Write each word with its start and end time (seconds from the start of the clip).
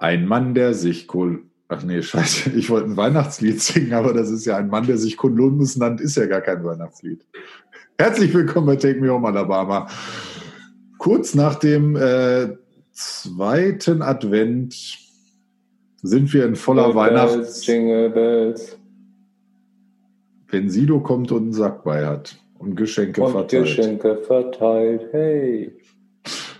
Ein 0.00 0.26
Mann, 0.26 0.54
der 0.54 0.74
sich 0.74 1.06
Kol 1.06 1.42
Ach 1.70 1.82
nee, 1.82 2.00
scheiße, 2.00 2.50
ich 2.56 2.70
wollte 2.70 2.88
ein 2.88 2.96
Weihnachtslied 2.96 3.60
singen, 3.60 3.92
aber 3.92 4.14
das 4.14 4.30
ist 4.30 4.46
ja 4.46 4.56
ein 4.56 4.68
Mann, 4.68 4.86
der 4.86 4.96
sich 4.96 5.18
Kolumbus 5.18 5.76
nannt, 5.76 6.00
ist 6.00 6.16
ja 6.16 6.26
gar 6.26 6.40
kein 6.40 6.64
Weihnachtslied. 6.64 7.24
Herzlich 7.98 8.32
willkommen 8.32 8.66
bei 8.66 8.76
Take 8.76 9.00
Me 9.00 9.10
Home 9.10 9.28
Alabama. 9.28 9.86
Kurz 10.96 11.34
nach 11.34 11.56
dem 11.56 11.94
äh, 11.94 12.56
zweiten 12.92 14.00
Advent 14.00 14.74
sind 16.00 16.32
wir 16.32 16.46
in 16.46 16.56
voller 16.56 16.94
Weihnachts... 16.94 17.66
Jingle 17.66 18.10
Bells. 18.10 18.78
Wenn 20.48 20.70
Sido 20.70 21.00
kommt 21.00 21.30
und 21.32 21.42
einen 21.42 21.52
Sack 21.52 21.84
bei 21.84 22.06
hat 22.06 22.36
und 22.58 22.76
Geschenke 22.76 23.22
Und 23.22 23.32
verteilt. 23.32 23.64
Geschenke 23.64 24.16
verteilt. 24.16 25.08
Hey. 25.12 25.76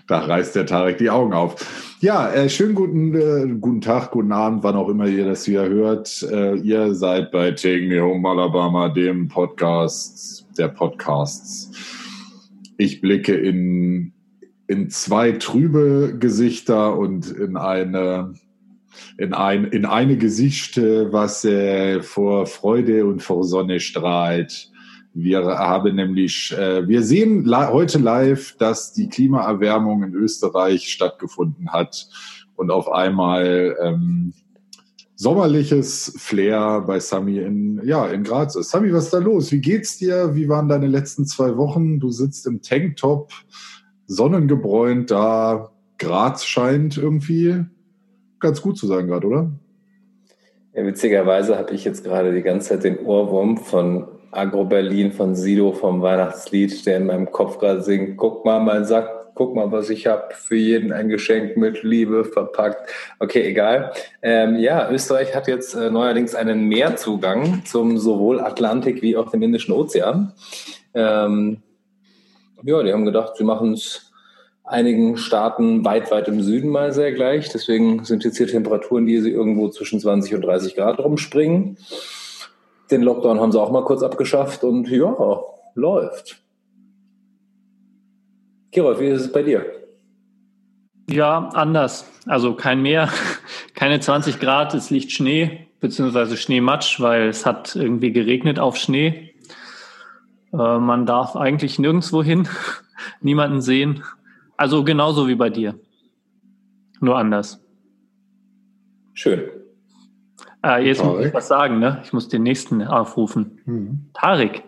Da 0.07 0.19
reißt 0.19 0.55
der 0.55 0.67
Tarek 0.67 0.99
die 0.99 1.09
Augen 1.09 1.33
auf. 1.33 1.88
Ja, 2.01 2.31
äh, 2.31 2.47
schönen 2.47 2.75
guten, 2.75 3.13
äh, 3.13 3.45
guten 3.59 3.81
Tag, 3.81 4.11
guten 4.11 4.31
Abend, 4.31 4.63
wann 4.63 4.77
auch 4.77 4.87
immer 4.87 5.05
ihr 5.05 5.25
das 5.25 5.43
hier 5.43 5.67
hört. 5.67 6.23
Äh, 6.31 6.55
ihr 6.55 6.95
seid 6.95 7.29
bei 7.29 7.51
Take 7.51 7.81
Me 7.89 8.01
Home 8.01 8.25
Alabama, 8.25 8.87
dem 8.87 9.27
Podcast 9.27 10.45
der 10.57 10.69
Podcasts. 10.69 11.71
Ich 12.77 13.01
blicke 13.01 13.35
in, 13.35 14.13
in 14.67 14.89
zwei 14.89 15.33
trübe 15.33 16.15
Gesichter 16.17 16.97
und 16.97 17.31
in 17.31 17.57
eine, 17.57 18.33
in 19.17 19.33
ein, 19.33 19.65
in 19.65 19.85
eine 19.85 20.15
Gesicht, 20.15 20.77
was 20.77 21.43
äh, 21.43 22.01
vor 22.01 22.45
Freude 22.45 23.07
und 23.07 23.21
vor 23.21 23.43
Sonne 23.43 23.81
strahlt. 23.81 24.71
Wir 25.13 25.43
haben 25.45 25.95
nämlich, 25.95 26.55
äh, 26.57 26.87
wir 26.87 27.03
sehen 27.03 27.49
heute 27.49 27.97
live, 27.97 28.55
dass 28.57 28.93
die 28.93 29.09
Klimaerwärmung 29.09 30.03
in 30.03 30.13
Österreich 30.13 30.89
stattgefunden 30.89 31.71
hat 31.71 32.07
und 32.55 32.71
auf 32.71 32.91
einmal 32.91 33.75
ähm, 33.81 34.33
sommerliches 35.15 36.13
Flair 36.17 36.81
bei 36.81 36.99
Sami 36.99 37.39
in, 37.39 37.81
ja, 37.83 38.07
in 38.07 38.23
Graz 38.23 38.55
ist. 38.55 38.69
Sami, 38.69 38.93
was 38.93 39.05
ist 39.05 39.13
da 39.13 39.17
los? 39.17 39.51
Wie 39.51 39.59
geht's 39.59 39.97
dir? 39.97 40.35
Wie 40.35 40.47
waren 40.47 40.69
deine 40.69 40.87
letzten 40.87 41.25
zwei 41.25 41.57
Wochen? 41.57 41.99
Du 41.99 42.09
sitzt 42.09 42.45
im 42.47 42.61
Tanktop, 42.61 43.31
sonnengebräunt 44.05 45.11
da. 45.11 45.71
Graz 45.97 46.45
scheint 46.45 46.97
irgendwie 46.97 47.65
ganz 48.39 48.61
gut 48.61 48.77
zu 48.77 48.87
sein 48.87 49.07
gerade, 49.07 49.27
oder? 49.27 49.51
Ja, 50.73 50.85
witzigerweise 50.85 51.57
habe 51.57 51.73
ich 51.73 51.83
jetzt 51.83 52.03
gerade 52.05 52.33
die 52.33 52.41
ganze 52.41 52.69
Zeit 52.69 52.85
den 52.85 52.99
Ohrwurm 52.99 53.57
von 53.57 54.07
Agro 54.31 54.65
Berlin, 54.65 55.11
von 55.11 55.35
Sido 55.35 55.71
vom 55.71 56.01
Weihnachtslied, 56.01 56.85
der 56.85 56.97
in 56.97 57.07
meinem 57.07 57.31
Kopf 57.31 57.57
gerade 57.57 57.81
singt. 57.81 58.17
Guck 58.17 58.45
mal, 58.45 58.59
mein 58.59 58.85
Sack, 58.85 59.33
guck 59.35 59.55
mal, 59.55 59.71
was 59.71 59.89
ich 59.89 60.07
habe. 60.07 60.33
Für 60.33 60.55
jeden 60.55 60.91
ein 60.91 61.09
Geschenk 61.09 61.57
mit 61.57 61.83
Liebe 61.83 62.25
verpackt. 62.25 62.89
Okay, 63.19 63.43
egal. 63.43 63.91
Ähm, 64.21 64.57
ja, 64.57 64.89
Österreich 64.91 65.35
hat 65.35 65.47
jetzt 65.47 65.75
äh, 65.75 65.89
neuerdings 65.89 66.35
einen 66.35 66.67
Meerzugang 66.67 67.63
zum 67.65 67.97
sowohl 67.97 68.39
Atlantik 68.39 69.01
wie 69.01 69.17
auch 69.17 69.31
dem 69.31 69.41
Indischen 69.41 69.73
Ozean. 69.73 70.33
Ähm, 70.93 71.61
ja, 72.63 72.83
die 72.83 72.91
haben 72.91 73.05
gedacht, 73.05 73.37
sie 73.37 73.43
machen 73.43 73.73
es 73.73 74.11
einigen 74.63 75.17
Staaten 75.17 75.83
weit, 75.83 76.11
weit 76.11 76.27
im 76.27 76.43
Süden 76.43 76.69
mal 76.69 76.91
sehr 76.91 77.11
gleich. 77.11 77.49
Deswegen 77.49 78.03
sind 78.05 78.23
jetzt 78.23 78.37
hier 78.37 78.47
Temperaturen, 78.47 79.05
die 79.05 79.19
sie 79.19 79.31
irgendwo 79.31 79.69
zwischen 79.69 79.99
20 79.99 80.35
und 80.35 80.41
30 80.41 80.75
Grad 80.75 80.99
rumspringen. 80.99 81.77
Den 82.91 83.03
Lockdown 83.03 83.39
haben 83.39 83.51
sie 83.51 83.59
auch 83.59 83.71
mal 83.71 83.83
kurz 83.83 84.01
abgeschafft 84.01 84.63
und 84.63 84.89
ja, 84.89 85.15
läuft. 85.75 86.41
Kirolf, 88.71 88.99
wie 88.99 89.07
ist 89.07 89.21
es 89.21 89.31
bei 89.31 89.43
dir? 89.43 89.65
Ja, 91.09 91.49
anders. 91.53 92.09
Also 92.27 92.53
kein 92.53 92.81
Meer, 92.81 93.09
keine 93.73 93.99
20 93.99 94.39
Grad, 94.39 94.73
es 94.73 94.89
liegt 94.89 95.11
Schnee, 95.11 95.67
beziehungsweise 95.79 96.37
Schneematsch, 96.37 96.99
weil 96.99 97.29
es 97.29 97.45
hat 97.45 97.75
irgendwie 97.75 98.11
geregnet 98.11 98.59
auf 98.59 98.77
Schnee. 98.77 99.33
Äh, 100.53 100.77
man 100.77 101.05
darf 101.05 101.35
eigentlich 101.35 101.79
nirgendwo 101.79 102.23
hin, 102.23 102.47
niemanden 103.21 103.61
sehen. 103.61 104.03
Also 104.57 104.83
genauso 104.83 105.27
wie 105.27 105.35
bei 105.35 105.49
dir. 105.49 105.79
Nur 106.99 107.17
anders. 107.17 107.63
Schön. 109.13 109.58
Äh, 110.63 110.85
jetzt 110.85 111.03
muss 111.03 111.13
Tarek? 111.13 111.27
ich 111.27 111.33
was 111.33 111.47
sagen, 111.47 111.79
ne? 111.79 112.01
Ich 112.03 112.13
muss 112.13 112.27
den 112.27 112.43
nächsten 112.43 112.83
aufrufen. 112.83 113.59
Mhm. 113.65 114.05
Tarek. 114.13 114.63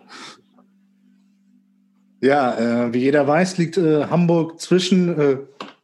Ja, 2.20 2.86
äh, 2.86 2.94
wie 2.94 3.00
jeder 3.00 3.26
weiß, 3.26 3.58
liegt 3.58 3.76
äh, 3.76 4.06
Hamburg 4.06 4.60
zwischen, 4.60 5.18
äh, 5.18 5.38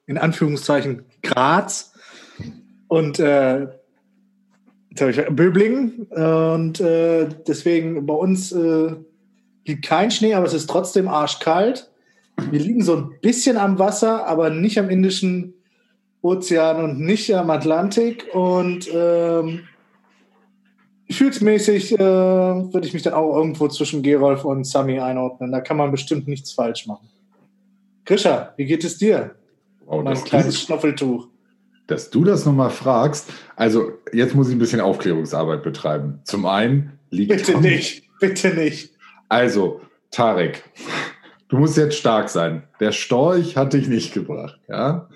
in 0.06 0.18
Anführungszeichen, 0.18 1.04
Graz 1.22 1.92
und 2.86 3.18
äh, 3.18 3.66
Böblingen. 5.30 6.06
Und 6.10 6.80
äh, 6.80 7.28
deswegen 7.46 8.06
bei 8.06 8.14
uns 8.14 8.52
liegt 8.52 9.84
kein 9.84 10.10
Schnee, 10.10 10.34
aber 10.34 10.46
es 10.46 10.54
ist 10.54 10.68
trotzdem 10.68 11.06
arschkalt. 11.06 11.88
Wir 12.50 12.58
liegen 12.58 12.82
so 12.82 12.96
ein 12.96 13.14
bisschen 13.20 13.56
am 13.58 13.78
Wasser, 13.78 14.26
aber 14.26 14.50
nicht 14.50 14.78
am 14.78 14.90
Indischen 14.90 15.54
Ozean 16.22 16.82
und 16.82 17.00
nicht 17.00 17.32
am 17.34 17.50
Atlantik. 17.50 18.28
Und 18.32 18.88
ähm, 18.92 19.60
gefühlsmäßig 21.08 21.92
äh, 21.94 21.98
würde 21.98 22.86
ich 22.86 22.94
mich 22.94 23.02
dann 23.02 23.14
auch 23.14 23.34
irgendwo 23.36 23.68
zwischen 23.68 24.02
Gerolf 24.02 24.44
und 24.44 24.64
Sami 24.64 25.00
einordnen. 25.00 25.50
Da 25.50 25.60
kann 25.60 25.76
man 25.76 25.90
bestimmt 25.90 26.28
nichts 26.28 26.52
falsch 26.52 26.86
machen. 26.86 27.08
Grisha, 28.04 28.52
wie 28.56 28.64
geht 28.66 28.84
es 28.84 28.98
dir? 28.98 29.34
Wow, 29.84 30.02
mein 30.04 30.14
dass, 30.14 30.24
kleines 30.24 30.54
du, 30.54 30.60
Schnuffeltuch. 30.66 31.28
dass 31.86 32.10
du 32.10 32.24
das 32.24 32.44
nochmal 32.46 32.70
fragst. 32.70 33.30
Also, 33.56 33.92
jetzt 34.12 34.34
muss 34.34 34.48
ich 34.48 34.54
ein 34.54 34.58
bisschen 34.58 34.80
Aufklärungsarbeit 34.80 35.62
betreiben. 35.62 36.20
Zum 36.24 36.46
einen 36.46 36.98
liegt 37.10 37.30
Bitte 37.30 37.54
Hamburg- 37.54 37.70
nicht, 37.72 38.02
bitte 38.20 38.48
nicht. 38.54 38.92
Also, 39.28 39.80
Tarek, 40.10 40.62
du 41.48 41.58
musst 41.58 41.76
jetzt 41.76 41.96
stark 41.96 42.28
sein. 42.30 42.62
Der 42.80 42.92
Storch 42.92 43.56
hat 43.56 43.72
dich 43.74 43.88
nicht 43.88 44.14
gebracht, 44.14 44.58
ja? 44.68 45.08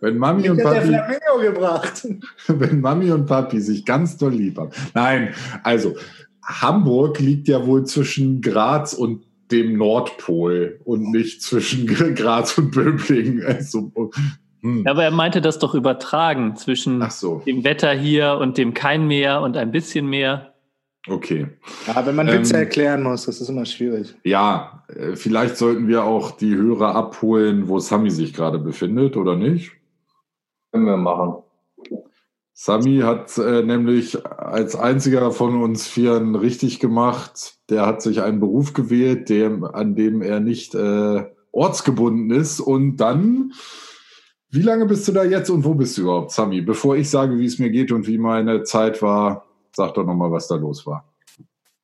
Wenn 0.00 0.18
Mami 0.18 0.48
und 0.50 0.64
hat 0.64 0.74
der 0.74 0.80
Papi, 0.80 0.86
Flamingo 0.88 1.52
gebracht. 1.52 2.06
wenn 2.48 2.80
Mami 2.80 3.10
und 3.10 3.26
Papi 3.26 3.60
sich 3.60 3.84
ganz 3.84 4.16
doll 4.16 4.32
lieb 4.32 4.58
haben. 4.58 4.70
Nein, 4.94 5.34
also, 5.62 5.96
Hamburg 6.42 7.18
liegt 7.20 7.48
ja 7.48 7.66
wohl 7.66 7.84
zwischen 7.84 8.40
Graz 8.40 8.94
und 8.94 9.24
dem 9.50 9.76
Nordpol 9.76 10.80
und 10.84 11.10
nicht 11.10 11.42
zwischen 11.42 11.86
Graz 11.86 12.56
und 12.58 12.70
Böblingen. 12.70 13.42
Also, 13.46 13.92
hm. 14.60 14.86
Aber 14.86 15.04
er 15.04 15.10
meinte 15.10 15.40
das 15.40 15.58
doch 15.58 15.74
übertragen 15.74 16.56
zwischen 16.56 17.04
so, 17.10 17.42
dem 17.46 17.64
Wetter 17.64 17.92
hier 17.92 18.38
und 18.40 18.58
dem 18.58 18.74
kein 18.74 19.06
Meer 19.06 19.40
und 19.42 19.56
ein 19.56 19.70
bisschen 19.70 20.08
Meer. 20.08 20.54
Okay. 21.08 21.48
Ja, 21.86 22.04
wenn 22.06 22.16
man 22.16 22.26
Witze 22.28 22.54
Ähm, 22.54 22.60
erklären 22.60 23.02
muss, 23.02 23.26
das 23.26 23.40
ist 23.40 23.48
immer 23.48 23.64
schwierig. 23.64 24.14
Ja, 24.24 24.84
äh, 24.88 25.16
vielleicht 25.16 25.56
sollten 25.56 25.88
wir 25.88 26.04
auch 26.04 26.32
die 26.32 26.54
Hörer 26.54 26.94
abholen, 26.94 27.68
wo 27.68 27.78
Sami 27.78 28.10
sich 28.10 28.34
gerade 28.34 28.58
befindet, 28.58 29.16
oder 29.16 29.36
nicht? 29.36 29.72
Können 30.72 30.86
wir 30.86 30.96
machen. 30.96 31.42
Sami 32.60 32.98
hat 33.04 33.38
äh, 33.38 33.62
nämlich 33.62 34.26
als 34.26 34.74
einziger 34.74 35.30
von 35.30 35.62
uns 35.62 35.86
Vieren 35.86 36.34
richtig 36.34 36.80
gemacht. 36.80 37.58
Der 37.70 37.86
hat 37.86 38.02
sich 38.02 38.20
einen 38.20 38.40
Beruf 38.40 38.72
gewählt, 38.72 39.28
dem, 39.28 39.64
an 39.64 39.94
dem 39.94 40.22
er 40.22 40.40
nicht 40.40 40.74
äh, 40.74 41.24
ortsgebunden 41.52 42.30
ist. 42.32 42.58
Und 42.58 42.96
dann, 42.96 43.52
wie 44.50 44.62
lange 44.62 44.86
bist 44.86 45.06
du 45.06 45.12
da 45.12 45.22
jetzt 45.22 45.50
und 45.50 45.64
wo 45.64 45.74
bist 45.74 45.96
du 45.98 46.02
überhaupt, 46.02 46.32
Sami? 46.32 46.60
Bevor 46.60 46.96
ich 46.96 47.08
sage, 47.08 47.38
wie 47.38 47.46
es 47.46 47.60
mir 47.60 47.70
geht 47.70 47.92
und 47.92 48.08
wie 48.08 48.18
meine 48.18 48.64
Zeit 48.64 49.02
war, 49.02 49.47
sag 49.72 49.94
doch 49.94 50.04
nochmal, 50.04 50.30
was 50.30 50.48
da 50.48 50.56
los 50.56 50.86
war. 50.86 51.04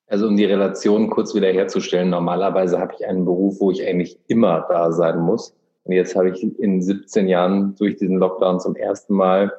Also 0.06 0.28
um 0.28 0.36
die 0.36 0.44
Relation 0.44 1.10
kurz 1.10 1.34
wieder 1.34 1.48
herzustellen, 1.48 2.10
normalerweise 2.10 2.78
habe 2.78 2.94
ich 2.98 3.06
einen 3.06 3.24
Beruf, 3.24 3.60
wo 3.60 3.70
ich 3.70 3.86
eigentlich 3.86 4.18
immer 4.28 4.66
da 4.68 4.92
sein 4.92 5.20
muss. 5.20 5.54
Und 5.84 5.92
jetzt 5.92 6.14
habe 6.14 6.30
ich 6.30 6.42
in 6.58 6.82
17 6.82 7.28
Jahren 7.28 7.74
durch 7.76 7.96
diesen 7.96 8.18
Lockdown 8.18 8.60
zum 8.60 8.76
ersten 8.76 9.14
Mal 9.14 9.52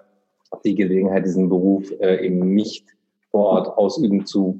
die 0.63 0.75
Gelegenheit, 0.75 1.25
diesen 1.25 1.49
Beruf 1.49 1.91
äh, 1.99 2.25
eben 2.25 2.53
nicht 2.53 2.85
vor 3.31 3.45
Ort 3.45 3.77
ausüben 3.77 4.25
zu 4.25 4.59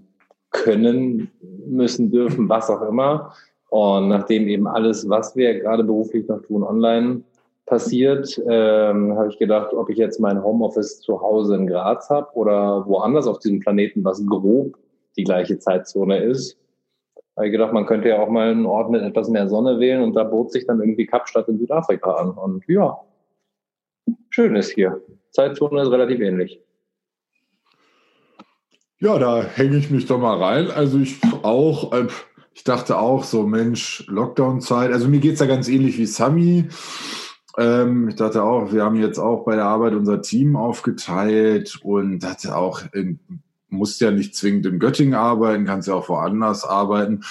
können, 0.52 1.32
müssen, 1.68 2.12
dürfen, 2.12 2.50
was 2.50 2.70
auch 2.70 2.82
immer. 2.82 3.34
Und 3.70 4.10
nachdem 4.10 4.48
eben 4.48 4.68
alles, 4.68 5.08
was 5.10 5.36
wir 5.36 5.60
gerade 5.60 5.84
beruflich 5.84 6.28
noch 6.28 6.42
tun, 6.42 6.64
online 6.64 7.24
passiert, 7.66 8.40
ähm, 8.48 9.18
habe 9.18 9.30
ich 9.30 9.40
gedacht, 9.40 9.74
ob 9.74 9.90
ich 9.90 9.98
jetzt 9.98 10.20
mein 10.20 10.44
Homeoffice 10.44 11.02
zu 11.02 11.22
Hause 11.22 11.56
in 11.56 11.68
Graz 11.68 12.10
habe 12.10 12.28
oder 12.36 12.86
woanders 12.88 13.28
auf 13.28 13.40
diesem 13.40 13.60
Planeten, 13.60 14.04
was 14.04 14.26
grob 14.26 14.78
die 15.18 15.24
gleiche 15.24 15.58
Zeitzone 15.58 16.20
ist. 16.20 16.58
Habe 17.36 17.48
ich 17.48 17.52
gedacht, 17.52 17.74
man 17.74 17.86
könnte 17.86 18.10
ja 18.10 18.20
auch 18.20 18.30
mal 18.30 18.50
einen 18.50 18.66
Ort 18.66 18.92
mit 18.92 19.02
etwas 19.02 19.30
mehr 19.30 19.50
Sonne 19.50 19.80
wählen 19.80 20.04
und 20.04 20.14
da 20.14 20.24
bot 20.24 20.52
sich 20.52 20.66
dann 20.68 20.80
irgendwie 20.80 21.06
Kapstadt 21.06 21.48
in 21.48 21.58
Südafrika 21.58 22.12
an. 22.12 22.32
Und 22.32 22.64
ja, 22.68 23.00
schön 24.30 24.56
ist 24.56 24.72
hier. 24.72 25.02
Zeitzone 25.32 25.82
ist 25.82 25.92
relativ 25.92 26.22
ähnlich. 26.22 26.62
Ja, 29.00 29.20
da 29.20 29.44
hänge 29.44 29.78
ich 29.78 29.92
mich 29.92 30.06
doch 30.06 30.18
mal 30.18 30.38
rein. 30.38 30.72
Also 30.72 31.00
ich 31.00 31.20
auch, 31.44 31.92
äh, 31.92 32.08
ich 32.54 32.64
dachte 32.64 32.98
auch 32.98 33.26
so, 33.26 33.44
Mensch, 33.44 34.06
Lockdown-Zeit. 34.08 34.94
Also 34.94 35.10
mir 35.10 35.20
geht's 35.20 35.42
ja 35.42 35.46
ganz 35.46 35.68
ähnlich 35.68 35.98
wie 35.98 36.06
Sami. 36.06 36.70
Ähm, 37.58 38.10
ich 38.10 38.16
dachte 38.16 38.44
auch, 38.44 38.74
wir 38.74 38.84
haben 38.84 38.96
jetzt 38.96 39.20
auch 39.20 39.46
bei 39.46 39.56
der 39.56 39.66
Arbeit 39.66 39.94
unser 39.94 40.22
Team 40.22 40.56
aufgeteilt 40.56 41.80
und 41.84 42.20
dachte 42.20 42.56
auch, 42.56 42.82
in, 42.94 43.20
musst 43.70 44.02
ja 44.02 44.12
nicht 44.12 44.36
zwingend 44.36 44.66
in 44.66 44.80
Göttingen 44.80 45.14
arbeiten, 45.14 45.66
kannst 45.66 45.88
ja 45.88 45.94
auch 45.94 46.10
woanders 46.10 46.64
arbeiten. 46.64 47.24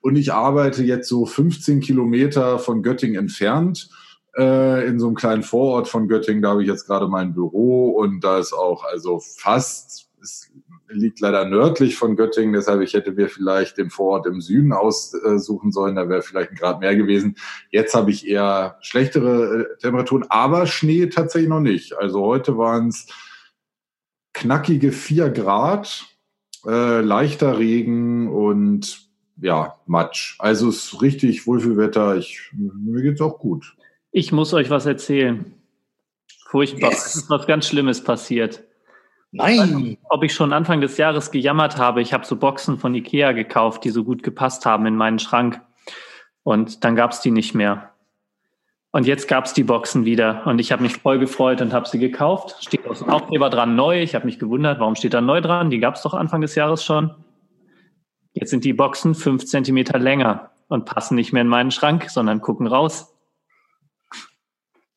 Und 0.00 0.16
ich 0.16 0.32
arbeite 0.32 0.82
jetzt 0.82 1.08
so 1.08 1.26
15 1.26 1.80
Kilometer 1.80 2.58
von 2.58 2.82
Göttingen 2.82 3.16
entfernt 3.16 3.88
äh, 4.36 4.86
in 4.86 4.98
so 4.98 5.06
einem 5.06 5.14
kleinen 5.14 5.42
Vorort 5.42 5.88
von 5.88 6.08
Göttingen. 6.08 6.42
Da 6.42 6.50
habe 6.50 6.62
ich 6.62 6.68
jetzt 6.68 6.86
gerade 6.86 7.08
mein 7.08 7.34
Büro 7.34 7.90
und 7.90 8.22
da 8.24 8.38
ist 8.38 8.52
auch 8.52 8.84
also 8.84 9.20
fast, 9.20 10.08
es 10.20 10.50
liegt 10.92 11.20
leider 11.20 11.44
nördlich 11.44 11.96
von 11.96 12.16
Göttingen, 12.16 12.52
deshalb 12.52 12.80
ich 12.82 12.94
hätte 12.94 13.12
mir 13.12 13.28
vielleicht 13.28 13.78
den 13.78 13.90
Vorort 13.90 14.26
im 14.26 14.40
Süden 14.40 14.72
aussuchen 14.72 15.72
sollen, 15.72 15.96
da 15.96 16.08
wäre 16.08 16.22
vielleicht 16.22 16.50
ein 16.50 16.56
Grad 16.56 16.80
mehr 16.80 16.96
gewesen. 16.96 17.36
Jetzt 17.70 17.94
habe 17.94 18.10
ich 18.10 18.26
eher 18.26 18.78
schlechtere 18.80 19.62
äh, 19.62 19.78
Temperaturen, 19.78 20.24
aber 20.28 20.66
Schnee 20.66 21.06
tatsächlich 21.06 21.48
noch 21.48 21.60
nicht. 21.60 21.96
Also 21.96 22.22
heute 22.22 22.56
waren 22.58 22.88
es 22.88 23.06
knackige 24.32 24.92
vier 24.92 25.30
Grad, 25.30 26.04
äh, 26.66 27.00
leichter 27.00 27.58
Regen 27.58 28.28
und 28.28 29.08
ja, 29.40 29.78
Matsch. 29.86 30.36
Also 30.38 30.68
es 30.68 30.92
ist 30.92 31.02
richtig 31.02 31.46
Wohlfühlwetter. 31.46 32.16
Ich, 32.16 32.50
mir 32.52 33.02
geht's 33.02 33.20
auch 33.20 33.38
gut. 33.38 33.74
Ich 34.12 34.30
muss 34.30 34.54
euch 34.54 34.70
was 34.70 34.86
erzählen. 34.86 35.52
Furchtbar. 36.46 36.90
Yes. 36.90 37.06
Es 37.06 37.16
ist 37.16 37.30
was 37.30 37.46
ganz 37.46 37.66
Schlimmes 37.66 38.04
passiert. 38.04 38.62
Nein. 39.32 39.96
Ob 40.10 40.22
ich 40.22 40.34
schon 40.34 40.52
Anfang 40.52 40.82
des 40.82 40.98
Jahres 40.98 41.30
gejammert 41.30 41.78
habe, 41.78 42.02
ich 42.02 42.12
habe 42.12 42.26
so 42.26 42.36
Boxen 42.36 42.78
von 42.78 42.94
Ikea 42.94 43.32
gekauft, 43.32 43.82
die 43.84 43.90
so 43.90 44.04
gut 44.04 44.22
gepasst 44.22 44.66
haben 44.66 44.86
in 44.86 44.94
meinen 44.94 45.18
Schrank. 45.18 45.60
Und 46.42 46.84
dann 46.84 46.96
gab 46.96 47.12
es 47.12 47.20
die 47.20 47.30
nicht 47.30 47.54
mehr. 47.54 47.92
Und 48.90 49.06
jetzt 49.06 49.26
gab 49.26 49.46
es 49.46 49.54
die 49.54 49.64
Boxen 49.64 50.04
wieder. 50.04 50.46
Und 50.46 50.58
ich 50.58 50.70
habe 50.70 50.82
mich 50.82 50.98
voll 50.98 51.18
gefreut 51.18 51.62
und 51.62 51.72
habe 51.72 51.88
sie 51.88 51.98
gekauft. 51.98 52.56
Steht 52.62 52.86
aus 52.86 52.98
dem 52.98 53.08
Aufkleber 53.08 53.48
dran 53.48 53.74
neu. 53.74 54.02
Ich 54.02 54.14
habe 54.14 54.26
mich 54.26 54.38
gewundert, 54.38 54.80
warum 54.80 54.96
steht 54.96 55.14
da 55.14 55.22
neu 55.22 55.40
dran? 55.40 55.70
Die 55.70 55.78
gab 55.78 55.94
es 55.94 56.02
doch 56.02 56.12
Anfang 56.12 56.42
des 56.42 56.54
Jahres 56.54 56.84
schon. 56.84 57.14
Jetzt 58.34 58.50
sind 58.50 58.64
die 58.64 58.74
Boxen 58.74 59.14
fünf 59.14 59.46
Zentimeter 59.46 59.98
länger 59.98 60.50
und 60.68 60.84
passen 60.84 61.14
nicht 61.14 61.32
mehr 61.32 61.42
in 61.42 61.48
meinen 61.48 61.70
Schrank, 61.70 62.10
sondern 62.10 62.42
gucken 62.42 62.66
raus. 62.66 63.11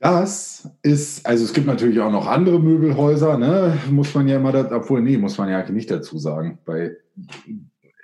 Das 0.05 0.69
ist, 0.83 1.25
also 1.25 1.45
es 1.45 1.51
gibt 1.51 1.65
natürlich 1.65 1.99
auch 1.99 2.11
noch 2.11 2.27
andere 2.27 2.59
Möbelhäuser, 2.59 3.39
ne? 3.39 3.75
Muss 3.89 4.13
man 4.13 4.27
ja 4.27 4.35
immer, 4.35 4.51
da, 4.51 4.69
obwohl, 4.71 5.01
nee, 5.01 5.17
muss 5.17 5.39
man 5.39 5.49
ja 5.49 5.67
nicht 5.71 5.89
dazu 5.89 6.19
sagen. 6.19 6.59
Bei, 6.63 6.91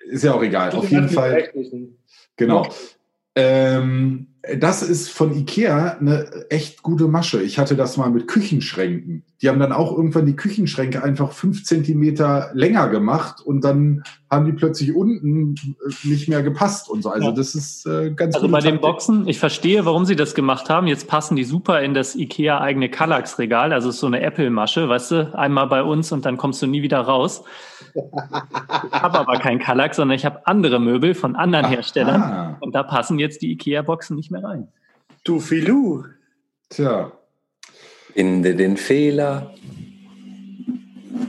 ist 0.09 0.24
ja 0.24 0.33
auch 0.33 0.42
egal. 0.42 0.71
Auf 0.71 0.89
jeden 0.89 1.09
Fall. 1.09 1.51
Genau. 2.38 2.68
Ähm, 3.36 4.31
das 4.57 4.81
ist 4.81 5.09
von 5.09 5.35
Ikea 5.35 5.97
eine 5.99 6.49
echt 6.49 6.81
gute 6.81 7.07
Masche. 7.07 7.43
Ich 7.43 7.59
hatte 7.59 7.75
das 7.75 7.97
mal 7.97 8.09
mit 8.09 8.27
Küchenschränken. 8.27 9.23
Die 9.41 9.49
haben 9.49 9.59
dann 9.59 9.71
auch 9.71 9.95
irgendwann 9.95 10.25
die 10.25 10.35
Küchenschränke 10.35 11.03
einfach 11.03 11.31
fünf 11.31 11.63
Zentimeter 11.63 12.49
länger 12.53 12.89
gemacht 12.89 13.41
und 13.41 13.63
dann 13.63 14.03
haben 14.31 14.45
die 14.45 14.53
plötzlich 14.53 14.95
unten 14.95 15.55
äh, 15.55 16.07
nicht 16.07 16.29
mehr 16.29 16.41
gepasst 16.41 16.89
und 16.89 17.03
so. 17.03 17.09
Also 17.09 17.29
ja. 17.29 17.35
das 17.35 17.53
ist 17.53 17.85
äh, 17.85 18.11
ganz 18.11 18.33
Also 18.33 18.47
bei 18.47 18.59
Taktik. 18.59 18.79
den 18.79 18.81
Boxen, 18.81 19.27
ich 19.27 19.38
verstehe, 19.38 19.85
warum 19.85 20.05
sie 20.05 20.15
das 20.15 20.33
gemacht 20.33 20.69
haben. 20.69 20.88
Jetzt 20.88 21.07
passen 21.07 21.35
die 21.35 21.43
super 21.43 21.81
in 21.81 21.93
das 21.93 22.15
Ikea 22.15 22.61
eigene 22.61 22.89
Kallax-Regal. 22.89 23.73
Also 23.73 23.91
so 23.91 24.07
eine 24.07 24.21
Apple-Masche, 24.21 24.88
weißt 24.89 25.11
du, 25.11 25.38
einmal 25.38 25.67
bei 25.67 25.83
uns 25.83 26.11
und 26.11 26.25
dann 26.25 26.38
kommst 26.38 26.61
du 26.61 26.67
nie 26.67 26.81
wieder 26.81 27.01
raus. 27.01 27.43
Ich 27.93 29.01
habe 29.01 29.19
aber 29.19 29.33
kein 29.39 29.59
Kallax, 29.59 29.97
sondern 29.97 30.15
ich 30.15 30.25
habe 30.25 30.47
andere 30.47 30.79
Möbel 30.79 31.13
von 31.13 31.35
anderen 31.35 31.65
Aha. 31.65 31.73
Herstellern. 31.73 32.57
Und 32.61 32.73
da 32.73 32.83
passen 32.83 33.19
jetzt 33.19 33.41
die 33.41 33.51
IKEA-Boxen 33.51 34.15
nicht 34.15 34.31
mehr 34.31 34.44
rein. 34.44 34.68
Du 35.24 35.39
Filou. 35.39 36.06
Tja. 36.69 37.12
Finde 38.13 38.56
den 38.56 38.78
Fehler. 38.78 39.54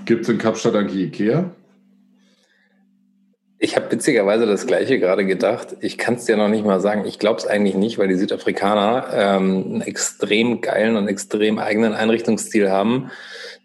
Gibt 0.05 0.23
es 0.23 0.29
in 0.29 0.39
Kapstadt 0.39 0.75
eigentlich 0.75 1.07
Ikea? 1.09 1.51
Ich 3.59 3.77
habe 3.77 3.93
witzigerweise 3.93 4.47
das 4.47 4.67
Gleiche 4.67 4.99
gerade 4.99 5.25
gedacht. 5.25 5.77
Ich 5.81 5.97
kann 5.97 6.15
es 6.15 6.25
dir 6.25 6.37
noch 6.37 6.49
nicht 6.49 6.65
mal 6.65 6.81
sagen. 6.81 7.05
Ich 7.05 7.21
glaube 7.21 7.39
es 7.39 7.47
eigentlich 7.47 7.77
nicht, 7.77 7.97
weil 7.97 8.09
die 8.09 8.17
Südafrikaner 8.17 9.07
ähm, 9.13 9.65
einen 9.67 9.81
extrem 9.83 10.61
geilen 10.61 10.97
und 10.97 11.07
extrem 11.07 11.61
eigenen 11.61 11.93
Einrichtungsstil 11.93 12.71
haben 12.71 13.11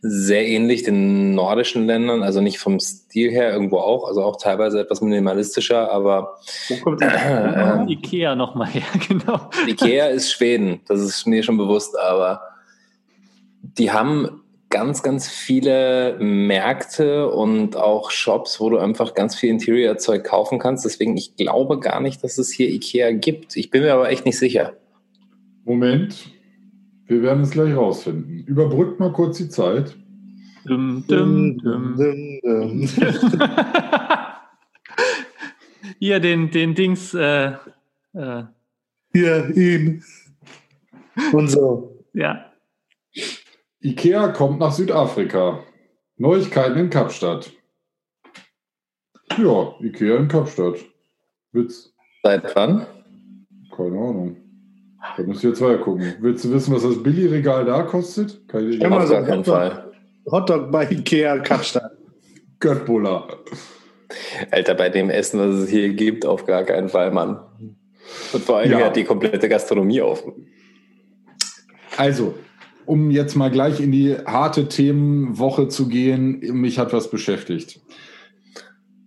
sehr 0.01 0.47
ähnlich 0.47 0.83
den 0.83 1.33
nordischen 1.33 1.87
Ländern, 1.87 2.23
also 2.23 2.41
nicht 2.41 2.59
vom 2.59 2.79
Stil 2.79 3.31
her 3.31 3.51
irgendwo 3.51 3.77
auch, 3.77 4.07
also 4.07 4.23
auch 4.23 4.37
teilweise 4.37 4.79
etwas 4.79 5.01
minimalistischer, 5.01 5.91
aber 5.91 6.37
Wo 6.69 6.75
kommt 6.77 7.01
äh, 7.01 7.83
Ikea 7.91 8.35
nochmal 8.35 8.67
her, 8.67 8.83
genau. 9.07 9.49
Ikea 9.67 10.07
ist 10.07 10.31
Schweden, 10.31 10.81
das 10.87 11.01
ist 11.01 11.25
mir 11.25 11.43
schon 11.43 11.57
bewusst, 11.57 11.97
aber 11.97 12.41
die 13.61 13.91
haben 13.91 14.41
ganz, 14.69 15.01
ganz 15.01 15.29
viele 15.29 16.17
Märkte 16.19 17.29
und 17.29 17.75
auch 17.75 18.11
Shops, 18.11 18.59
wo 18.59 18.69
du 18.69 18.77
einfach 18.77 19.13
ganz 19.13 19.35
viel 19.35 19.49
Interior-Zeug 19.49 20.23
kaufen 20.23 20.59
kannst. 20.59 20.85
Deswegen, 20.85 21.15
ich 21.15 21.35
glaube 21.37 21.79
gar 21.79 22.01
nicht, 22.01 22.23
dass 22.23 22.37
es 22.37 22.51
hier 22.51 22.69
Ikea 22.69 23.11
gibt. 23.11 23.55
Ich 23.55 23.71
bin 23.71 23.83
mir 23.83 23.93
aber 23.93 24.09
echt 24.09 24.25
nicht 24.25 24.37
sicher. 24.37 24.73
Moment. 25.63 26.36
Wir 27.07 27.21
werden 27.21 27.43
es 27.43 27.51
gleich 27.51 27.73
rausfinden. 27.75 28.43
Überbrückt 28.45 28.99
mal 28.99 29.13
kurz 29.13 29.37
die 29.37 29.47
Zeit. 29.49 29.95
Dum, 30.65 31.05
dum, 31.07 31.57
dum. 31.59 31.95
Hier 35.99 36.19
den, 36.19 36.51
den 36.51 36.75
Dings. 36.75 37.13
Äh, 37.13 37.53
äh. 38.13 38.43
Hier, 39.13 39.55
ihn. 39.55 40.03
Und 41.31 41.47
so. 41.47 42.03
Ja. 42.13 42.51
Ikea 43.79 44.27
kommt 44.29 44.59
nach 44.59 44.73
Südafrika. 44.73 45.63
Neuigkeiten 46.17 46.77
in 46.77 46.89
Kapstadt. 46.89 47.53
Ja, 49.37 49.75
Ikea 49.79 50.17
in 50.17 50.27
Kapstadt. 50.27 50.83
Witz. 51.53 51.93
Seit 52.23 52.53
wann? 52.55 52.85
Keine 53.75 53.97
Ahnung. 53.97 54.46
Da 55.15 55.23
du 55.23 55.31
jetzt 55.31 55.61
weiter 55.61 55.77
gucken. 55.79 56.15
Willst 56.19 56.45
du 56.45 56.51
wissen, 56.51 56.73
was 56.73 56.83
das 56.83 57.01
Billy-Regal 57.01 57.65
da 57.65 57.83
kostet? 57.83 58.47
Keine 58.47 58.69
Idee. 58.69 58.85
Auf 58.85 59.09
gar 59.09 59.23
keinen 59.23 59.43
Fall. 59.43 59.91
Hotdog 60.29 60.71
bei 60.71 60.89
Ikea 60.89 61.39
Kapstadt. 61.39 61.91
Göttbuller. 62.59 63.27
Alter, 64.51 64.73
bei 64.73 64.89
dem 64.89 65.09
Essen, 65.09 65.39
was 65.39 65.55
es 65.55 65.69
hier 65.69 65.89
gibt, 65.93 66.25
auf 66.25 66.45
gar 66.45 66.63
keinen 66.63 66.89
Fall, 66.89 67.11
Mann. 67.11 67.39
Und 68.33 68.43
vor 68.43 68.57
allem 68.57 68.71
ja. 68.71 68.85
hat 68.85 68.95
die 68.95 69.03
komplette 69.03 69.49
Gastronomie 69.49 70.01
auf. 70.01 70.23
Also, 71.97 72.35
um 72.85 73.11
jetzt 73.11 73.35
mal 73.35 73.51
gleich 73.51 73.79
in 73.79 73.91
die 73.91 74.15
harte 74.15 74.67
Themenwoche 74.67 75.67
zu 75.67 75.87
gehen, 75.87 76.39
mich 76.39 76.79
hat 76.79 76.93
was 76.93 77.09
beschäftigt 77.09 77.81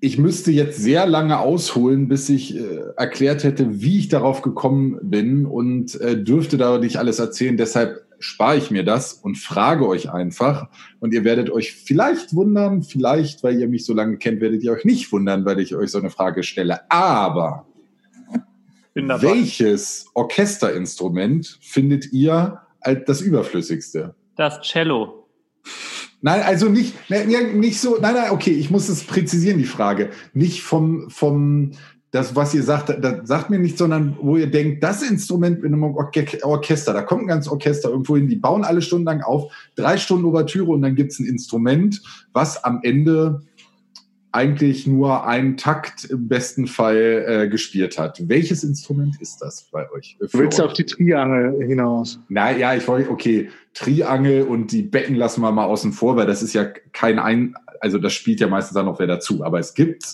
ich 0.00 0.18
müsste 0.18 0.50
jetzt 0.50 0.78
sehr 0.78 1.06
lange 1.06 1.38
ausholen, 1.38 2.08
bis 2.08 2.28
ich 2.30 2.56
äh, 2.56 2.80
erklärt 2.96 3.44
hätte, 3.44 3.82
wie 3.82 3.98
ich 3.98 4.08
darauf 4.08 4.40
gekommen 4.40 4.98
bin 5.02 5.44
und 5.44 6.00
äh, 6.00 6.22
dürfte 6.22 6.56
da 6.56 6.78
nicht 6.78 6.96
alles 6.96 7.18
erzählen. 7.18 7.58
Deshalb 7.58 8.06
spare 8.18 8.56
ich 8.56 8.70
mir 8.70 8.82
das 8.82 9.12
und 9.12 9.36
frage 9.36 9.86
euch 9.86 10.10
einfach. 10.10 10.68
Und 11.00 11.12
ihr 11.12 11.24
werdet 11.24 11.50
euch 11.50 11.72
vielleicht 11.72 12.34
wundern, 12.34 12.82
vielleicht, 12.82 13.42
weil 13.42 13.60
ihr 13.60 13.68
mich 13.68 13.84
so 13.84 13.92
lange 13.92 14.16
kennt, 14.16 14.40
werdet 14.40 14.62
ihr 14.62 14.72
euch 14.72 14.84
nicht 14.84 15.12
wundern, 15.12 15.44
weil 15.44 15.60
ich 15.60 15.74
euch 15.76 15.90
so 15.90 15.98
eine 15.98 16.10
Frage 16.10 16.42
stelle. 16.42 16.90
Aber 16.90 17.66
welches 18.94 20.06
Orchesterinstrument 20.14 21.58
findet 21.60 22.12
ihr 22.12 22.60
als 22.80 23.04
das 23.06 23.20
überflüssigste? 23.20 24.14
Das 24.36 24.60
Cello. 24.62 25.19
Nein, 26.22 26.42
also 26.42 26.68
nicht, 26.68 26.94
nicht 27.08 27.80
so, 27.80 27.96
nein, 28.00 28.14
nein, 28.14 28.30
okay, 28.30 28.50
ich 28.50 28.70
muss 28.70 28.88
es 28.88 29.04
präzisieren, 29.04 29.58
die 29.58 29.64
Frage. 29.64 30.10
Nicht 30.34 30.62
vom, 30.62 31.08
vom, 31.08 31.72
das, 32.10 32.34
was 32.36 32.52
ihr 32.52 32.62
sagt, 32.62 32.92
das 33.02 33.26
sagt 33.26 33.50
mir 33.50 33.58
nicht, 33.58 33.78
sondern 33.78 34.16
wo 34.20 34.36
ihr 34.36 34.50
denkt, 34.50 34.82
das 34.82 35.02
Instrument 35.02 35.64
in 35.64 35.72
einem 35.72 35.84
Orchester, 35.84 36.92
da 36.92 37.02
kommt 37.02 37.22
ein 37.22 37.28
ganzes 37.28 37.50
Orchester 37.50 37.90
irgendwo 37.90 38.16
hin, 38.16 38.28
die 38.28 38.36
bauen 38.36 38.64
alle 38.64 38.82
Stunden 38.82 39.06
lang 39.06 39.22
auf, 39.22 39.52
drei 39.76 39.96
Stunden 39.96 40.24
Ouvertüre 40.24 40.70
und 40.72 40.82
dann 40.82 40.96
gibt's 40.96 41.20
ein 41.20 41.26
Instrument, 41.26 42.02
was 42.32 42.62
am 42.64 42.80
Ende 42.82 43.42
eigentlich 44.32 44.86
nur 44.86 45.26
einen 45.26 45.56
Takt 45.56 46.04
im 46.04 46.28
besten 46.28 46.66
Fall 46.66 47.24
äh, 47.26 47.48
gespielt 47.48 47.98
hat. 47.98 48.28
Welches 48.28 48.62
Instrument 48.62 49.20
ist 49.20 49.38
das 49.38 49.64
bei 49.70 49.90
euch? 49.90 50.16
Du 50.20 50.26
willst 50.38 50.58
du 50.58 50.64
auf 50.64 50.72
die 50.72 50.84
Triangel 50.84 51.66
hinaus? 51.66 52.20
Na 52.28 52.56
ja, 52.56 52.74
ich 52.74 52.86
wollte, 52.86 53.10
okay, 53.10 53.48
Triangel 53.74 54.42
und 54.42 54.72
die 54.72 54.82
Becken 54.82 55.16
lassen 55.16 55.40
wir 55.40 55.50
mal 55.50 55.64
außen 55.64 55.92
vor, 55.92 56.16
weil 56.16 56.26
das 56.26 56.42
ist 56.42 56.52
ja 56.52 56.64
kein 56.92 57.18
ein, 57.18 57.54
also 57.80 57.98
das 57.98 58.12
spielt 58.12 58.40
ja 58.40 58.46
meistens 58.46 58.74
dann 58.74 58.86
noch 58.86 58.98
wer 58.98 59.06
dazu. 59.06 59.42
Aber 59.42 59.58
es 59.58 59.74
gibt 59.74 60.04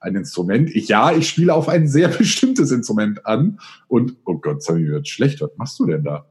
ein 0.00 0.16
Instrument. 0.16 0.74
Ich, 0.74 0.88
ja, 0.88 1.12
ich 1.12 1.28
spiele 1.28 1.52
auf 1.52 1.68
ein 1.68 1.86
sehr 1.86 2.08
bestimmtes 2.18 2.70
Instrument 2.70 3.26
an 3.26 3.60
und, 3.88 4.16
oh 4.24 4.38
Gott, 4.38 4.62
Sammy 4.62 4.86
wird 4.88 5.08
schlecht. 5.08 5.40
Was 5.42 5.50
machst 5.56 5.78
du 5.78 5.86
denn 5.86 6.04
da? 6.04 6.26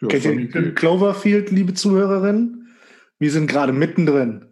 Ja, 0.00 0.08
Cloverfield, 0.74 1.50
liebe 1.50 1.74
Zuhörerinnen? 1.74 2.61
Wir 3.22 3.30
sind 3.30 3.46
gerade 3.46 3.72
mittendrin. 3.72 4.46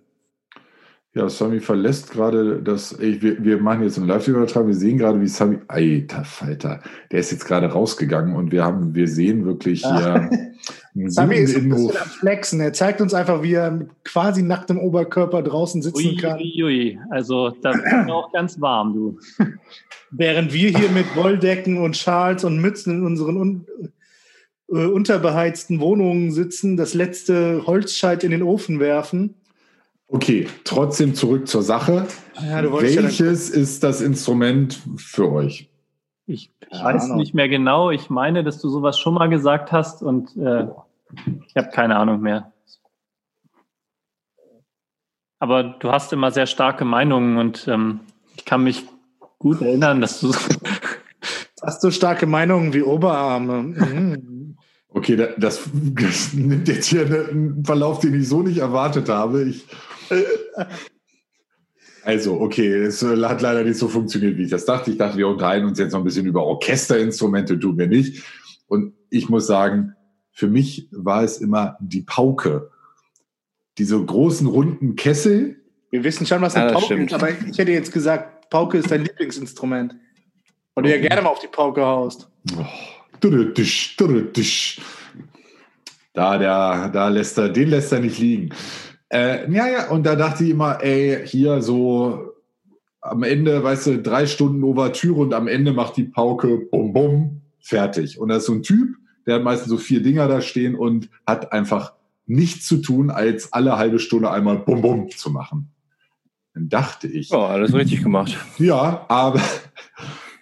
Ja, 1.13 1.29
Sami 1.29 1.59
verlässt 1.59 2.13
gerade 2.13 2.63
das. 2.63 2.93
Ich, 3.01 3.21
wir, 3.21 3.43
wir 3.43 3.59
machen 3.59 3.83
jetzt 3.83 3.99
einen 3.99 4.07
Live-Übertrag. 4.07 4.65
Wir 4.65 4.75
sehen 4.75 4.97
gerade, 4.97 5.21
wie 5.21 5.27
Sami. 5.27 5.59
Alter 5.67 6.23
Falter, 6.23 6.81
der 7.11 7.19
ist 7.19 7.33
jetzt 7.33 7.47
gerade 7.47 7.67
rausgegangen 7.67 8.37
und 8.37 8.53
wir 8.53 8.63
haben, 8.63 8.95
wir 8.95 9.09
sehen 9.09 9.45
wirklich 9.45 9.85
hier. 9.85 10.31
Sami 11.07 11.39
ist 11.39 11.57
ein 11.57 11.69
bisschen 11.69 11.97
am 11.97 12.09
Flexen. 12.11 12.61
Er 12.61 12.73
zeigt 12.73 13.01
uns 13.01 13.13
einfach, 13.13 13.43
wie 13.43 13.55
er 13.55 13.73
mit 13.73 13.89
quasi 14.05 14.41
nacktem 14.41 14.79
Oberkörper 14.79 15.43
draußen 15.43 15.83
sitzen 15.83 16.07
ui, 16.07 16.17
kann. 16.17 16.39
Ui, 16.39 16.63
ui. 16.63 16.99
Also 17.11 17.51
da 17.63 17.73
ist 17.73 18.09
auch 18.09 18.33
ganz 18.33 18.61
warm, 18.61 18.95
du. 18.95 19.19
Während 20.13 20.53
wir 20.53 20.69
hier 20.71 20.91
mit 20.91 21.17
Wolldecken 21.17 21.79
und 21.79 21.97
Schals 21.97 22.45
und 22.45 22.61
Mützen 22.61 22.99
in 22.99 23.05
unseren 23.05 23.37
un 23.37 23.67
äh, 24.71 24.87
unterbeheizten 24.87 25.81
Wohnungen 25.81 26.31
sitzen, 26.31 26.77
das 26.77 26.95
letzte 26.95 27.67
Holzscheit 27.67 28.25
in 28.25 28.31
den 28.31 28.43
Ofen 28.43 28.81
werfen. 28.81 29.35
Okay, 30.09 30.49
trotzdem 30.65 31.15
zurück 31.15 31.47
zur 31.47 31.63
Sache. 31.63 32.07
Ja, 32.41 32.63
du 32.63 32.73
Welches 32.73 33.51
ist 33.51 33.83
das 33.85 34.01
Instrument 34.01 34.81
für 34.97 35.31
euch? 35.31 35.69
Ich 36.27 36.51
weiß 36.71 37.11
nicht 37.11 37.35
mehr 37.35 37.49
genau. 37.49 37.91
Ich 37.91 38.11
meine, 38.11 38.43
dass 38.43 38.61
du 38.61 38.69
sowas 38.69 38.99
schon 38.99 39.15
mal 39.15 39.29
gesagt 39.29 39.73
hast 39.73 40.03
und 40.03 40.37
äh, 40.37 40.67
ich 41.47 41.57
habe 41.57 41.71
keine 41.73 41.97
Ahnung 41.97 42.21
mehr. 42.21 42.53
Aber 45.39 45.63
du 45.63 45.91
hast 45.91 46.13
immer 46.13 46.31
sehr 46.31 46.47
starke 46.47 46.85
Meinungen 46.85 47.39
und 47.39 47.67
ähm, 47.67 48.01
ich 48.37 48.45
kann 48.45 48.63
mich 48.63 48.85
gut 49.39 49.63
erinnern, 49.63 50.01
dass 50.01 50.21
du 50.21 50.33
Hast 51.63 51.85
du 51.85 51.91
starke 51.91 52.27
Meinungen 52.27 52.73
wie 52.73 52.83
Oberarme? 52.83 53.63
Mhm. 53.91 54.40
Okay, 54.93 55.17
da- 55.17 55.35
das, 55.39 55.61
das 55.73 56.33
nimmt 56.35 56.67
jetzt 56.69 56.87
hier 56.87 57.03
einen 57.07 57.65
Verlauf, 57.65 58.01
den 58.01 58.19
ich 58.21 58.29
so 58.29 58.43
nicht 58.43 58.59
erwartet 58.59 59.09
habe. 59.09 59.45
Ich, 59.45 59.65
also, 62.03 62.41
okay, 62.41 62.73
es 62.75 63.03
äh, 63.03 63.17
hat 63.25 63.43
leider 63.43 63.63
nicht 63.63 63.77
so 63.79 63.89
funktioniert, 63.89 64.37
wie 64.39 64.45
ich 64.45 64.51
das 64.51 64.65
dachte. 64.65 64.91
Ich 64.91 64.97
dachte, 64.99 65.19
wir 65.19 65.29
unterhalten 65.29 65.67
uns 65.67 65.79
jetzt 65.79 65.93
noch 65.93 66.01
ein 66.01 66.05
bisschen 66.05 66.27
über 66.27 66.45
Orchesterinstrumente, 66.45 67.59
tun 67.59 67.79
wir 67.79 67.87
nicht. 67.87 68.25
Und 68.67 68.95
ich 69.11 69.29
muss 69.29 69.47
sagen, 69.47 69.95
für 70.33 70.49
mich 70.49 70.89
war 70.93 71.23
es 71.23 71.39
immer 71.39 71.77
die 71.81 72.03
Pauke. 72.03 72.71
Diese 73.79 74.03
großen 74.03 74.47
runden 74.47 74.97
Kessel. 74.97 75.57
Wir 75.91 76.03
wissen 76.05 76.27
schon, 76.27 76.41
was 76.43 76.55
Ja, 76.55 76.63
eine 76.63 76.73
das 76.73 76.81
Pauke 76.81 76.95
stimmt. 76.95 77.11
ist, 77.11 77.15
aber 77.15 77.29
ich 77.31 77.59
hätte 77.59 77.73
jetzt 77.73 77.93
gesagt, 77.93 78.49
Pauke 78.51 78.79
ist 78.79 78.91
dein 78.91 79.05
Lieblingsinstrument. 79.05 79.95
Und 80.75 80.85
du 80.87 80.91
ja 80.91 81.01
gerne 81.01 81.23
mal 81.23 81.29
auf 81.31 81.41
die 81.41 81.49
Pauke 81.49 81.83
haust. 81.83 82.29
Oh. 82.57 82.65
Da, 86.13 86.39
der, 86.39 86.89
da 86.89 87.09
lässt 87.09 87.39
er, 87.39 87.49
den 87.49 87.69
lässt 87.71 87.93
er 87.93 88.01
nicht 88.01 88.19
liegen. 88.19 88.51
Äh, 89.09 89.51
ja, 89.53 89.69
ja, 89.69 89.91
und 89.91 90.05
da 90.05 90.17
dachte 90.17 90.45
ich 90.45 90.51
immer, 90.51 90.83
ey, 90.83 91.27
hier 91.27 91.63
so 91.63 92.33
am 93.01 93.23
Ende, 93.23 93.63
weißt 93.63 93.87
du, 93.87 93.99
drei 94.03 94.27
Stunden 94.27 94.63
Ouvertüre 94.63 95.21
und 95.21 95.35
am 95.35 95.49
Ende 95.49 95.73
macht 95.73 95.97
die 95.97 96.05
Pauke 96.05 96.59
bum 96.71 96.93
bum, 96.93 97.41
fertig. 97.61 98.19
Und 98.19 98.29
da 98.29 98.37
ist 98.37 98.47
so 98.47 98.53
ein 98.53 98.63
Typ, 98.63 98.97
der 99.27 99.37
hat 99.37 99.43
meistens 99.43 99.69
so 99.71 99.79
vier 99.79 100.03
Dinger 100.03 100.29
da 100.29 100.41
stehen 100.41 100.75
und 100.75 101.09
hat 101.27 101.53
einfach 101.53 101.95
nichts 102.27 102.67
zu 102.67 102.79
tun, 102.79 103.11
als 103.11 103.53
alle 103.53 103.77
halbe 103.77 103.99
Stunde 103.99 104.31
einmal 104.31 104.59
bum 104.59 104.83
bum 104.83 105.11
zu 105.11 105.31
machen. 105.31 105.71
Dann 106.55 106.69
dachte 106.69 107.07
ich, 107.07 107.33
Oh, 107.33 107.39
alles 107.39 107.73
richtig 107.73 108.03
gemacht. 108.03 108.37
ja, 108.59 109.05
aber 109.09 109.41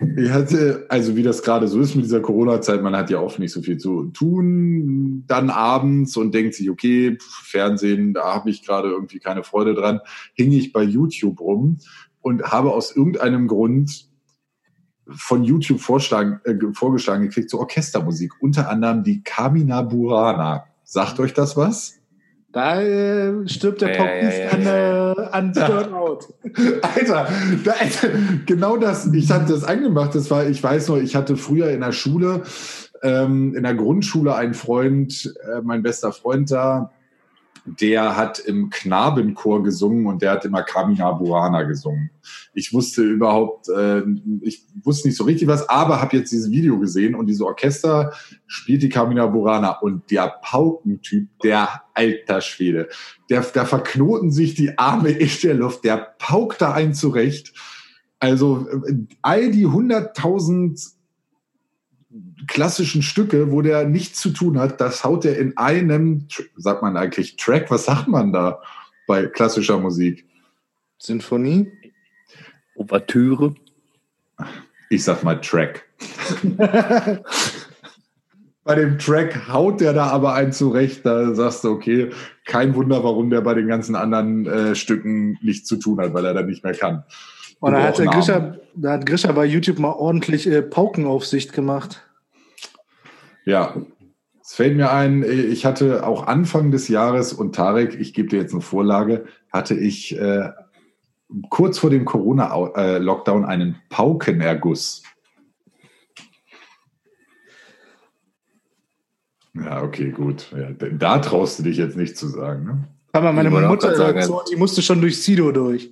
ich 0.16 0.30
hatte, 0.30 0.86
also 0.88 1.16
wie 1.16 1.22
das 1.22 1.42
gerade 1.42 1.66
so 1.66 1.80
ist 1.80 1.94
mit 1.94 2.04
dieser 2.04 2.20
Corona-Zeit, 2.20 2.82
man 2.82 2.96
hat 2.96 3.10
ja 3.10 3.20
oft 3.20 3.38
nicht 3.38 3.52
so 3.52 3.62
viel 3.62 3.78
zu 3.78 4.04
tun, 4.06 5.24
dann 5.26 5.50
abends 5.50 6.16
und 6.16 6.32
denkt 6.34 6.54
sich, 6.54 6.70
okay, 6.70 7.18
Fernsehen, 7.20 8.14
da 8.14 8.34
habe 8.34 8.50
ich 8.50 8.64
gerade 8.64 8.88
irgendwie 8.88 9.18
keine 9.18 9.42
Freude 9.42 9.74
dran, 9.74 10.00
hing 10.34 10.52
ich 10.52 10.72
bei 10.72 10.82
YouTube 10.82 11.40
rum 11.40 11.78
und 12.20 12.44
habe 12.44 12.72
aus 12.72 12.94
irgendeinem 12.94 13.48
Grund 13.48 14.08
von 15.08 15.42
YouTube 15.42 15.78
äh, 15.78 15.82
vorgeschlagen 16.72 17.22
gekriegt, 17.22 17.50
so 17.50 17.58
Orchestermusik, 17.58 18.32
unter 18.40 18.68
anderem 18.68 19.02
die 19.02 19.22
Kamina 19.22 19.82
Burana. 19.82 20.66
Sagt 20.84 21.18
euch 21.20 21.32
das 21.32 21.56
was? 21.56 21.97
Da 22.50 22.80
äh, 22.80 23.46
stirbt 23.46 23.82
der 23.82 23.94
Ja, 23.94 24.04
Paukist 24.04 24.38
ja, 24.38 24.44
ja, 24.44 25.12
an, 25.12 25.16
äh, 25.16 25.22
an 25.32 25.52
Burnout. 25.92 26.18
Alter, 26.82 27.28
da, 27.62 27.72
Alter, 27.72 28.08
genau 28.46 28.78
das, 28.78 29.12
ich 29.12 29.30
hatte 29.30 29.52
das 29.52 29.64
angemacht, 29.64 30.14
das 30.14 30.30
war, 30.30 30.48
ich 30.48 30.62
weiß 30.62 30.88
noch, 30.88 30.96
ich 30.96 31.14
hatte 31.14 31.36
früher 31.36 31.70
in 31.70 31.80
der 31.80 31.92
Schule, 31.92 32.42
ähm, 33.02 33.54
in 33.54 33.64
der 33.64 33.74
Grundschule 33.74 34.34
einen 34.34 34.54
Freund, 34.54 35.34
äh, 35.44 35.60
mein 35.62 35.82
bester 35.82 36.10
Freund 36.12 36.50
da, 36.50 36.90
der 37.80 38.16
hat 38.16 38.38
im 38.38 38.70
Knabenchor 38.70 39.62
gesungen 39.62 40.06
und 40.06 40.22
der 40.22 40.32
hat 40.32 40.44
immer 40.44 40.62
Kamina 40.62 41.12
Burana 41.12 41.62
gesungen. 41.62 42.10
Ich 42.54 42.72
wusste 42.72 43.02
überhaupt, 43.02 43.68
äh, 43.68 44.02
ich 44.42 44.64
wusste 44.82 45.08
nicht 45.08 45.16
so 45.16 45.24
richtig 45.24 45.48
was, 45.48 45.68
aber 45.68 46.00
habe 46.00 46.16
jetzt 46.16 46.32
dieses 46.32 46.50
Video 46.50 46.78
gesehen 46.78 47.14
und 47.14 47.26
diese 47.26 47.44
Orchester 47.44 48.12
spielt 48.46 48.82
die 48.82 48.88
Kamina 48.88 49.26
Burana 49.26 49.78
und 49.78 50.10
der 50.10 50.34
Paukentyp, 50.42 51.28
der 51.42 51.82
alter 51.94 52.40
Schwede, 52.40 52.88
der, 53.30 53.42
da 53.42 53.64
verknoten 53.64 54.30
sich 54.30 54.54
die 54.54 54.78
Arme 54.78 55.10
in 55.10 55.30
der 55.42 55.54
Luft, 55.54 55.84
der 55.84 56.14
paukt 56.18 56.60
da 56.60 56.72
einen 56.72 56.94
zurecht. 56.94 57.52
Also 58.20 58.66
äh, 58.68 58.94
all 59.22 59.50
die 59.50 59.66
100.000 59.66 60.97
klassischen 62.46 63.02
Stücke, 63.02 63.52
wo 63.52 63.62
der 63.62 63.86
nichts 63.86 64.20
zu 64.20 64.30
tun 64.30 64.58
hat, 64.58 64.80
das 64.80 65.04
haut 65.04 65.24
er 65.24 65.38
in 65.38 65.56
einem, 65.56 66.26
sagt 66.56 66.82
man 66.82 66.96
eigentlich 66.96 67.36
Track, 67.36 67.70
was 67.70 67.84
sagt 67.84 68.08
man 68.08 68.32
da 68.32 68.62
bei 69.06 69.26
klassischer 69.26 69.78
Musik? 69.78 70.26
Sinfonie? 70.98 71.70
Ouvertüre. 72.76 73.54
Ich 74.90 75.04
sag 75.04 75.22
mal 75.22 75.40
Track. 75.40 75.84
Bei 78.68 78.74
dem 78.74 78.98
Track 78.98 79.48
haut 79.48 79.80
der 79.80 79.94
da 79.94 80.08
aber 80.08 80.34
einen 80.34 80.52
zurecht, 80.52 81.06
da 81.06 81.32
sagst 81.32 81.64
du, 81.64 81.70
okay, 81.70 82.10
kein 82.44 82.74
Wunder, 82.74 83.02
warum 83.02 83.30
der 83.30 83.40
bei 83.40 83.54
den 83.54 83.66
ganzen 83.66 83.96
anderen 83.96 84.44
äh, 84.46 84.74
Stücken 84.74 85.38
nichts 85.40 85.66
zu 85.66 85.78
tun 85.78 85.98
hat, 85.98 86.12
weil 86.12 86.26
er 86.26 86.34
dann 86.34 86.44
nicht 86.44 86.62
mehr 86.62 86.74
kann. 86.74 87.02
Und 87.60 87.72
da 87.72 87.82
hat. 87.82 87.96
Grisha, 87.96 88.56
da 88.74 88.92
hat 88.92 89.06
Grisha 89.06 89.32
bei 89.32 89.44
YouTube 89.44 89.78
mal 89.78 89.92
ordentlich 89.92 90.46
äh, 90.46 90.62
Paukenaufsicht 90.62 91.52
gemacht. 91.52 92.02
Ja, 93.44 93.74
es 94.42 94.54
fällt 94.54 94.76
mir 94.76 94.92
ein, 94.92 95.22
ich 95.22 95.66
hatte 95.66 96.06
auch 96.06 96.26
Anfang 96.26 96.70
des 96.70 96.88
Jahres 96.88 97.32
und 97.32 97.54
Tarek, 97.54 97.98
ich 97.98 98.14
gebe 98.14 98.28
dir 98.28 98.38
jetzt 98.38 98.52
eine 98.52 98.62
Vorlage, 98.62 99.26
hatte 99.52 99.74
ich 99.74 100.18
äh, 100.18 100.50
kurz 101.50 101.78
vor 101.78 101.90
dem 101.90 102.04
Corona-Lockdown 102.04 103.44
einen 103.44 103.76
Paukenerguss. 103.88 105.02
Ja, 109.54 109.82
okay, 109.82 110.10
gut. 110.10 110.52
Ja, 110.56 110.70
da 110.70 111.18
traust 111.18 111.58
du 111.58 111.64
dich 111.64 111.76
jetzt 111.76 111.96
nicht 111.96 112.16
zu 112.16 112.28
sagen. 112.28 112.64
Ne? 112.64 112.84
Aber 113.12 113.32
meine 113.32 113.50
Mutter, 113.50 113.96
sagen, 113.96 114.22
so, 114.22 114.42
die 114.50 114.56
musste 114.56 114.82
schon 114.82 115.00
durch 115.00 115.20
Sido 115.20 115.50
durch. 115.52 115.90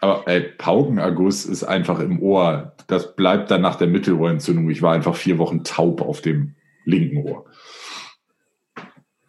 Aber 0.00 0.26
ey, 0.26 0.40
Paukenerguss 0.40 1.44
ist 1.44 1.64
einfach 1.64 2.00
im 2.00 2.22
Ohr. 2.22 2.72
Das 2.86 3.14
bleibt 3.16 3.50
dann 3.50 3.60
nach 3.60 3.76
der 3.76 3.88
Mittelohrentzündung. 3.88 4.70
Ich 4.70 4.82
war 4.82 4.94
einfach 4.94 5.14
vier 5.14 5.38
Wochen 5.38 5.62
taub 5.62 6.00
auf 6.00 6.22
dem 6.22 6.54
linken 6.84 7.18
Ohr. 7.18 7.44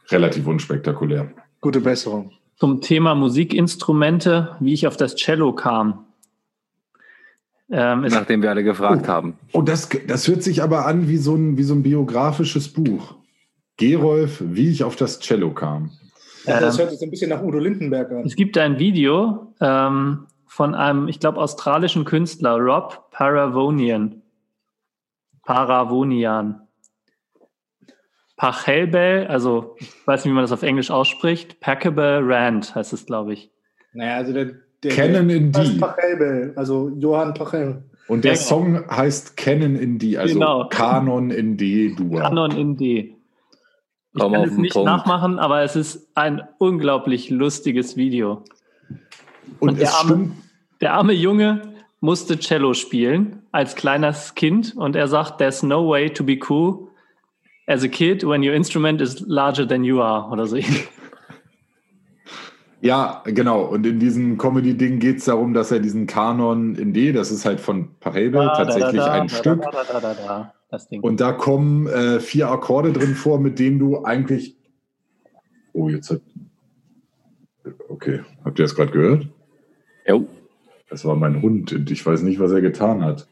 Relativ 0.10 0.48
unspektakulär. 0.48 1.32
Gute 1.60 1.82
Besserung. 1.82 2.32
zum 2.58 2.80
Thema 2.82 3.16
Musikinstrumente, 3.16 4.56
wie 4.60 4.74
ich 4.74 4.88
auf 4.88 4.96
das 4.96 5.16
Cello 5.16 5.54
kam. 5.54 6.06
Ähm, 7.72 8.02
Nachdem 8.02 8.42
wir 8.42 8.50
alle 8.50 8.64
gefragt 8.64 9.08
haben. 9.08 9.38
Oh, 9.54 9.62
das, 9.62 9.90
das 10.08 10.28
hört 10.28 10.44
sich 10.44 10.62
aber 10.62 10.86
an 10.86 11.08
wie 11.08 11.18
so 11.18 11.36
ein, 11.36 11.58
wie 11.58 11.64
so 11.64 11.74
ein 11.74 11.84
biografisches 11.84 12.68
Buch. 12.72 13.16
Gerolf, 13.78 14.44
wie 14.46 14.70
ich 14.70 14.84
auf 14.84 14.96
das 14.96 15.20
Cello 15.20 15.52
kam. 15.52 15.92
Das 16.46 16.76
ähm, 16.78 16.82
hört 16.82 16.92
sich 16.92 17.02
ein 17.02 17.10
bisschen 17.10 17.30
nach 17.30 17.42
Udo 17.42 17.60
Lindenberg 17.60 18.12
an. 18.12 18.24
es 18.26 18.36
gibt 18.36 18.58
ein 18.58 18.78
Video 18.78 19.54
ähm, 19.62 20.28
von 20.52 20.76
einem, 20.76 21.08
ich 21.08 21.22
glaube, 21.22 21.40
australischen 21.40 22.04
Künstler, 22.04 22.58
Rob 22.58 23.10
Paravonian. 23.12 24.22
Paravonian. 25.46 26.68
Pachelbel, 28.36 29.28
also 29.28 29.78
ich 29.80 30.06
weiß 30.06 30.26
nicht, 30.26 30.32
wie 30.32 30.36
man 30.36 30.44
das 30.44 30.52
auf 30.52 30.64
Englisch 30.64 30.92
ausspricht. 30.92 31.62
Packable 31.62 32.20
Rand 32.22 32.76
heißt 32.76 32.92
es, 32.92 33.06
glaube 33.06 33.32
ich. 33.32 33.50
Naja, 33.94 34.16
also 34.18 34.34
der, 34.34 34.56
der 34.84 34.92
Canon 34.92 35.30
in 35.30 35.54
D. 35.54 35.78
Pachelbel, 35.80 36.52
also 36.58 36.90
Johann 36.98 37.34
Pachel. 37.34 37.84
Und 38.10 38.26
der 38.26 38.34
genau. 38.34 38.44
Song 38.44 38.90
heißt 38.90 39.38
Canon 39.38 39.78
in 39.78 40.00
D, 40.00 40.18
also 40.18 40.34
Genau. 40.34 40.68
Kanon 40.68 41.32
in 41.32 41.56
D-Dur. 41.56 42.20
Canon 42.20 42.52
in 42.52 42.76
D. 42.76 43.16
Ich 44.14 44.20
Komm 44.20 44.34
kann 44.34 44.44
es 44.44 44.58
nicht 44.58 44.74
Punkt. 44.74 44.86
nachmachen, 44.86 45.40
aber 45.40 45.62
es 45.62 45.78
ist 45.78 46.10
ein 46.16 46.42
unglaublich 46.58 47.30
lustiges 47.30 47.96
Video. 47.96 48.44
Und, 49.60 49.70
Und 49.70 49.80
der 49.80 49.94
Arme- 49.94 50.32
Der 50.82 50.94
arme 50.94 51.14
Junge 51.14 51.62
musste 52.00 52.40
Cello 52.40 52.74
spielen 52.74 53.44
als 53.52 53.76
kleines 53.76 54.34
Kind 54.36 54.76
und 54.76 54.96
er 54.96 55.08
sagt, 55.08 55.38
there's 55.38 55.62
no 55.62 55.88
way 55.88 56.10
to 56.10 56.24
be 56.24 56.40
cool 56.50 56.88
as 57.68 57.84
a 57.84 57.88
kid 57.88 58.24
when 58.24 58.42
your 58.44 58.54
instrument 58.54 59.02
is 59.02 59.20
larger 59.28 59.68
than 59.68 59.84
you 59.84 60.02
are 60.02 60.30
oder 60.32 60.48
so. 60.48 60.58
Ja, 62.84 63.22
genau. 63.26 63.62
Und 63.62 63.86
in 63.86 64.00
diesem 64.00 64.40
Comedy-Ding 64.40 65.00
geht 65.00 65.18
es 65.18 65.26
darum, 65.26 65.54
dass 65.54 65.72
er 65.72 65.80
diesen 65.80 66.08
Kanon 66.08 66.74
in 66.76 66.94
D, 66.94 67.12
das 67.12 67.30
ist 67.30 67.46
halt 67.46 67.60
von 67.60 67.90
Parabel, 68.00 68.32
Da, 68.32 68.48
da, 68.48 68.54
tatsächlich 68.56 69.02
da, 69.02 69.06
da, 69.06 69.12
ein 69.12 69.30
Stück. 69.30 69.64
Und 71.02 71.20
da 71.20 71.32
kommen 71.34 71.86
äh, 71.88 72.20
vier 72.20 72.50
Akkorde 72.50 72.92
drin 72.92 73.14
vor, 73.14 73.40
mit 73.40 73.60
denen 73.60 73.78
du 73.78 74.04
eigentlich. 74.04 74.58
Oh, 75.74 75.90
jetzt 75.90 76.10
hat. 76.10 76.22
Okay, 77.92 78.22
habt 78.46 78.58
ihr 78.58 78.64
das 78.64 78.76
gerade 78.76 78.92
gehört? 78.92 79.28
Jo. 80.08 80.26
Das 80.90 81.04
war 81.04 81.16
mein 81.16 81.42
Hund 81.42 81.74
und 81.74 81.92
ich 81.92 82.06
weiß 82.06 82.22
nicht, 82.22 82.40
was 82.40 82.52
er 82.52 82.62
getan 82.62 83.04
hat. 83.04 83.28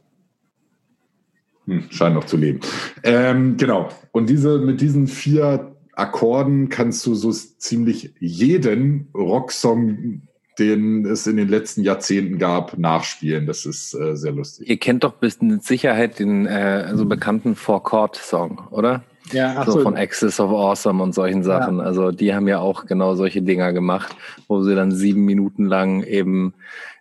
Hm, 1.65 1.85
scheint 1.89 2.15
noch 2.15 2.25
zu 2.25 2.35
leben. 2.35 2.59
Ähm, 3.03 3.55
genau. 3.57 3.89
Und 4.11 4.29
diese, 4.29 4.59
mit 4.59 4.81
diesen 4.81 5.07
vier 5.07 5.75
Akkorden 5.93 6.69
kannst 6.69 7.05
du 7.05 7.15
so 7.15 7.31
ziemlich 7.31 8.13
jeden 8.19 9.07
Rocksong, 9.13 10.23
den 10.57 11.05
es 11.05 11.25
in 11.25 11.37
den 11.37 11.47
letzten 11.47 11.83
Jahrzehnten 11.83 12.37
gab, 12.37 12.77
nachspielen. 12.77 13.45
Das 13.45 13.65
ist 13.65 13.93
äh, 13.93 14.15
sehr 14.15 14.33
lustig. 14.33 14.69
Ihr 14.69 14.77
kennt 14.77 15.05
doch 15.05 15.13
mit 15.21 15.63
Sicherheit 15.63 16.19
den 16.19 16.45
äh, 16.45 16.95
so 16.97 17.05
bekannten 17.05 17.55
Four-Chord-Song, 17.55 18.67
oder? 18.71 19.03
Ja, 19.31 19.63
so, 19.65 19.73
so. 19.73 19.81
von 19.81 19.95
Axis 19.95 20.39
of 20.39 20.51
Awesome 20.51 21.01
und 21.03 21.13
solchen 21.13 21.43
Sachen. 21.43 21.79
Also 21.79 22.11
die 22.11 22.33
haben 22.33 22.47
ja 22.47 22.59
auch 22.59 22.85
genau 22.85 23.15
solche 23.15 23.41
Dinger 23.41 23.73
gemacht, 23.73 24.15
wo 24.47 24.63
sie 24.63 24.75
dann 24.75 24.91
sieben 24.91 25.25
Minuten 25.25 25.65
lang 25.65 26.03
eben 26.03 26.53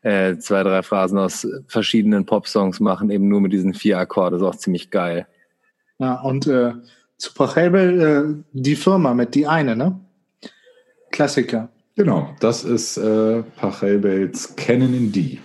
äh, 0.02 0.36
zwei, 0.36 0.62
drei 0.62 0.82
Phrasen 0.82 1.18
aus 1.18 1.46
verschiedenen 1.66 2.26
Pop-Songs 2.26 2.80
machen, 2.80 3.10
eben 3.10 3.28
nur 3.28 3.40
mit 3.40 3.52
diesen 3.52 3.74
vier 3.74 3.98
Akkorden. 3.98 4.38
Das 4.38 4.42
ist 4.42 4.48
auch 4.48 4.58
ziemlich 4.58 4.90
geil. 4.90 5.26
Ja, 5.98 6.20
und 6.20 6.46
äh, 6.46 6.72
zu 7.16 7.34
Pachelbel, 7.34 8.00
äh, 8.00 8.44
die 8.52 8.76
Firma 8.76 9.14
mit 9.14 9.34
die 9.34 9.46
eine, 9.46 9.74
ne? 9.74 9.98
Klassiker. 11.10 11.68
Genau, 11.96 12.30
das 12.38 12.62
ist 12.62 12.96
äh, 12.96 13.42
Pachelbels 13.56 14.54
Canon 14.54 14.94
in 14.94 15.10
D. 15.10 15.38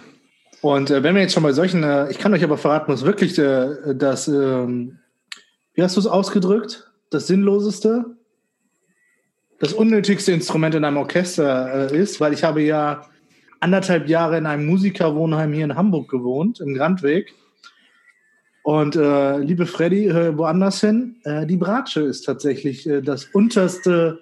Und 0.62 0.92
äh, 0.92 1.02
wenn 1.02 1.16
wir 1.16 1.22
jetzt 1.24 1.34
schon 1.34 1.44
bei 1.44 1.52
solchen, 1.52 1.84
äh, 1.84 2.12
ich 2.12 2.20
kann 2.20 2.34
euch 2.34 2.44
aber 2.44 2.58
verraten, 2.58 2.92
was 2.92 3.04
wirklich 3.04 3.38
äh, 3.40 3.96
das, 3.96 4.28
ähm, 4.28 5.00
wie 5.74 5.84
hast 5.84 5.96
du 5.96 6.00
es 6.00 6.08
ausgedrückt? 6.08 6.92
Das 7.10 7.28
sinnloseste, 7.28 8.06
das 9.60 9.74
unnötigste 9.74 10.32
Instrument 10.32 10.76
in 10.76 10.84
einem 10.84 10.98
Orchester 10.98 11.92
äh, 11.92 11.98
ist, 11.98 12.20
weil 12.20 12.34
ich 12.34 12.44
habe 12.44 12.62
ja 12.62 13.08
anderthalb 13.60 14.10
Jahre 14.10 14.38
in 14.38 14.46
einem 14.46 14.66
Musikerwohnheim 14.66 15.54
hier 15.54 15.64
in 15.64 15.76
Hamburg 15.76 16.10
gewohnt, 16.10 16.60
im 16.60 16.74
Grandweg. 16.74 17.34
Und 18.64 18.96
äh, 18.96 19.38
liebe 19.40 19.66
Freddy, 19.66 20.10
hör 20.12 20.38
woanders 20.38 20.82
hin. 20.82 21.18
Äh, 21.24 21.46
die 21.46 21.58
Bratsche 21.58 22.02
ist 22.02 22.24
tatsächlich 22.24 22.88
äh, 22.88 23.02
das 23.02 23.26
unterste, 23.26 24.20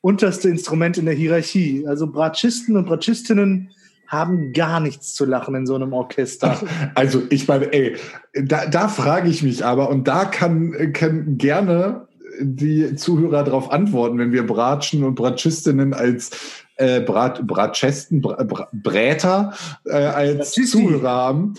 unterste 0.00 0.48
Instrument 0.48 0.98
in 0.98 1.06
der 1.06 1.14
Hierarchie. 1.14 1.86
Also 1.86 2.06
Bratschisten 2.06 2.76
und 2.76 2.86
Bratschistinnen 2.86 3.70
haben 4.10 4.52
gar 4.52 4.80
nichts 4.80 5.14
zu 5.14 5.24
lachen 5.24 5.54
in 5.54 5.66
so 5.66 5.76
einem 5.76 5.92
Orchester. 5.92 6.60
Also 6.96 7.22
ich 7.30 7.46
meine, 7.46 7.72
ey, 7.72 7.96
da, 8.34 8.66
da 8.66 8.88
frage 8.88 9.30
ich 9.30 9.44
mich 9.44 9.64
aber, 9.64 9.88
und 9.88 10.08
da 10.08 10.24
kann, 10.24 10.92
kann 10.92 11.38
gerne 11.38 12.08
die 12.40 12.96
Zuhörer 12.96 13.44
darauf 13.44 13.70
antworten, 13.70 14.18
wenn 14.18 14.32
wir 14.32 14.44
Bratschen 14.44 15.04
und 15.04 15.14
Bratschistinnen 15.14 15.94
als 15.94 16.30
äh, 16.76 17.00
Brat, 17.00 17.46
Bratschesten, 17.46 18.20
Bra, 18.20 18.42
Bra, 18.42 18.68
Bräter 18.72 19.54
äh, 19.84 19.92
als. 19.92 20.52
Zuhörer 20.52 21.10
haben. 21.10 21.54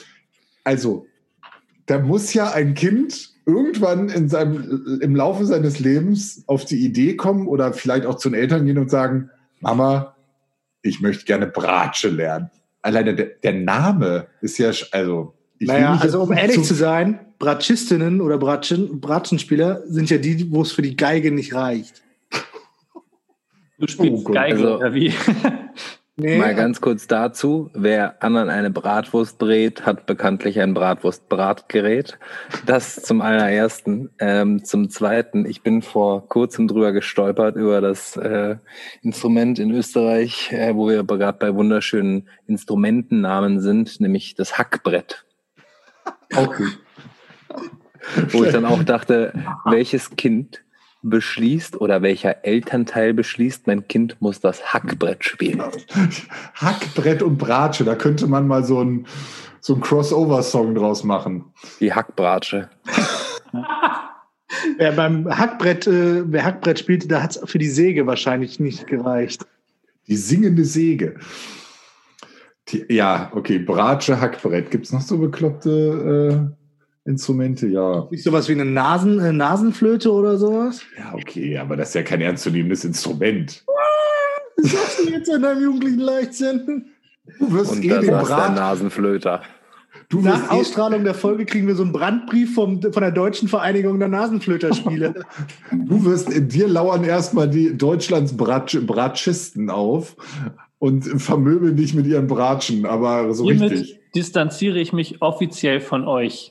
Also, 0.65 1.05
da 1.85 1.99
muss 1.99 2.33
ja 2.33 2.51
ein 2.51 2.73
Kind 2.73 3.29
irgendwann 3.45 4.09
in 4.09 4.27
seinem, 4.27 4.99
im 5.01 5.15
Laufe 5.15 5.45
seines 5.45 5.79
Lebens 5.79 6.43
auf 6.47 6.65
die 6.65 6.83
Idee 6.83 7.15
kommen 7.15 7.47
oder 7.47 7.71
vielleicht 7.71 8.05
auch 8.05 8.15
zu 8.15 8.29
den 8.29 8.39
Eltern 8.39 8.65
gehen 8.65 8.77
und 8.77 8.91
sagen, 8.91 9.29
Mama, 9.61 10.15
ich 10.81 10.99
möchte 11.01 11.25
gerne 11.25 11.47
Bratsche 11.47 12.09
lernen. 12.09 12.49
Alleine 12.81 13.13
der, 13.15 13.25
der 13.43 13.53
Name 13.53 14.27
ist 14.41 14.57
ja, 14.57 14.71
also. 14.91 15.35
Naja, 15.59 15.95
also 16.01 16.23
um 16.23 16.31
ehrlich 16.33 16.55
zu- 16.55 16.61
zu 16.63 16.73
sein, 16.73 17.19
Bratschistinnen 17.37 18.19
oder 18.21 18.39
Bratschen, 18.39 18.99
Bratschenspieler 18.99 19.83
sind 19.85 20.09
ja 20.09 20.17
die, 20.17 20.51
wo 20.51 20.63
es 20.63 20.71
für 20.71 20.81
die 20.81 20.95
Geige 20.95 21.31
nicht 21.31 21.53
reicht. 21.53 22.01
du 23.77 23.87
spielst 23.87 24.11
Oh 24.11 24.23
Gott. 24.23 24.35
Geige, 24.35 24.55
Also- 24.57 24.75
oder 24.77 24.93
wie? 24.93 25.13
Nee, 26.17 26.37
Mal 26.37 26.55
ganz 26.55 26.81
kurz 26.81 27.07
dazu, 27.07 27.71
wer 27.73 28.21
anderen 28.21 28.49
eine 28.49 28.69
Bratwurst 28.69 29.37
brät, 29.37 29.85
hat 29.85 30.05
bekanntlich 30.05 30.59
ein 30.59 30.73
Bratwurst-Bratgerät. 30.73 32.19
Das 32.65 33.01
zum 33.01 33.21
allerersten. 33.21 34.09
Ähm, 34.19 34.63
zum 34.65 34.89
zweiten, 34.89 35.45
ich 35.45 35.63
bin 35.63 35.81
vor 35.81 36.27
kurzem 36.27 36.67
drüber 36.67 36.91
gestolpert 36.91 37.55
über 37.55 37.79
das 37.79 38.17
äh, 38.17 38.57
Instrument 39.01 39.57
in 39.57 39.71
Österreich, 39.71 40.51
äh, 40.51 40.75
wo 40.75 40.89
wir 40.89 41.03
gerade 41.03 41.37
bei 41.39 41.55
wunderschönen 41.55 42.27
Instrumentennamen 42.45 43.61
sind, 43.61 44.01
nämlich 44.01 44.35
das 44.35 44.57
Hackbrett. 44.57 45.25
Okay. 46.33 46.67
Wo 48.29 48.45
ich 48.45 48.53
dann 48.53 48.63
auch 48.63 48.83
dachte, 48.83 49.33
welches 49.65 50.15
Kind 50.15 50.63
beschließt 51.03 51.79
oder 51.81 52.01
welcher 52.01 52.45
Elternteil 52.45 53.13
beschließt, 53.13 53.67
mein 53.67 53.87
Kind 53.87 54.17
muss 54.21 54.39
das 54.39 54.73
Hackbrett 54.73 55.23
spielen. 55.23 55.61
Hackbrett 56.55 57.23
und 57.23 57.37
Bratsche, 57.37 57.83
da 57.83 57.95
könnte 57.95 58.27
man 58.27 58.47
mal 58.47 58.63
so 58.63 58.83
ein, 58.83 59.07
so 59.59 59.75
ein 59.75 59.81
Crossover-Song 59.81 60.75
draus 60.75 61.03
machen. 61.03 61.45
Die 61.79 61.93
Hackbratsche. 61.93 62.69
wer 64.77 64.91
beim 64.91 65.27
Hackbrett, 65.27 65.87
äh, 65.87 66.23
wer 66.31 66.45
Hackbrett 66.45 66.79
spielte, 66.79 67.07
da 67.07 67.23
hat 67.23 67.35
es 67.35 67.49
für 67.49 67.57
die 67.57 67.69
Säge 67.69 68.05
wahrscheinlich 68.05 68.59
nicht 68.59 68.87
gereicht. 68.87 69.45
Die 70.07 70.17
singende 70.17 70.65
Säge. 70.65 71.15
Die, 72.69 72.85
ja, 72.89 73.31
okay, 73.33 73.59
Bratsche, 73.59 74.19
Hackbrett. 74.19 74.71
Gibt 74.71 74.85
es 74.85 74.93
noch 74.93 75.01
so 75.01 75.17
bekloppte 75.17 76.51
äh, 76.51 76.60
Instrumente? 77.05 77.67
Ja. 77.67 78.07
Nicht 78.11 78.23
sowas 78.23 78.47
wie 78.47 78.53
eine 78.53 78.65
Nasen, 78.65 79.19
äh, 79.19 79.33
Nasenflöte 79.33 80.11
oder 80.11 80.37
sowas? 80.37 80.81
Ja, 80.97 81.13
okay, 81.15 81.57
aber 81.57 81.75
das 81.75 81.89
ist 81.89 81.95
ja 81.95 82.03
kein 82.03 82.21
ernstzunehmendes 82.21 82.85
Instrument. 82.85 83.63
Das 84.57 84.71
sagst 84.71 84.99
du 84.99 85.09
jetzt 85.09 85.29
in 85.29 85.41
deinem 85.41 85.63
jugendlichen 85.63 85.99
Leichtsinn? 85.99 86.85
Du 87.39 87.51
wirst 87.53 87.71
Und 87.71 87.83
eh 87.83 87.87
den 87.87 88.05
saß 88.05 88.27
der 88.27 88.35
Brat. 88.35 88.55
Nasenflöter. 88.55 89.41
Du 90.09 90.21
Nach 90.21 90.33
wirst 90.33 90.51
eh, 90.51 90.55
Ausstrahlung 90.55 91.03
der 91.03 91.13
Folge 91.13 91.45
kriegen 91.45 91.67
wir 91.67 91.75
so 91.75 91.83
einen 91.83 91.93
Brandbrief 91.93 92.53
vom, 92.53 92.81
von 92.81 93.01
der 93.01 93.11
Deutschen 93.11 93.47
Vereinigung 93.47 93.97
der 93.97 94.09
Nasenflöterspiele. 94.09 95.23
du 95.71 96.05
wirst 96.05 96.29
in 96.29 96.49
dir 96.49 96.67
lauern 96.67 97.03
erstmal 97.03 97.49
die 97.49 97.77
Deutschlands 97.77 98.35
Bratsch, 98.35 98.77
Bratschisten 98.85 99.69
auf 99.69 100.15
und 100.79 101.03
vermöbeln 101.03 101.77
dich 101.77 101.93
mit 101.93 102.05
ihren 102.07 102.27
Bratschen, 102.27 102.85
aber 102.85 103.33
so 103.33 103.45
Hiermit 103.45 103.71
richtig. 103.71 103.99
distanziere 104.13 104.79
ich 104.79 104.93
mich 104.93 105.21
offiziell 105.21 105.79
von 105.79 106.07
euch. 106.07 106.50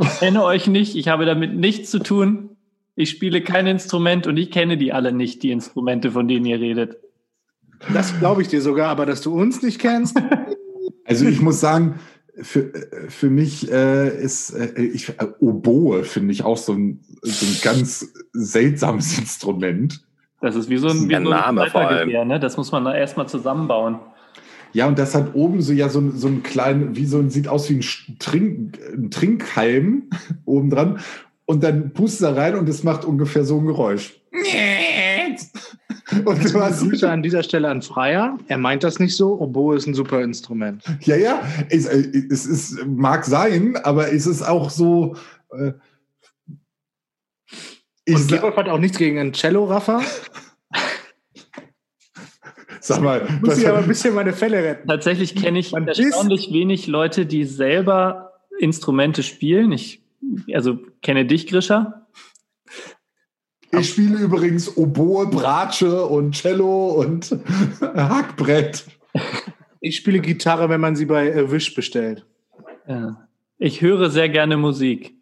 Ich 0.00 0.18
kenne 0.20 0.44
euch 0.44 0.66
nicht, 0.66 0.96
ich 0.96 1.08
habe 1.08 1.26
damit 1.26 1.54
nichts 1.54 1.90
zu 1.90 1.98
tun. 1.98 2.50
Ich 2.94 3.10
spiele 3.10 3.42
kein 3.42 3.66
Instrument 3.66 4.26
und 4.26 4.36
ich 4.36 4.50
kenne 4.50 4.76
die 4.76 4.92
alle 4.92 5.12
nicht, 5.12 5.42
die 5.42 5.52
Instrumente, 5.52 6.10
von 6.10 6.26
denen 6.26 6.46
ihr 6.46 6.60
redet. 6.60 6.96
Das 7.92 8.18
glaube 8.18 8.42
ich 8.42 8.48
dir 8.48 8.60
sogar, 8.60 8.88
aber 8.88 9.06
dass 9.06 9.20
du 9.20 9.32
uns 9.32 9.62
nicht 9.62 9.80
kennst. 9.80 10.20
Also 11.04 11.24
ich 11.24 11.40
muss 11.40 11.58
sagen, 11.58 12.00
für, 12.42 12.70
für 13.08 13.30
mich 13.30 13.70
äh, 13.72 14.08
ist 14.22 14.50
äh, 14.50 14.78
ich, 14.78 15.08
äh, 15.08 15.26
Oboe, 15.40 16.04
finde 16.04 16.32
ich 16.32 16.44
auch 16.44 16.58
so 16.58 16.74
ein, 16.74 17.00
so 17.22 17.46
ein 17.46 17.56
ganz 17.62 18.12
seltsames 18.32 19.18
Instrument. 19.18 20.02
Das 20.40 20.54
ist 20.54 20.68
wie 20.68 20.76
so 20.76 20.88
ein, 20.88 21.08
wie 21.08 21.14
so 21.14 21.16
ein 21.16 21.22
Name 21.24 21.66
vor 21.68 21.80
allem. 21.80 22.28
Ne? 22.28 22.38
Das 22.38 22.56
muss 22.58 22.70
man 22.72 22.84
da 22.84 22.94
erstmal 22.94 23.26
zusammenbauen. 23.26 24.00
Ja, 24.72 24.86
und 24.86 24.98
das 24.98 25.14
hat 25.14 25.34
oben 25.34 25.60
so 25.62 25.72
ja 25.72 25.88
so, 25.88 26.00
ein- 26.00 26.16
so 26.16 26.28
ein 26.28 26.42
kleinen, 26.42 26.94
wie 26.96 27.06
so 27.06 27.18
ein, 27.18 27.30
sieht 27.30 27.48
aus 27.48 27.68
wie 27.70 27.76
ein, 27.76 28.18
Trink, 28.18 28.78
ein 28.94 29.10
Trinkhalm 29.10 30.10
oben 30.44 30.70
dran. 30.70 30.98
Und 31.46 31.62
dann 31.64 31.92
pust 31.94 32.22
da 32.22 32.32
rein 32.34 32.56
und 32.56 32.68
es 32.68 32.84
macht 32.84 33.04
ungefähr 33.06 33.44
so 33.44 33.58
ein 33.58 33.66
Geräusch. 33.66 34.20
Und 36.24 36.42
du 36.54 36.60
hast, 36.60 36.80
Grüße 36.80 37.10
an 37.10 37.22
dieser 37.22 37.42
Stelle 37.42 37.68
an 37.68 37.82
Freier. 37.82 38.38
Er 38.48 38.56
meint 38.56 38.82
das 38.82 38.98
nicht 38.98 39.14
so. 39.14 39.38
Oboe 39.40 39.76
ist 39.76 39.86
ein 39.86 39.92
super 39.94 40.22
Instrument. 40.22 40.82
ja, 41.02 41.16
ja, 41.16 41.42
es, 41.68 41.84
äh, 41.86 41.98
es 42.30 42.46
ist, 42.46 42.78
mag 42.86 43.26
sein, 43.26 43.76
aber 43.76 44.10
es 44.12 44.26
ist 44.26 44.40
auch 44.42 44.70
so. 44.70 45.16
Äh, 45.52 45.72
ich 48.06 48.14
Und 48.16 48.28
Gerolf 48.28 48.56
hat 48.56 48.68
auch 48.70 48.78
nichts 48.78 48.96
gegen 48.96 49.18
einen 49.18 49.32
Cello-Raffer. 49.34 50.00
sag 52.88 53.02
mal, 53.02 53.22
Muss 53.40 53.50
was, 53.50 53.58
ich 53.58 53.68
aber 53.68 53.78
ein 53.78 53.86
bisschen 53.86 54.14
meine 54.14 54.32
Fälle 54.32 54.62
retten. 54.62 54.88
Tatsächlich 54.88 55.34
kenne 55.34 55.58
ich 55.58 55.72
Man 55.72 55.86
erstaunlich 55.86 56.52
wenig 56.52 56.86
Leute, 56.86 57.26
die 57.26 57.44
selber 57.44 58.32
Instrumente 58.58 59.22
spielen. 59.22 59.72
Ich 59.72 60.02
also 60.52 60.78
kenne 61.02 61.24
dich, 61.24 61.46
Grisha. 61.46 62.06
ich 63.70 63.88
spiele 63.88 64.18
übrigens 64.18 64.76
Oboe, 64.76 65.26
Bratsche 65.26 66.04
und 66.04 66.34
Cello 66.34 66.88
und 66.92 67.38
Hackbrett. 67.80 68.84
Ich 69.80 69.96
spiele 69.96 70.20
Gitarre, 70.20 70.68
wenn 70.68 70.80
man 70.80 70.96
sie 70.96 71.06
bei 71.06 71.30
äh, 71.30 71.50
Wish 71.52 71.74
bestellt. 71.74 72.26
Ja. 72.88 73.28
Ich 73.58 73.80
höre 73.80 74.10
sehr 74.10 74.28
gerne 74.28 74.56
Musik. 74.56 75.14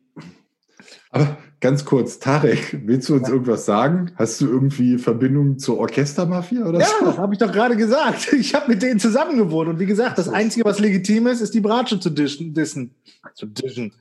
Aber 1.10 1.36
ganz 1.66 1.84
kurz, 1.84 2.20
Tarek, 2.20 2.78
willst 2.84 3.08
du 3.08 3.16
uns 3.16 3.28
irgendwas 3.28 3.66
sagen? 3.66 4.12
Hast 4.14 4.40
du 4.40 4.46
irgendwie 4.46 4.98
Verbindung 4.98 5.58
zur 5.58 5.78
Orchestermafia 5.80 6.64
oder 6.64 6.78
Ja, 6.78 6.86
so? 7.00 7.18
habe 7.18 7.34
ich 7.34 7.40
doch 7.40 7.50
gerade 7.50 7.76
gesagt. 7.76 8.32
Ich 8.38 8.54
habe 8.54 8.68
mit 8.68 8.82
denen 8.82 9.00
zusammen 9.00 9.36
gewohnt. 9.36 9.68
Und 9.68 9.80
wie 9.80 9.86
gesagt, 9.86 10.16
das 10.16 10.28
Einzige, 10.28 10.64
was 10.64 10.78
legitim 10.78 11.26
ist, 11.26 11.40
ist 11.40 11.54
die 11.54 11.60
Bratsche 11.60 11.98
zu 11.98 12.10
dischen. 12.10 12.54
dissen. 12.54 12.94
Zu 13.34 13.46
dischen. 13.46 13.92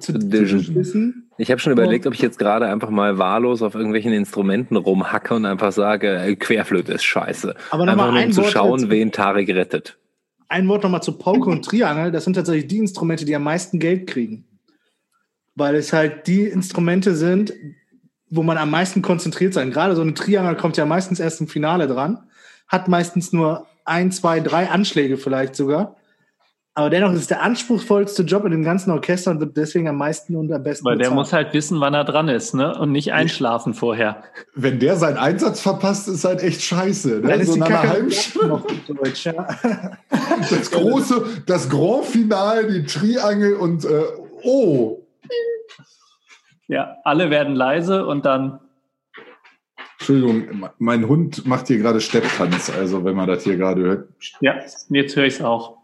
Zu 0.00 0.12
dischen. 0.12 0.74
dissen. 0.74 1.30
Ich 1.36 1.52
habe 1.52 1.60
schon 1.60 1.70
überlegt, 1.72 2.04
ob 2.08 2.14
ich 2.14 2.20
jetzt 2.20 2.36
gerade 2.36 2.66
einfach 2.66 2.90
mal 2.90 3.16
wahllos 3.16 3.62
auf 3.62 3.76
irgendwelchen 3.76 4.12
Instrumenten 4.12 4.76
rumhacke 4.76 5.34
und 5.34 5.46
einfach 5.46 5.70
sage, 5.70 6.16
äh, 6.16 6.34
Querflöte 6.34 6.94
ist 6.94 7.04
scheiße. 7.04 7.54
Aber 7.70 7.84
noch 7.84 7.92
einfach 7.92 8.06
mal 8.10 8.14
nur, 8.14 8.24
um 8.24 8.32
zu 8.32 8.42
Wort 8.42 8.50
schauen, 8.50 8.90
wen 8.90 9.12
Tarek 9.12 9.50
rettet. 9.50 9.98
Ein 10.48 10.66
Wort 10.66 10.82
nochmal 10.82 11.02
zu 11.02 11.12
Pauke 11.12 11.48
und 11.48 11.64
Triangel. 11.64 12.10
Das 12.10 12.24
sind 12.24 12.34
tatsächlich 12.34 12.66
die 12.66 12.78
Instrumente, 12.78 13.24
die 13.24 13.36
am 13.36 13.44
meisten 13.44 13.78
Geld 13.78 14.08
kriegen. 14.08 14.47
Weil 15.58 15.74
es 15.74 15.92
halt 15.92 16.26
die 16.28 16.42
Instrumente 16.44 17.14
sind, 17.16 17.52
wo 18.30 18.42
man 18.42 18.58
am 18.58 18.70
meisten 18.70 19.02
konzentriert 19.02 19.54
sein. 19.54 19.70
Gerade 19.70 19.96
so 19.96 20.02
ein 20.02 20.14
Triangel 20.14 20.54
kommt 20.54 20.76
ja 20.76 20.86
meistens 20.86 21.18
erst 21.18 21.40
im 21.40 21.48
Finale 21.48 21.86
dran, 21.86 22.18
hat 22.68 22.86
meistens 22.88 23.32
nur 23.32 23.66
ein, 23.84 24.12
zwei, 24.12 24.38
drei 24.40 24.68
Anschläge 24.70 25.16
vielleicht 25.16 25.56
sogar. 25.56 25.96
Aber 26.74 26.90
dennoch 26.90 27.12
ist 27.12 27.22
es 27.22 27.26
der 27.26 27.42
anspruchsvollste 27.42 28.22
Job 28.22 28.44
in 28.44 28.52
dem 28.52 28.62
ganzen 28.62 28.92
Orchester 28.92 29.32
und 29.32 29.40
wird 29.40 29.56
deswegen 29.56 29.88
am 29.88 29.96
meisten 29.96 30.36
und 30.36 30.52
am 30.52 30.62
besten 30.62 30.84
Weil 30.84 30.96
der 30.96 31.06
bezahlt. 31.06 31.16
muss 31.16 31.32
halt 31.32 31.52
wissen, 31.54 31.80
wann 31.80 31.92
er 31.92 32.04
dran 32.04 32.28
ist, 32.28 32.54
ne? 32.54 32.78
Und 32.78 32.92
nicht 32.92 33.12
einschlafen 33.12 33.74
vorher. 33.74 34.22
Wenn 34.54 34.78
der 34.78 34.94
seinen 34.94 35.16
Einsatz 35.16 35.60
verpasst, 35.60 36.06
ist 36.06 36.24
halt 36.24 36.40
echt 36.40 36.62
scheiße. 36.62 37.20
Dann 37.22 37.30
Ne? 37.30 37.42
ist 37.42 37.48
So 37.48 37.54
die 37.54 37.60
Kacke 37.62 38.06
noch 38.46 38.64
Deutsch, 38.86 39.26
ja. 39.26 39.48
Das 40.50 40.70
große, 40.70 41.24
das 41.46 41.68
Grand 41.68 42.04
Finale, 42.04 42.70
die 42.70 42.84
Triangel 42.84 43.54
und 43.54 43.84
äh, 43.84 44.02
oh, 44.44 45.00
Ja, 46.68 46.98
alle 47.04 47.30
werden 47.30 47.54
leise 47.54 48.06
und 48.06 48.24
dann. 48.24 48.60
Entschuldigung, 49.98 50.70
mein 50.78 51.08
Hund 51.08 51.44
macht 51.46 51.66
hier 51.66 51.78
gerade 51.78 52.00
Stepptanz, 52.00 52.70
also 52.70 53.04
wenn 53.04 53.16
man 53.16 53.26
das 53.26 53.42
hier 53.42 53.56
gerade 53.56 53.82
hört. 53.82 54.08
Ja, 54.40 54.54
jetzt 54.90 55.16
höre 55.16 55.24
ich 55.24 55.34
es 55.34 55.42
auch. 55.42 55.78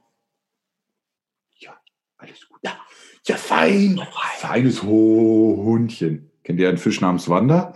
Alles 2.24 2.48
gut. 2.48 2.60
ja, 2.62 3.36
fein. 3.36 4.00
Feines 4.38 4.82
Ho 4.82 5.62
Hundchen. 5.64 6.30
Kennt 6.42 6.58
ihr 6.58 6.70
einen 6.70 6.78
Fisch 6.78 7.02
namens 7.02 7.28
Wanda? 7.28 7.74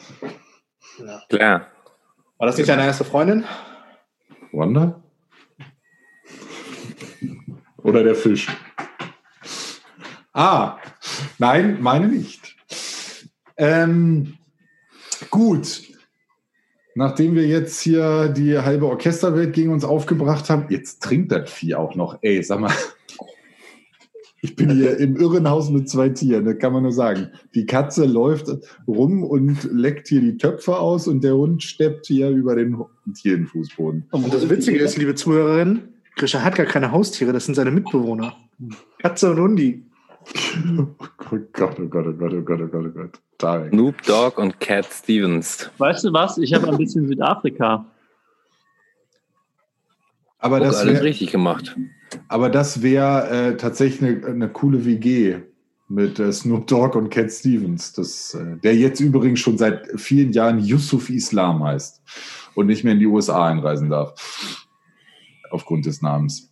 Klar. 1.29 1.71
War 2.38 2.47
das 2.47 2.57
nicht 2.57 2.68
deine 2.68 2.85
erste 2.85 3.05
Freundin? 3.05 3.44
Wanda? 4.53 5.03
Oder 7.83 8.05
der 8.05 8.14
Fisch? 8.14 8.49
Ah, 10.33 10.79
nein, 11.38 11.83
meine 11.83 12.09
nicht. 12.09 12.47
Ähm, 13.59 14.35
gut. 15.31 15.83
Nachdem 16.94 17.35
wir 17.37 17.47
jetzt 17.47 17.81
hier 17.81 18.29
die 18.29 18.59
halbe 18.59 18.87
Orchesterwelt 18.87 19.53
gegen 19.53 19.73
uns 19.73 19.85
aufgebracht 19.85 20.51
haben, 20.51 20.66
jetzt 20.71 21.03
trinkt 21.03 21.31
das 21.31 21.51
Vieh 21.51 21.77
auch 21.77 21.94
noch. 21.94 22.18
Ey, 22.23 22.42
sag 22.42 22.59
mal, 22.59 22.73
ich 24.40 24.57
bin 24.57 24.71
hier 24.71 24.99
im 24.99 25.16
Irrenhaus 25.16 25.71
mit 25.71 25.88
zwei 25.88 26.09
Tieren, 26.09 26.44
das 26.44 26.59
kann 26.59 26.73
man 26.73 26.83
nur 26.83 26.92
sagen. 26.92 27.31
Die 27.55 27.66
Katze 27.66 28.05
läuft 28.05 28.49
rum 28.87 29.23
und 29.25 29.68
leckt 29.73 30.09
hier 30.09 30.21
die 30.21 30.37
Töpfe 30.37 30.79
aus 30.79 31.09
und 31.09 31.23
der 31.25 31.37
Hund 31.37 31.62
steppt 31.62 32.07
hier 32.07 32.31
über 32.31 32.55
den 32.55 32.77
Tierenfußboden. 33.14 34.07
Und 34.11 34.33
das 34.33 34.49
Witzige 34.49 34.79
ist, 34.79 34.97
liebe 34.97 35.14
Zuhörerinnen, 35.14 35.94
Grisha 36.16 36.42
hat 36.42 36.57
gar 36.57 36.66
keine 36.66 36.92
Haustiere, 36.92 37.33
das 37.33 37.47
sind 37.47 37.55
seine 37.55 37.71
Mitbewohner. 37.71 38.37
Katze 38.99 39.31
und 39.31 39.40
Hundi. 39.40 39.88
Oh 41.31 41.38
Gott, 41.52 41.78
oh 41.78 41.87
Gott, 41.87 42.07
oh 42.07 42.12
Gott, 42.12 42.33
oh 42.33 42.42
Gott, 42.42 42.61
oh 42.61 42.66
Gott, 42.66 42.87
oh 42.87 42.90
Gott. 42.90 43.20
Tarek. 43.38 43.70
Snoop 43.72 44.02
Dogg 44.02 44.40
und 44.40 44.59
Cat 44.61 44.87
Stevens. 44.87 45.70
Weißt 45.78 46.04
du 46.04 46.12
was? 46.12 46.38
Ich 46.38 46.52
habe 46.52 46.68
ein 46.68 46.76
bisschen 46.76 47.07
Südafrika. 47.07 47.87
Aber 50.38 50.59
Guck, 50.59 50.66
das 50.66 50.76
alles 50.76 50.94
wäre 50.94 51.04
richtig 51.04 51.31
gemacht. 51.33 51.76
aber 52.28 52.48
das 52.50 52.83
wär, 52.83 53.31
äh, 53.31 53.57
tatsächlich 53.57 54.02
eine, 54.02 54.26
eine 54.26 54.48
coole 54.48 54.85
WG 54.85 55.40
mit 55.88 56.18
äh, 56.18 56.33
Snoop 56.33 56.66
Dogg 56.66 56.96
und 56.96 57.11
Cat 57.11 57.33
Stevens, 57.33 57.92
das, 57.92 58.35
äh, 58.35 58.57
der 58.59 58.76
jetzt 58.76 59.00
übrigens 59.00 59.40
schon 59.40 59.59
seit 59.59 59.88
vielen 60.00 60.33
Jahren 60.33 60.59
Yusuf 60.59 61.11
Islam 61.11 61.64
heißt 61.64 62.02
und 62.54 62.66
nicht 62.66 62.85
mehr 62.85 62.92
in 62.92 63.00
die 63.00 63.07
USA 63.07 63.46
einreisen 63.46 63.88
darf. 63.90 64.66
Aufgrund 65.50 65.87
des 65.87 66.02
Namens. 66.02 66.50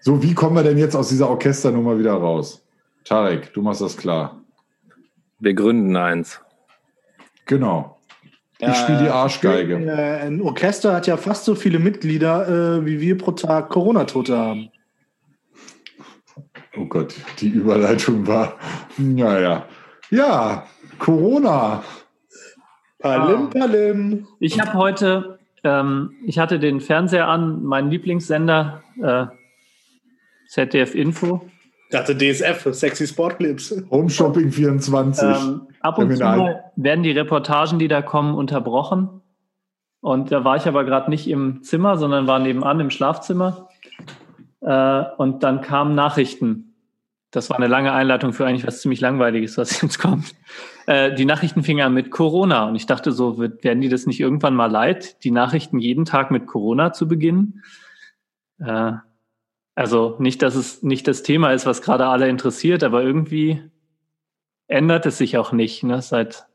So, 0.00 0.22
wie 0.22 0.34
kommen 0.34 0.56
wir 0.56 0.62
denn 0.62 0.78
jetzt 0.78 0.96
aus 0.96 1.10
dieser 1.10 1.28
Orchesternummer 1.28 1.98
wieder 1.98 2.14
raus? 2.14 2.64
Tarek, 3.04 3.52
du 3.52 3.62
machst 3.62 3.82
das 3.82 3.96
klar. 3.96 4.40
Wir 5.38 5.54
gründen 5.54 5.96
eins. 5.96 6.40
Genau. 7.46 7.98
Ich 8.58 8.76
spiele 8.76 9.04
die 9.04 9.08
Arschgeige. 9.08 9.76
Äh, 9.86 10.26
Ein 10.26 10.42
Orchester 10.42 10.94
hat 10.94 11.06
ja 11.06 11.16
fast 11.16 11.44
so 11.44 11.54
viele 11.54 11.78
Mitglieder, 11.78 12.78
äh, 12.78 12.86
wie 12.86 13.00
wir 13.00 13.16
pro 13.16 13.32
Tag 13.32 13.70
Corona-Tote 13.70 14.36
haben. 14.36 14.70
Oh 16.76 16.84
Gott, 16.84 17.14
die 17.40 17.48
Überleitung 17.48 18.26
war. 18.26 18.56
Naja. 18.98 19.66
Ja, 20.10 20.66
Corona. 20.98 21.82
Palim, 22.98 23.48
palim. 23.50 24.26
Ich 24.40 24.60
habe 24.60 24.74
heute, 24.74 25.38
ähm, 25.64 26.12
ich 26.26 26.38
hatte 26.38 26.58
den 26.58 26.80
Fernseher 26.80 27.28
an, 27.28 27.64
meinen 27.64 27.90
Lieblingssender, 27.90 28.82
äh, 29.02 29.26
ZDF 30.50 30.96
Info. 30.96 31.48
Ich 31.84 31.90
dachte 31.90 32.16
DSF, 32.16 32.74
Sexy 32.74 33.06
Sportclips. 33.06 33.84
Home 33.90 34.10
Shopping 34.10 34.50
24. 34.50 35.28
Ähm, 35.28 35.68
ab 35.80 35.98
und 35.98 36.10
zu 36.10 36.18
Kriminal. 36.18 36.38
mal 36.38 36.64
werden 36.74 37.04
die 37.04 37.12
Reportagen, 37.12 37.78
die 37.78 37.86
da 37.86 38.02
kommen, 38.02 38.34
unterbrochen. 38.34 39.20
Und 40.00 40.32
da 40.32 40.42
war 40.44 40.56
ich 40.56 40.66
aber 40.66 40.84
gerade 40.84 41.08
nicht 41.08 41.28
im 41.28 41.62
Zimmer, 41.62 41.98
sondern 41.98 42.26
war 42.26 42.40
nebenan 42.40 42.80
im 42.80 42.90
Schlafzimmer. 42.90 43.68
Äh, 44.60 45.04
und 45.18 45.44
dann 45.44 45.60
kamen 45.60 45.94
Nachrichten. 45.94 46.74
Das 47.30 47.48
war 47.48 47.56
eine 47.56 47.68
lange 47.68 47.92
Einleitung 47.92 48.32
für 48.32 48.44
eigentlich 48.44 48.66
was 48.66 48.80
ziemlich 48.80 49.00
Langweiliges, 49.00 49.56
was 49.56 49.80
jetzt 49.82 50.00
kommt. 50.00 50.34
Äh, 50.86 51.14
die 51.14 51.26
Nachrichten 51.26 51.62
fingen 51.62 51.86
an 51.86 51.94
mit 51.94 52.10
Corona. 52.10 52.64
Und 52.64 52.74
ich 52.74 52.86
dachte 52.86 53.12
so, 53.12 53.38
wird, 53.38 53.62
werden 53.62 53.80
die 53.80 53.88
das 53.88 54.06
nicht 54.06 54.18
irgendwann 54.18 54.56
mal 54.56 54.70
leid, 54.70 55.22
die 55.22 55.30
Nachrichten 55.30 55.78
jeden 55.78 56.06
Tag 56.06 56.32
mit 56.32 56.48
Corona 56.48 56.92
zu 56.92 57.06
beginnen? 57.06 57.62
Äh, 58.58 58.94
also 59.74 60.16
nicht, 60.18 60.42
dass 60.42 60.54
es 60.54 60.82
nicht 60.82 61.06
das 61.08 61.22
Thema 61.22 61.52
ist, 61.52 61.66
was 61.66 61.82
gerade 61.82 62.06
alle 62.06 62.28
interessiert, 62.28 62.82
aber 62.82 63.02
irgendwie 63.02 63.62
ändert 64.66 65.06
es 65.06 65.18
sich 65.18 65.36
auch 65.38 65.52
nicht. 65.52 65.82
Ne? 65.82 66.00
Seit 66.02 66.46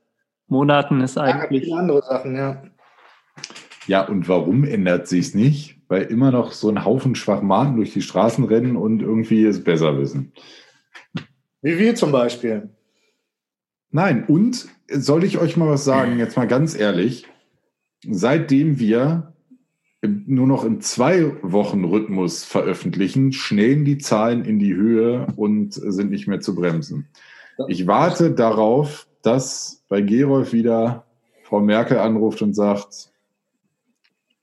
Monaten 0.47 1.01
ist 1.01 1.15
Ja, 1.15 1.23
eigentlich. 1.23 1.63
viele 1.63 1.77
andere 1.77 2.01
Sachen, 2.01 2.35
ja. 2.35 2.63
Ja, 3.87 4.07
und 4.07 4.27
warum 4.27 4.63
ändert 4.63 5.07
sich's 5.07 5.33
nicht? 5.33 5.79
Weil 5.87 6.03
immer 6.03 6.31
noch 6.31 6.51
so 6.51 6.69
ein 6.69 6.83
Haufen 6.83 7.13
Schwachmaten 7.15 7.75
durch 7.75 7.93
die 7.93 8.01
Straßen 8.01 8.43
rennen 8.45 8.75
und 8.75 9.01
irgendwie 9.01 9.45
es 9.45 9.63
besser 9.63 9.97
wissen. 9.99 10.33
Wie 11.61 11.77
wir 11.77 11.95
zum 11.95 12.11
Beispiel. 12.11 12.69
Nein, 13.91 14.25
und 14.25 14.67
soll 14.89 15.23
ich 15.23 15.37
euch 15.37 15.57
mal 15.57 15.69
was 15.69 15.85
sagen, 15.85 16.17
jetzt 16.17 16.35
mal 16.37 16.47
ganz 16.47 16.75
ehrlich, 16.77 17.27
seitdem 18.07 18.79
wir 18.79 19.34
nur 20.07 20.47
noch 20.47 20.63
im 20.63 20.81
Zwei-Wochen-Rhythmus 20.81 22.43
veröffentlichen, 22.43 23.31
schnellen 23.31 23.85
die 23.85 23.97
Zahlen 23.97 24.45
in 24.45 24.59
die 24.59 24.75
Höhe 24.75 25.27
und 25.35 25.73
sind 25.73 26.11
nicht 26.11 26.27
mehr 26.27 26.39
zu 26.39 26.55
bremsen. 26.55 27.07
Ich 27.67 27.87
warte 27.87 28.31
darauf, 28.31 29.07
dass 29.21 29.83
bei 29.89 30.01
Gerolf 30.01 30.53
wieder 30.53 31.05
Frau 31.43 31.59
Merkel 31.59 31.99
anruft 31.99 32.41
und 32.41 32.53
sagt, 32.53 33.11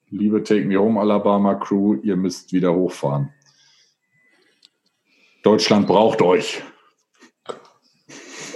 liebe 0.08 0.42
Take 0.42 0.64
Me 0.64 0.78
Home 0.78 1.00
Alabama 1.00 1.54
Crew, 1.54 1.96
ihr 2.02 2.16
müsst 2.16 2.52
wieder 2.52 2.74
hochfahren. 2.74 3.30
Deutschland 5.42 5.86
braucht 5.86 6.22
euch. 6.22 6.62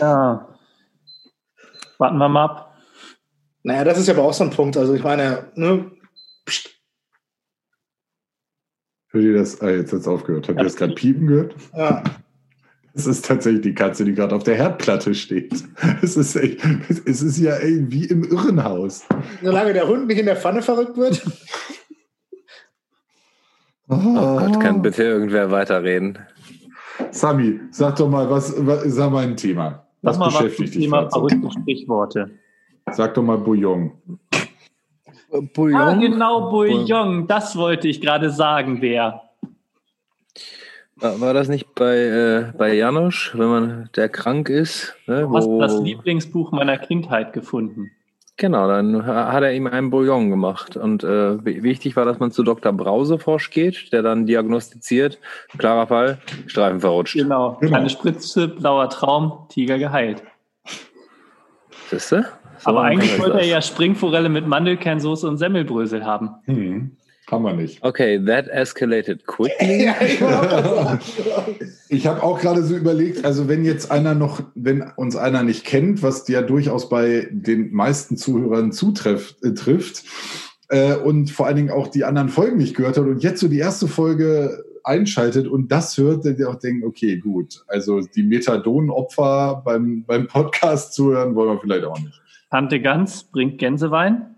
Ja. 0.00 0.48
Warten 1.98 2.18
wir 2.18 2.28
mal 2.28 2.44
ab. 2.44 2.76
Naja, 3.62 3.82
das 3.82 3.98
ist 3.98 4.06
ja 4.06 4.14
aber 4.14 4.22
auch 4.22 4.32
so 4.32 4.44
ein 4.44 4.50
Punkt. 4.50 4.76
Also 4.76 4.94
ich 4.94 5.02
meine, 5.02 5.50
ne, 5.56 5.90
Hört 9.16 9.24
ihr 9.24 9.34
das? 9.34 9.62
Ah, 9.62 9.70
jetzt 9.70 9.94
hat 9.94 10.00
es 10.00 10.08
aufgehört. 10.08 10.46
Habt 10.46 10.58
ihr 10.58 10.64
das 10.64 10.76
gerade 10.76 10.94
piepen 10.94 11.26
gehört? 11.26 11.54
ja. 11.74 12.02
Es 12.92 13.06
ist 13.06 13.26
tatsächlich 13.26 13.60
die 13.60 13.74
Katze, 13.74 14.06
die 14.06 14.14
gerade 14.14 14.34
auf 14.34 14.42
der 14.42 14.54
Herdplatte 14.54 15.14
steht. 15.14 15.52
Es 16.02 16.16
ist, 16.16 16.34
echt, 16.34 16.60
es 17.04 17.22
ist 17.22 17.38
ja 17.38 17.52
ey, 17.52 17.84
wie 17.90 18.06
im 18.06 18.24
Irrenhaus. 18.24 19.04
solange 19.42 19.74
der 19.74 19.86
Hund 19.86 20.06
nicht 20.06 20.18
in 20.18 20.24
der 20.24 20.36
Pfanne 20.36 20.62
verrückt 20.62 20.96
wird. 20.96 21.22
Oh 23.88 23.96
Gott, 24.38 24.58
kann 24.58 24.82
bitte 24.82 25.04
irgendwer 25.04 25.52
weiterreden? 25.52 26.18
Sami, 27.12 27.60
sag 27.70 27.94
doch 27.94 28.08
mal, 28.08 28.28
was, 28.28 28.52
was 28.66 28.82
sag 28.86 29.12
mal 29.12 29.22
ein 29.22 29.36
Thema. 29.36 29.86
Was 30.02 30.18
mal 30.18 30.26
was 30.26 30.38
beschäftigt 30.38 30.74
dich 30.74 30.82
Thema 30.82 31.08
verrückte 31.08 31.52
Sprichworte. 31.52 32.30
Sag 32.90 33.14
doch 33.14 33.22
mal 33.22 33.38
Bouillon. 33.38 33.92
Ah, 35.74 35.94
genau, 35.94 36.50
Bouillon. 36.50 37.26
Das 37.26 37.56
wollte 37.56 37.88
ich 37.88 38.00
gerade 38.00 38.30
sagen, 38.30 38.78
wer. 38.80 39.22
War 40.98 41.34
das 41.34 41.48
nicht 41.48 41.74
bei, 41.74 41.94
äh, 41.96 42.52
bei 42.56 42.72
Janosch, 42.74 43.32
wenn 43.36 43.48
man 43.48 43.90
der 43.96 44.08
krank 44.08 44.48
ist? 44.48 44.94
Ne, 45.06 45.22
Du 45.22 45.36
hast 45.36 45.46
wo- 45.46 45.60
das 45.60 45.78
Lieblingsbuch 45.80 46.52
meiner 46.52 46.78
Kindheit 46.78 47.34
gefunden. 47.34 47.90
Genau, 48.38 48.66
dann 48.68 49.06
ha- 49.06 49.32
hat 49.32 49.42
er 49.42 49.52
ihm 49.52 49.66
einen 49.66 49.90
Bouillon 49.90 50.30
gemacht. 50.30 50.76
Und 50.76 51.04
äh, 51.04 51.44
wi- 51.44 51.62
wichtig 51.62 51.96
war, 51.96 52.04
dass 52.06 52.18
man 52.18 52.30
zu 52.32 52.42
Dr. 52.42 52.72
Brauseforsch 52.72 53.50
geht, 53.50 53.92
der 53.92 54.02
dann 54.02 54.26
diagnostiziert, 54.26 55.18
klarer 55.58 55.86
Fall, 55.86 56.18
Streifen 56.46 56.80
verrutscht. 56.80 57.14
Genau. 57.16 57.56
Genau. 57.60 57.70
Kleine 57.72 57.90
Spritze, 57.90 58.48
blauer 58.48 58.88
Traum, 58.90 59.46
Tiger 59.50 59.78
geheilt. 59.78 60.22
Siehst 61.90 62.12
du? 62.12 62.24
So 62.58 62.70
Aber 62.70 62.82
eigentlich 62.82 63.18
wollte 63.18 63.38
er 63.38 63.46
ja 63.46 63.62
Springforelle 63.62 64.28
mit 64.28 64.46
Mandelkernsoße 64.46 65.28
und 65.28 65.38
Semmelbrösel 65.38 66.04
haben. 66.04 66.30
Hm, 66.44 66.92
haben 67.30 67.44
wir 67.44 67.54
nicht. 67.54 67.82
Okay, 67.82 68.24
that 68.24 68.48
escalated 68.48 69.26
quickly. 69.26 69.90
Ich 71.88 72.06
habe 72.08 72.20
auch 72.22 72.40
gerade 72.40 72.64
so 72.64 72.74
überlegt, 72.74 73.24
also 73.24 73.46
wenn 73.48 73.64
jetzt 73.64 73.92
einer 73.92 74.14
noch, 74.14 74.42
wenn 74.56 74.82
uns 74.96 75.14
einer 75.14 75.44
nicht 75.44 75.64
kennt, 75.64 76.02
was 76.02 76.26
ja 76.26 76.42
durchaus 76.42 76.88
bei 76.88 77.28
den 77.30 77.72
meisten 77.72 78.16
Zuhörern 78.16 78.72
zutrifft, 78.72 79.44
äh, 79.44 79.54
trifft, 79.54 80.02
äh, 80.68 80.96
und 80.96 81.30
vor 81.30 81.46
allen 81.46 81.56
Dingen 81.56 81.70
auch 81.70 81.88
die 81.88 82.04
anderen 82.04 82.28
Folgen 82.28 82.56
nicht 82.56 82.76
gehört 82.76 82.96
hat 82.96 83.04
und 83.04 83.22
jetzt 83.22 83.40
so 83.40 83.48
die 83.48 83.58
erste 83.58 83.86
Folge 83.86 84.64
einschaltet 84.82 85.48
und 85.48 85.70
das 85.70 85.96
hört, 85.98 86.24
der 86.24 86.34
dir 86.34 86.48
auch 86.48 86.56
denkt, 86.56 86.84
okay, 86.84 87.18
gut, 87.18 87.64
also 87.66 88.00
die 88.00 88.22
Methadon-Opfer 88.22 89.62
beim, 89.64 90.04
beim 90.04 90.26
Podcast 90.26 90.94
zuhören 90.94 91.34
wollen 91.34 91.50
wir 91.50 91.60
vielleicht 91.60 91.84
auch 91.84 91.98
nicht. 91.98 92.20
Tante 92.50 92.80
Gans 92.80 93.24
bringt 93.24 93.58
Gänsewein. 93.58 94.36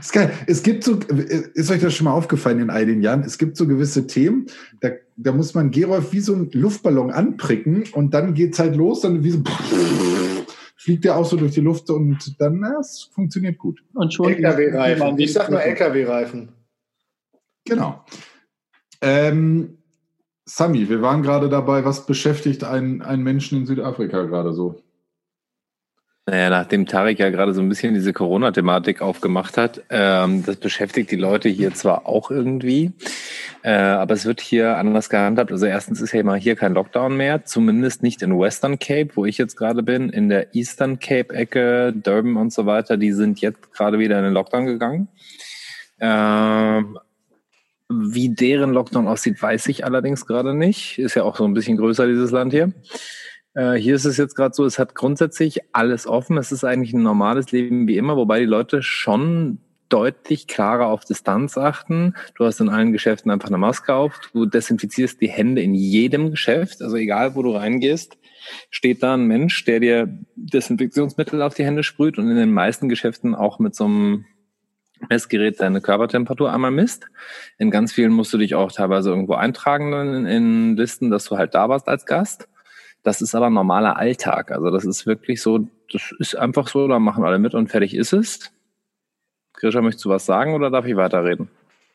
ist 0.00 0.12
geil. 0.12 0.32
Es 0.46 0.62
gibt 0.62 0.84
so, 0.84 0.96
ist 0.96 1.70
euch 1.70 1.80
das 1.80 1.94
schon 1.94 2.04
mal 2.04 2.12
aufgefallen 2.12 2.60
in 2.60 2.70
all 2.70 2.86
den 2.86 3.02
Jahren? 3.02 3.22
Es 3.22 3.38
gibt 3.38 3.56
so 3.56 3.66
gewisse 3.66 4.06
Themen, 4.06 4.46
da, 4.80 4.90
da 5.16 5.32
muss 5.32 5.54
man 5.54 5.70
Gerolf 5.70 6.12
wie 6.12 6.20
so 6.20 6.34
einen 6.34 6.50
Luftballon 6.52 7.10
anpricken 7.10 7.84
und 7.92 8.12
dann 8.14 8.34
geht's 8.34 8.58
halt 8.58 8.76
los, 8.76 9.02
dann 9.02 9.22
wie 9.22 9.30
so 9.30 9.42
fliegt 10.76 11.04
der 11.04 11.16
auch 11.16 11.24
so 11.24 11.36
durch 11.36 11.52
die 11.52 11.60
Luft 11.60 11.90
und 11.90 12.40
dann, 12.40 12.58
na, 12.58 12.80
es 12.80 13.08
funktioniert 13.14 13.56
gut. 13.58 13.84
Und 13.94 14.12
schon. 14.12 14.32
LKW-Reifen. 14.32 15.18
Ich 15.18 15.32
sag 15.32 15.48
nur 15.48 15.62
LKW-Reifen. 15.62 16.48
Genau. 17.64 18.04
Ähm, 19.00 19.78
Sami, 20.44 20.88
wir 20.88 21.02
waren 21.02 21.22
gerade 21.22 21.48
dabei, 21.48 21.84
was 21.84 22.06
beschäftigt 22.06 22.64
einen, 22.64 23.02
einen 23.02 23.22
Menschen 23.22 23.58
in 23.58 23.66
Südafrika 23.66 24.22
gerade 24.22 24.52
so? 24.52 24.82
Naja, 26.26 26.50
nachdem 26.50 26.86
Tarek 26.86 27.18
ja 27.18 27.30
gerade 27.30 27.52
so 27.52 27.60
ein 27.60 27.68
bisschen 27.68 27.94
diese 27.94 28.12
Corona-Thematik 28.12 29.02
aufgemacht 29.02 29.56
hat, 29.56 29.82
ähm, 29.90 30.44
das 30.46 30.56
beschäftigt 30.56 31.10
die 31.10 31.16
Leute 31.16 31.48
hier 31.48 31.74
zwar 31.74 32.06
auch 32.06 32.30
irgendwie, 32.30 32.92
äh, 33.62 33.72
aber 33.72 34.14
es 34.14 34.24
wird 34.24 34.40
hier 34.40 34.76
anders 34.76 35.10
gehandhabt. 35.10 35.50
Also 35.50 35.66
erstens 35.66 36.00
ist 36.00 36.12
ja 36.12 36.22
mal 36.22 36.38
hier 36.38 36.54
kein 36.54 36.74
Lockdown 36.74 37.16
mehr, 37.16 37.44
zumindest 37.44 38.04
nicht 38.04 38.22
in 38.22 38.38
Western 38.38 38.78
Cape, 38.78 39.10
wo 39.16 39.26
ich 39.26 39.36
jetzt 39.36 39.56
gerade 39.56 39.82
bin, 39.82 40.10
in 40.10 40.28
der 40.28 40.54
Eastern 40.54 41.00
Cape-Ecke, 41.00 41.92
Durban 41.92 42.36
und 42.36 42.52
so 42.52 42.66
weiter, 42.66 42.96
die 42.96 43.12
sind 43.12 43.40
jetzt 43.40 43.72
gerade 43.72 43.98
wieder 43.98 44.16
in 44.18 44.24
den 44.24 44.32
Lockdown 44.32 44.66
gegangen. 44.66 45.08
Ähm, 45.98 46.98
wie 47.92 48.34
deren 48.34 48.72
Lockdown 48.72 49.08
aussieht, 49.08 49.40
weiß 49.40 49.68
ich 49.68 49.84
allerdings 49.84 50.26
gerade 50.26 50.54
nicht. 50.54 50.98
Ist 50.98 51.14
ja 51.14 51.24
auch 51.24 51.36
so 51.36 51.44
ein 51.44 51.54
bisschen 51.54 51.76
größer, 51.76 52.06
dieses 52.06 52.30
Land 52.30 52.52
hier. 52.52 52.72
Äh, 53.54 53.74
hier 53.74 53.94
ist 53.94 54.04
es 54.04 54.16
jetzt 54.16 54.34
gerade 54.34 54.54
so, 54.54 54.64
es 54.64 54.78
hat 54.78 54.94
grundsätzlich 54.94 55.60
alles 55.72 56.06
offen. 56.06 56.38
Es 56.38 56.52
ist 56.52 56.64
eigentlich 56.64 56.92
ein 56.92 57.02
normales 57.02 57.52
Leben 57.52 57.86
wie 57.86 57.96
immer, 57.96 58.16
wobei 58.16 58.40
die 58.40 58.46
Leute 58.46 58.82
schon 58.82 59.58
deutlich 59.88 60.46
klarer 60.46 60.86
auf 60.86 61.04
Distanz 61.04 61.58
achten. 61.58 62.14
Du 62.34 62.46
hast 62.46 62.60
in 62.60 62.70
allen 62.70 62.92
Geschäften 62.92 63.30
einfach 63.30 63.48
eine 63.48 63.58
Maske 63.58 63.94
auf. 63.94 64.18
Du 64.32 64.46
desinfizierst 64.46 65.20
die 65.20 65.28
Hände 65.28 65.60
in 65.60 65.74
jedem 65.74 66.30
Geschäft. 66.30 66.80
Also 66.80 66.96
egal, 66.96 67.34
wo 67.34 67.42
du 67.42 67.54
reingehst, 67.54 68.16
steht 68.70 69.02
da 69.02 69.14
ein 69.14 69.26
Mensch, 69.26 69.64
der 69.66 69.80
dir 69.80 70.18
Desinfektionsmittel 70.34 71.42
auf 71.42 71.54
die 71.54 71.64
Hände 71.64 71.82
sprüht 71.82 72.18
und 72.18 72.30
in 72.30 72.36
den 72.36 72.52
meisten 72.52 72.88
Geschäften 72.88 73.34
auch 73.34 73.58
mit 73.58 73.74
so 73.74 73.84
einem 73.84 74.24
Messgerät 75.08 75.60
deine 75.60 75.80
Körpertemperatur 75.80 76.52
einmal 76.52 76.70
misst. 76.70 77.06
In 77.58 77.70
ganz 77.70 77.92
vielen 77.92 78.12
musst 78.12 78.32
du 78.32 78.38
dich 78.38 78.54
auch 78.54 78.72
teilweise 78.72 79.10
irgendwo 79.10 79.34
eintragen 79.34 79.92
in, 79.92 80.26
in 80.26 80.76
Listen, 80.76 81.10
dass 81.10 81.24
du 81.24 81.38
halt 81.38 81.54
da 81.54 81.68
warst 81.68 81.88
als 81.88 82.06
Gast. 82.06 82.48
Das 83.02 83.20
ist 83.20 83.34
aber 83.34 83.50
normaler 83.50 83.96
Alltag. 83.96 84.52
Also 84.52 84.70
das 84.70 84.84
ist 84.84 85.06
wirklich 85.06 85.42
so, 85.42 85.66
das 85.92 86.12
ist 86.18 86.36
einfach 86.36 86.68
so, 86.68 86.86
da 86.86 86.98
machen 86.98 87.24
alle 87.24 87.38
mit 87.38 87.54
und 87.54 87.68
fertig 87.68 87.94
ist 87.94 88.12
es. 88.12 88.52
Grisha, 89.54 89.82
möchtest 89.82 90.04
du 90.04 90.10
was 90.10 90.24
sagen 90.24 90.54
oder 90.54 90.70
darf 90.70 90.86
ich 90.86 90.96
weiterreden? 90.96 91.48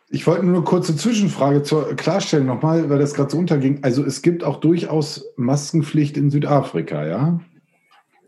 Ich 0.10 0.26
wollte 0.26 0.46
nur 0.46 0.56
eine 0.56 0.64
kurze 0.64 0.96
Zwischenfrage 0.96 1.64
zur 1.64 1.96
klarstellen 1.96 2.46
nochmal, 2.46 2.90
weil 2.90 3.00
das 3.00 3.14
gerade 3.14 3.30
so 3.30 3.38
unterging. 3.38 3.80
Also 3.84 4.06
es 4.06 4.22
gibt 4.22 4.44
auch 4.44 4.60
durchaus 4.60 5.26
Maskenpflicht 5.36 6.16
in 6.16 6.30
Südafrika, 6.30 7.06
ja? 7.06 7.40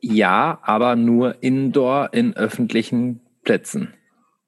Ja, 0.01 0.59
aber 0.61 0.95
nur 0.95 1.41
indoor 1.41 2.09
in 2.13 2.35
öffentlichen 2.35 3.21
Plätzen. 3.43 3.93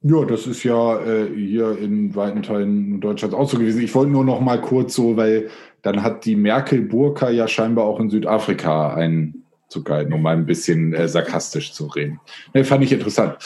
Ja, 0.03 0.25
das 0.25 0.47
ist 0.47 0.63
ja 0.63 0.99
äh, 0.99 1.29
hier 1.35 1.77
in 1.77 2.15
weiten 2.15 2.41
Teilen 2.41 2.99
Deutschlands 2.99 3.35
auch 3.35 3.47
so 3.47 3.59
gewesen. 3.59 3.83
Ich 3.83 3.93
wollte 3.93 4.11
nur 4.11 4.25
noch 4.25 4.41
mal 4.41 4.59
kurz 4.59 4.95
so, 4.95 5.15
weil 5.15 5.49
dann 5.83 6.01
hat 6.01 6.25
die 6.25 6.35
Merkel-Burka 6.35 7.29
ja 7.29 7.47
scheinbar 7.47 7.85
auch 7.85 7.99
in 7.99 8.09
Südafrika 8.09 8.95
Einzug 8.95 9.85
gehalten, 9.85 10.13
um 10.13 10.23
mal 10.23 10.35
ein 10.35 10.47
bisschen 10.47 10.93
äh, 10.93 11.07
sarkastisch 11.07 11.73
zu 11.73 11.85
reden. 11.85 12.19
Ne, 12.53 12.63
fand 12.63 12.83
ich 12.83 12.91
interessant. 12.91 13.37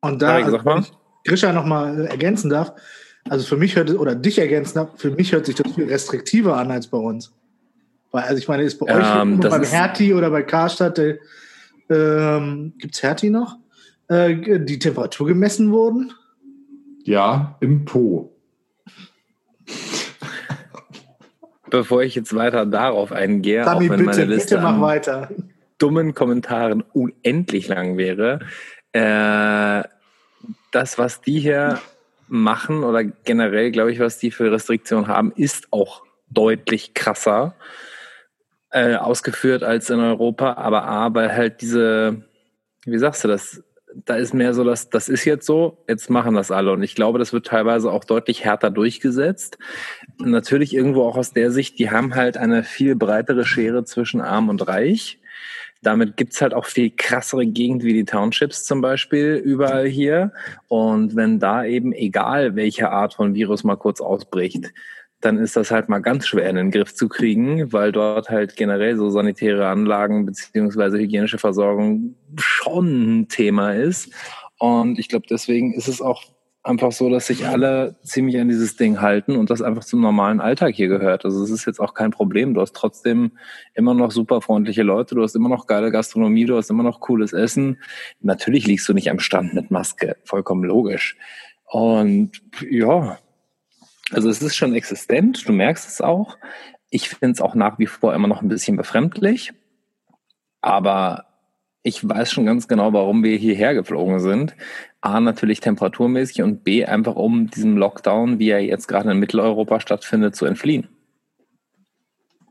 Und 0.00 0.22
da, 0.22 0.36
also, 0.36 0.58
mal. 0.58 0.76
wenn 0.76 0.82
ich 0.82 0.92
Grisha 1.24 1.52
nochmal 1.52 2.06
ergänzen 2.06 2.50
darf, 2.50 2.72
also 3.28 3.46
für 3.46 3.56
mich 3.56 3.76
hört 3.76 3.90
es, 3.90 3.96
oder 3.96 4.16
dich 4.16 4.38
ergänzen 4.38 4.74
darf, 4.74 4.90
für 4.96 5.10
mich 5.10 5.32
hört 5.32 5.46
sich 5.46 5.54
das 5.54 5.72
viel 5.72 5.84
restriktiver 5.84 6.56
an 6.56 6.70
als 6.72 6.88
bei 6.88 6.98
uns. 6.98 7.32
Weil, 8.10 8.24
also 8.24 8.38
ich 8.38 8.48
meine, 8.48 8.64
ist 8.64 8.78
bei 8.78 8.92
euch 8.92 9.04
Ähm, 9.22 9.40
das 9.40 9.50
beim 9.50 9.62
Hertie 9.62 10.14
oder 10.14 10.30
bei 10.30 10.42
Karstadt, 10.42 10.98
äh, 10.98 11.18
ähm, 11.88 12.72
gibt 12.78 12.94
es 12.94 13.02
Hertie 13.02 13.30
noch, 13.30 13.56
äh, 14.10 14.60
die 14.60 14.78
Temperatur 14.78 15.28
gemessen 15.28 15.72
wurden? 15.72 16.12
Ja, 17.04 17.56
im 17.60 17.84
Po. 17.84 18.36
Bevor 21.70 22.02
ich 22.02 22.16
jetzt 22.16 22.34
weiter 22.34 22.66
darauf 22.66 23.12
eingehe, 23.12 23.62
auch 23.62 23.66
Sami, 23.66 23.88
wenn 23.88 24.04
meine 24.04 24.18
bitte, 24.18 24.24
Liste 24.24 24.56
bitte 24.56 24.62
mach 24.62 24.74
an 24.74 24.80
weiter. 24.80 25.30
dummen 25.78 26.14
Kommentaren 26.14 26.82
unendlich 26.92 27.68
lang 27.68 27.96
wäre, 27.96 28.40
äh, 28.92 29.84
das, 30.72 30.98
was 30.98 31.20
die 31.20 31.38
hier 31.38 31.78
machen 32.26 32.82
oder 32.82 33.04
generell, 33.04 33.70
glaube 33.70 33.92
ich, 33.92 34.00
was 34.00 34.18
die 34.18 34.32
für 34.32 34.50
Restriktionen 34.50 35.06
haben, 35.06 35.32
ist 35.36 35.68
auch 35.70 36.02
deutlich 36.28 36.94
krasser 36.94 37.54
äh, 38.70 38.96
ausgeführt 38.96 39.62
als 39.62 39.90
in 39.90 40.00
Europa. 40.00 40.54
Aber 40.54 40.84
A, 40.84 41.14
weil 41.14 41.32
halt 41.32 41.60
diese, 41.60 42.24
wie 42.84 42.98
sagst 42.98 43.22
du 43.22 43.28
das, 43.28 43.62
da 43.94 44.16
ist 44.16 44.34
mehr 44.34 44.54
so, 44.54 44.64
dass 44.64 44.90
das 44.90 45.08
ist 45.08 45.24
jetzt 45.24 45.46
so, 45.46 45.78
jetzt 45.88 46.10
machen 46.10 46.34
das 46.34 46.50
alle. 46.50 46.72
Und 46.72 46.82
ich 46.82 46.94
glaube, 46.94 47.18
das 47.18 47.32
wird 47.32 47.46
teilweise 47.46 47.90
auch 47.90 48.04
deutlich 48.04 48.44
härter 48.44 48.70
durchgesetzt. 48.70 49.58
Natürlich 50.18 50.74
irgendwo 50.74 51.04
auch 51.04 51.16
aus 51.16 51.32
der 51.32 51.50
Sicht, 51.50 51.78
die 51.78 51.90
haben 51.90 52.14
halt 52.14 52.36
eine 52.36 52.62
viel 52.62 52.94
breitere 52.94 53.44
Schere 53.44 53.84
zwischen 53.84 54.20
arm 54.20 54.48
und 54.48 54.66
reich. 54.66 55.18
Damit 55.82 56.16
gibt's 56.16 56.42
halt 56.42 56.52
auch 56.52 56.66
viel 56.66 56.90
krassere 56.94 57.46
Gegend 57.46 57.82
wie 57.82 57.94
die 57.94 58.04
Townships 58.04 58.64
zum 58.64 58.82
Beispiel 58.82 59.40
überall 59.42 59.86
hier. 59.86 60.32
Und 60.68 61.16
wenn 61.16 61.38
da 61.38 61.64
eben 61.64 61.92
egal 61.92 62.54
welche 62.54 62.90
Art 62.90 63.14
von 63.14 63.34
Virus 63.34 63.64
mal 63.64 63.76
kurz 63.76 64.00
ausbricht, 64.00 64.72
dann 65.20 65.38
ist 65.38 65.56
das 65.56 65.70
halt 65.70 65.88
mal 65.88 66.00
ganz 66.00 66.26
schwer 66.26 66.48
in 66.48 66.56
den 66.56 66.70
Griff 66.70 66.94
zu 66.94 67.08
kriegen, 67.08 67.72
weil 67.72 67.92
dort 67.92 68.30
halt 68.30 68.56
generell 68.56 68.96
so 68.96 69.10
sanitäre 69.10 69.68
Anlagen 69.68 70.24
beziehungsweise 70.24 70.98
hygienische 70.98 71.38
Versorgung 71.38 72.14
schon 72.38 73.20
ein 73.20 73.28
Thema 73.28 73.74
ist. 73.74 74.12
Und 74.58 74.98
ich 74.98 75.08
glaube, 75.08 75.26
deswegen 75.28 75.74
ist 75.74 75.88
es 75.88 76.00
auch 76.00 76.24
einfach 76.62 76.92
so, 76.92 77.08
dass 77.08 77.26
sich 77.26 77.46
alle 77.46 77.96
ziemlich 78.02 78.38
an 78.38 78.48
dieses 78.48 78.76
Ding 78.76 79.00
halten 79.00 79.36
und 79.36 79.50
das 79.50 79.62
einfach 79.62 79.84
zum 79.84 80.00
normalen 80.00 80.40
Alltag 80.40 80.74
hier 80.74 80.88
gehört. 80.88 81.24
Also 81.24 81.42
es 81.42 81.50
ist 81.50 81.64
jetzt 81.64 81.80
auch 81.80 81.94
kein 81.94 82.10
Problem. 82.10 82.54
Du 82.54 82.60
hast 82.60 82.76
trotzdem 82.76 83.32
immer 83.74 83.94
noch 83.94 84.10
super 84.10 84.40
freundliche 84.40 84.82
Leute, 84.82 85.14
du 85.14 85.22
hast 85.22 85.34
immer 85.34 85.48
noch 85.48 85.66
geile 85.66 85.90
Gastronomie, 85.90 86.44
du 86.44 86.56
hast 86.56 86.70
immer 86.70 86.82
noch 86.82 87.00
cooles 87.00 87.32
Essen. 87.32 87.78
Natürlich 88.20 88.66
liegst 88.66 88.88
du 88.88 88.94
nicht 88.94 89.10
am 89.10 89.20
Stand 89.20 89.54
mit 89.54 89.70
Maske, 89.70 90.16
vollkommen 90.24 90.64
logisch. 90.64 91.16
Und 91.64 92.42
ja, 92.68 93.18
also 94.12 94.28
es 94.28 94.42
ist 94.42 94.56
schon 94.56 94.74
existent, 94.74 95.46
du 95.46 95.52
merkst 95.52 95.88
es 95.88 96.00
auch. 96.00 96.36
Ich 96.90 97.08
finde 97.08 97.32
es 97.32 97.40
auch 97.40 97.54
nach 97.54 97.78
wie 97.78 97.86
vor 97.86 98.14
immer 98.14 98.28
noch 98.28 98.42
ein 98.42 98.48
bisschen 98.48 98.76
befremdlich. 98.76 99.52
Aber 100.60 101.26
ich 101.82 102.06
weiß 102.06 102.30
schon 102.30 102.46
ganz 102.46 102.68
genau, 102.68 102.92
warum 102.92 103.22
wir 103.22 103.36
hierher 103.36 103.74
geflogen 103.74 104.20
sind. 104.20 104.54
A, 105.00 105.20
natürlich 105.20 105.60
temperaturmäßig 105.60 106.42
und 106.42 106.62
B, 106.62 106.84
einfach 106.84 107.14
um 107.14 107.48
diesem 107.48 107.76
Lockdown, 107.76 108.38
wie 108.38 108.50
er 108.50 108.60
jetzt 108.60 108.86
gerade 108.86 109.10
in 109.10 109.18
Mitteleuropa 109.18 109.80
stattfindet, 109.80 110.36
zu 110.36 110.44
entfliehen. 110.44 110.88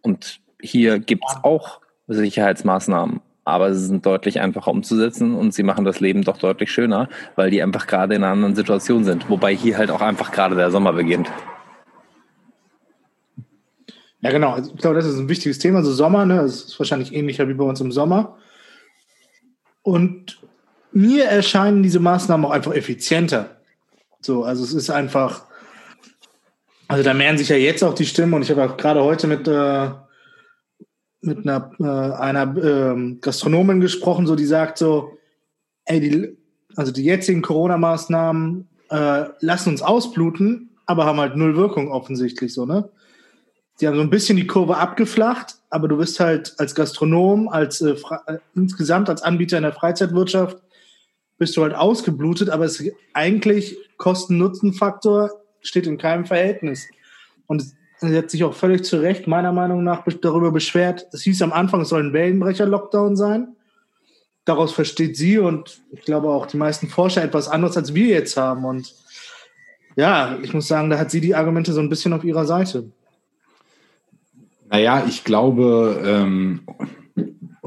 Und 0.01 0.41
hier 0.61 0.99
gibt's 0.99 1.35
auch 1.43 1.81
Sicherheitsmaßnahmen. 2.07 3.21
Aber 3.49 3.73
sie 3.73 3.85
sind 3.85 4.05
deutlich 4.05 4.39
einfacher 4.39 4.71
umzusetzen 4.71 5.35
und 5.35 5.53
sie 5.53 5.63
machen 5.63 5.85
das 5.85 5.99
Leben 5.99 6.23
doch 6.23 6.37
deutlich 6.37 6.71
schöner, 6.71 7.09
weil 7.35 7.51
die 7.51 7.61
einfach 7.61 7.87
gerade 7.87 8.15
in 8.15 8.23
einer 8.23 8.33
anderen 8.33 8.55
Situation 8.55 9.03
sind. 9.03 9.29
Wobei 9.29 9.55
hier 9.55 9.77
halt 9.77 9.91
auch 9.91 10.01
einfach 10.01 10.31
gerade 10.31 10.55
der 10.55 10.71
Sommer 10.71 10.93
beginnt. 10.93 11.29
Ja, 14.21 14.31
genau. 14.31 14.51
Also 14.51 14.73
ich 14.73 14.81
glaube, 14.81 14.95
das 14.95 15.05
ist 15.05 15.17
ein 15.17 15.29
wichtiges 15.29 15.59
Thema. 15.59 15.79
Also 15.79 15.93
Sommer, 15.93 16.25
ne, 16.25 16.37
das 16.37 16.63
ist 16.65 16.79
wahrscheinlich 16.79 17.13
ähnlicher 17.13 17.47
wie 17.47 17.53
bei 17.53 17.63
uns 17.63 17.79
im 17.79 17.91
Sommer. 17.91 18.37
Und 19.81 20.41
mir 20.91 21.25
erscheinen 21.25 21.83
diese 21.83 21.99
Maßnahmen 21.99 22.45
auch 22.45 22.51
einfach 22.51 22.73
effizienter. 22.73 23.57
So, 24.21 24.43
also 24.43 24.63
es 24.63 24.73
ist 24.73 24.89
einfach, 24.89 25.45
also 26.87 27.03
da 27.03 27.13
mehren 27.13 27.37
sich 27.37 27.49
ja 27.49 27.55
jetzt 27.55 27.83
auch 27.83 27.93
die 27.93 28.05
Stimmen 28.05 28.33
und 28.33 28.41
ich 28.41 28.51
habe 28.51 28.65
auch 28.65 28.75
gerade 28.75 29.03
heute 29.03 29.27
mit, 29.27 29.47
äh, 29.47 29.89
mit 31.21 31.39
einer, 31.39 31.71
äh, 31.79 32.17
einer 32.17 32.57
äh, 32.57 33.15
Gastronomin 33.21 33.81
gesprochen, 33.81 34.27
so 34.27 34.35
die 34.35 34.45
sagt 34.45 34.77
so, 34.77 35.17
ey, 35.85 35.99
die, 35.99 36.37
also 36.75 36.91
die 36.91 37.03
jetzigen 37.03 37.41
Corona-Maßnahmen 37.41 38.67
äh, 38.89 39.25
lassen 39.41 39.69
uns 39.69 39.81
ausbluten, 39.81 40.69
aber 40.85 41.05
haben 41.05 41.19
halt 41.19 41.35
null 41.35 41.55
Wirkung 41.55 41.91
offensichtlich 41.91 42.53
so, 42.53 42.65
ne? 42.65 42.89
Die 43.79 43.87
haben 43.87 43.95
so 43.95 44.01
ein 44.01 44.09
bisschen 44.09 44.35
die 44.35 44.47
Kurve 44.47 44.75
abgeflacht, 44.77 45.55
aber 45.69 45.87
du 45.87 45.97
bist 45.97 46.19
halt 46.19 46.53
als 46.57 46.75
Gastronom, 46.75 47.47
als 47.47 47.81
äh, 47.81 47.95
äh, 48.25 48.39
insgesamt 48.53 49.09
als 49.09 49.21
Anbieter 49.21 49.57
in 49.57 49.63
der 49.63 49.73
Freizeitwirtschaft, 49.73 50.57
bist 51.37 51.55
du 51.55 51.63
halt 51.63 51.73
ausgeblutet, 51.73 52.49
aber 52.49 52.65
es 52.65 52.83
eigentlich 53.13 53.77
Kosten-Nutzen-Faktor 53.97 55.31
steht 55.61 55.87
in 55.87 55.97
keinem 55.97 56.25
Verhältnis. 56.25 56.87
Und 57.47 57.63
sie 58.01 58.17
hat 58.17 58.29
sich 58.29 58.43
auch 58.43 58.53
völlig 58.53 58.85
zu 58.85 59.01
Recht 59.01 59.27
meiner 59.27 59.51
Meinung 59.51 59.83
nach 59.83 60.05
darüber 60.21 60.51
beschwert. 60.51 61.07
Es 61.11 61.21
hieß 61.23 61.41
am 61.41 61.53
Anfang, 61.53 61.81
es 61.81 61.89
soll 61.89 62.03
ein 62.03 62.13
Wellenbrecher-Lockdown 62.13 63.15
sein. 63.15 63.55
Daraus 64.45 64.71
versteht 64.71 65.17
sie 65.17 65.37
und 65.37 65.81
ich 65.91 66.01
glaube 66.01 66.29
auch 66.29 66.45
die 66.45 66.57
meisten 66.57 66.87
Forscher 66.87 67.23
etwas 67.23 67.47
anderes, 67.47 67.77
als 67.77 67.93
wir 67.93 68.07
jetzt 68.07 68.37
haben. 68.37 68.65
Und 68.65 68.95
ja, 69.95 70.37
ich 70.41 70.53
muss 70.53 70.67
sagen, 70.67 70.89
da 70.89 70.97
hat 70.97 71.11
sie 71.11 71.21
die 71.21 71.35
Argumente 71.35 71.73
so 71.73 71.81
ein 71.81 71.89
bisschen 71.89 72.13
auf 72.13 72.23
ihrer 72.23 72.45
Seite. 72.45 72.85
Naja, 74.69 75.03
ich 75.07 75.23
glaube, 75.23 76.01
ähm, 76.05 76.61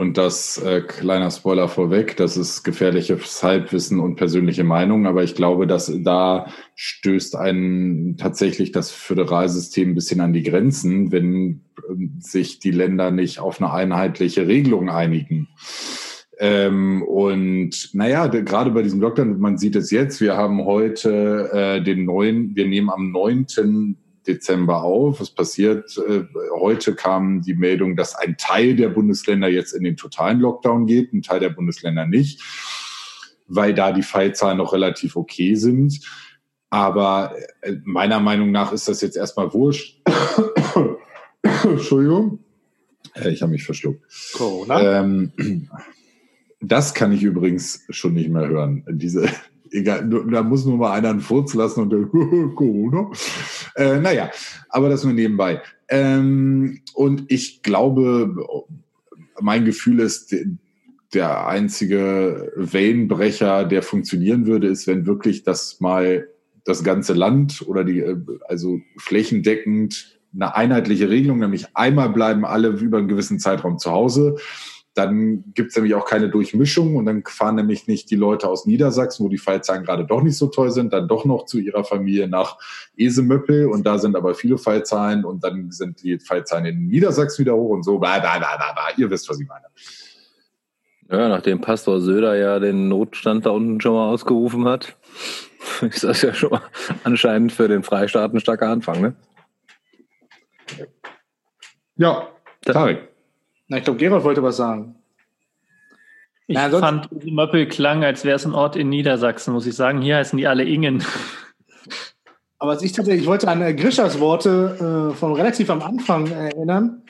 und 0.03 0.19
das 0.19 0.59
äh, 0.59 0.81
kleiner 0.81 1.31
Spoiler 1.31 1.69
vorweg, 1.69 2.17
das 2.17 2.37
ist 2.37 2.65
gefährliches 2.65 3.41
Halbwissen 3.41 4.01
und 4.01 4.17
persönliche 4.17 4.65
Meinung, 4.65 5.07
aber 5.07 5.23
ich 5.23 5.37
glaube, 5.37 5.69
dass 5.69 5.93
da 6.03 6.49
stößt 6.75 7.37
ein 7.37 8.17
tatsächlich 8.19 8.73
das 8.73 8.91
Föderalsystem 8.91 9.91
ein 9.91 9.95
bisschen 9.95 10.21
an 10.21 10.33
die 10.33 10.43
Grenzen, 10.43 11.13
wenn 11.13 11.61
äh, 11.89 12.09
sich 12.19 12.59
die 12.59 12.73
Länder 12.73 13.13
nicht 13.13 13.39
auf 13.39 13.63
eine 13.63 13.73
einheitliche 13.73 14.49
Regelung 14.49 14.91
einigen. 14.91 15.47
Ähm, 16.41 17.05
und 17.05 17.91
naja, 17.93 18.27
gerade 18.27 18.73
bei 18.73 18.83
diesem 18.83 19.01
Lockdown, 19.01 19.39
man 19.39 19.57
sieht 19.57 19.77
es 19.77 19.93
jetzt, 19.93 20.21
wir 20.21 20.37
haben 20.37 20.65
heute 20.65 21.49
äh, 21.53 21.81
den 21.81 22.05
neuen, 22.07 22.57
wir 22.57 22.67
nehmen 22.67 22.91
am 22.91 23.13
9. 23.13 23.97
Dezember 24.27 24.83
auf. 24.83 25.21
Was 25.21 25.31
passiert? 25.31 25.97
Äh, 25.99 26.25
heute 26.59 26.95
kam 26.95 27.43
die 27.43 27.55
Meldung, 27.55 27.97
dass 27.97 28.15
ein 28.15 28.37
Teil 28.37 28.77
der 28.77 28.89
Bundesländer 28.89 29.49
jetzt 29.49 29.73
in 29.73 29.85
den 29.85 29.97
totalen 29.97 30.41
Lockdown 30.41 30.87
geht, 30.87 31.13
ein 31.13 31.23
Teil 31.23 31.41
der 31.41 31.51
Bundesländer 31.51 32.07
nicht, 32.07 32.43
weil 33.47 33.75
da 33.75 33.93
die 33.93 34.03
Fallzahlen 34.03 34.59
noch 34.59 34.73
relativ 34.73 35.17
okay 35.17 35.55
sind. 35.55 36.01
Aber 36.71 37.35
äh, 37.61 37.75
meiner 37.85 38.21
Meinung 38.21 38.51
nach 38.51 38.73
ist 38.73 38.89
das 38.89 39.01
jetzt 39.03 39.17
erstmal 39.17 39.53
wurscht. 39.53 40.01
Entschuldigung. 41.65 42.39
Äh, 43.15 43.31
ich 43.31 43.43
habe 43.43 43.53
mich 43.53 43.65
verschluckt. 43.65 44.03
Corona. 44.33 45.01
Ähm, 45.01 45.69
das 46.61 46.95
kann 46.95 47.13
ich 47.13 47.23
übrigens 47.23 47.85
schon 47.91 48.15
nicht 48.15 48.31
mehr 48.31 48.49
hören. 48.49 48.85
Diese, 48.89 49.29
egal, 49.73 50.09
da 50.09 50.43
muss 50.43 50.65
nur 50.65 50.77
mal 50.77 50.93
einer 50.93 51.11
einen 51.11 51.21
Furz 51.21 51.55
lassen 51.55 51.83
und 51.83 51.91
dann 51.91 52.11
Corona. 52.55 53.11
Äh, 53.75 53.99
naja, 53.99 54.31
aber 54.69 54.89
das 54.89 55.05
nur 55.05 55.13
nebenbei. 55.13 55.63
Ähm, 55.89 56.81
und 56.95 57.25
ich 57.29 57.63
glaube, 57.63 58.35
mein 59.41 59.65
Gefühl 59.65 60.01
ist, 60.01 60.35
der 61.15 61.47
einzige 61.47 62.53
Wellenbrecher, 62.57 63.65
der 63.65 63.83
funktionieren 63.83 64.47
würde, 64.47 64.69
ist, 64.69 64.87
wenn 64.87 65.07
wirklich 65.07 65.43
das 65.43 65.81
mal 65.81 66.29
das 66.65 66.85
ganze 66.85 67.13
Land 67.13 67.65
oder 67.67 67.85
die, 67.85 68.05
also 68.47 68.79
flächendeckend 68.97 70.21
eine 70.35 70.55
einheitliche 70.55 71.11
Regelung, 71.11 71.41
nämlich 71.41 71.67
einmal 71.75 72.09
bleiben 72.11 72.45
alle 72.45 72.69
über 72.69 72.99
einen 72.99 73.09
gewissen 73.09 73.39
Zeitraum 73.39 73.79
zu 73.79 73.91
Hause 73.91 74.37
dann 74.95 75.45
gibt 75.55 75.71
es 75.71 75.77
nämlich 75.77 75.95
auch 75.95 76.05
keine 76.05 76.29
Durchmischung 76.29 76.97
und 76.97 77.07
dann 77.07 77.23
fahren 77.25 77.55
nämlich 77.55 77.87
nicht 77.87 78.11
die 78.11 78.17
Leute 78.17 78.49
aus 78.49 78.67
Niedersachsen, 78.67 79.25
wo 79.25 79.31
die 79.31 79.39
Fallzahlen 79.39 79.85
gerade 79.85 80.05
doch 80.05 80.23
nicht 80.23 80.37
so 80.37 80.49
toll 80.49 80.71
sind, 80.71 80.93
dann 80.93 81.09
doch 81.09 81.25
noch 81.25 81.47
zu 81.47 81.59
ihrer 81.59 81.85
Familie 81.85 82.29
nach 82.29 82.59
Esemöppel 82.97 83.67
und 83.67 83.87
da 83.87 83.99
sind 83.99 84.17
aber 84.17 84.35
viele 84.35 84.59
Fallzahlen 84.59 85.25
und 85.25 85.45
dann 85.45 85.71
sind 85.71 86.03
die 86.03 86.19
Fallzahlen 86.19 86.67
in 86.67 86.87
Niedersachsen 86.89 87.45
wieder 87.45 87.57
hoch 87.57 87.71
und 87.71 87.85
so. 87.85 87.99
Bla, 87.99 88.19
bla, 88.19 88.39
bla, 88.39 88.57
bla, 88.57 88.75
Ihr 88.99 89.11
wisst, 89.11 89.31
was 89.31 89.41
ich 89.41 89.49
meine. 89.49 89.65
Ja, 91.11 91.29
nachdem 91.29 91.61
Pastor 91.61 92.01
Söder 92.01 92.37
ja 92.37 92.59
den 92.59 92.89
Notstand 92.89 93.47
da 93.47 93.51
unten 93.51 93.81
schon 93.81 93.95
mal 93.95 94.11
ausgerufen 94.11 94.67
hat, 94.67 94.97
ist 95.81 96.05
das 96.05 96.21
ja 96.23 96.35
schon 96.35 96.51
mal 96.51 96.63
anscheinend 97.05 97.53
für 97.53 97.69
den 97.69 97.83
Freistaat 97.83 98.35
ein 98.35 98.41
starker 98.41 98.69
Anfang, 98.69 99.01
ne? 99.01 99.15
Ja, 101.97 102.29
Tarek. 102.63 103.12
Na, 103.73 103.79
ich 103.79 103.85
glaube, 103.85 103.99
Gerald 103.99 104.23
wollte 104.23 104.43
was 104.43 104.59
sagen. 104.59 104.97
Ich 106.47 106.57
Na, 106.57 106.69
fand, 106.69 107.09
Möppel 107.25 107.67
klang, 107.67 108.05
als 108.05 108.23
wäre 108.23 108.37
es 108.37 108.45
ein 108.45 108.53
Ort 108.53 108.77
in 108.77 108.91
Niedersachsen, 108.91 109.55
muss 109.55 109.65
ich 109.65 109.75
sagen. 109.75 110.03
Hier 110.03 110.17
heißen 110.17 110.37
die 110.37 110.47
alle 110.47 110.63
Ingen. 110.63 111.03
Aber 112.59 112.75
ich 112.83 112.93
tatsächlich, 112.93 113.23
ich 113.23 113.27
wollte 113.27 113.49
an 113.49 113.63
äh, 113.63 113.73
Grischers 113.73 114.21
Worte 114.21 115.11
äh, 115.11 115.17
von 115.17 115.33
relativ 115.33 115.71
am 115.71 115.81
Anfang 115.81 116.27
erinnern, 116.31 117.03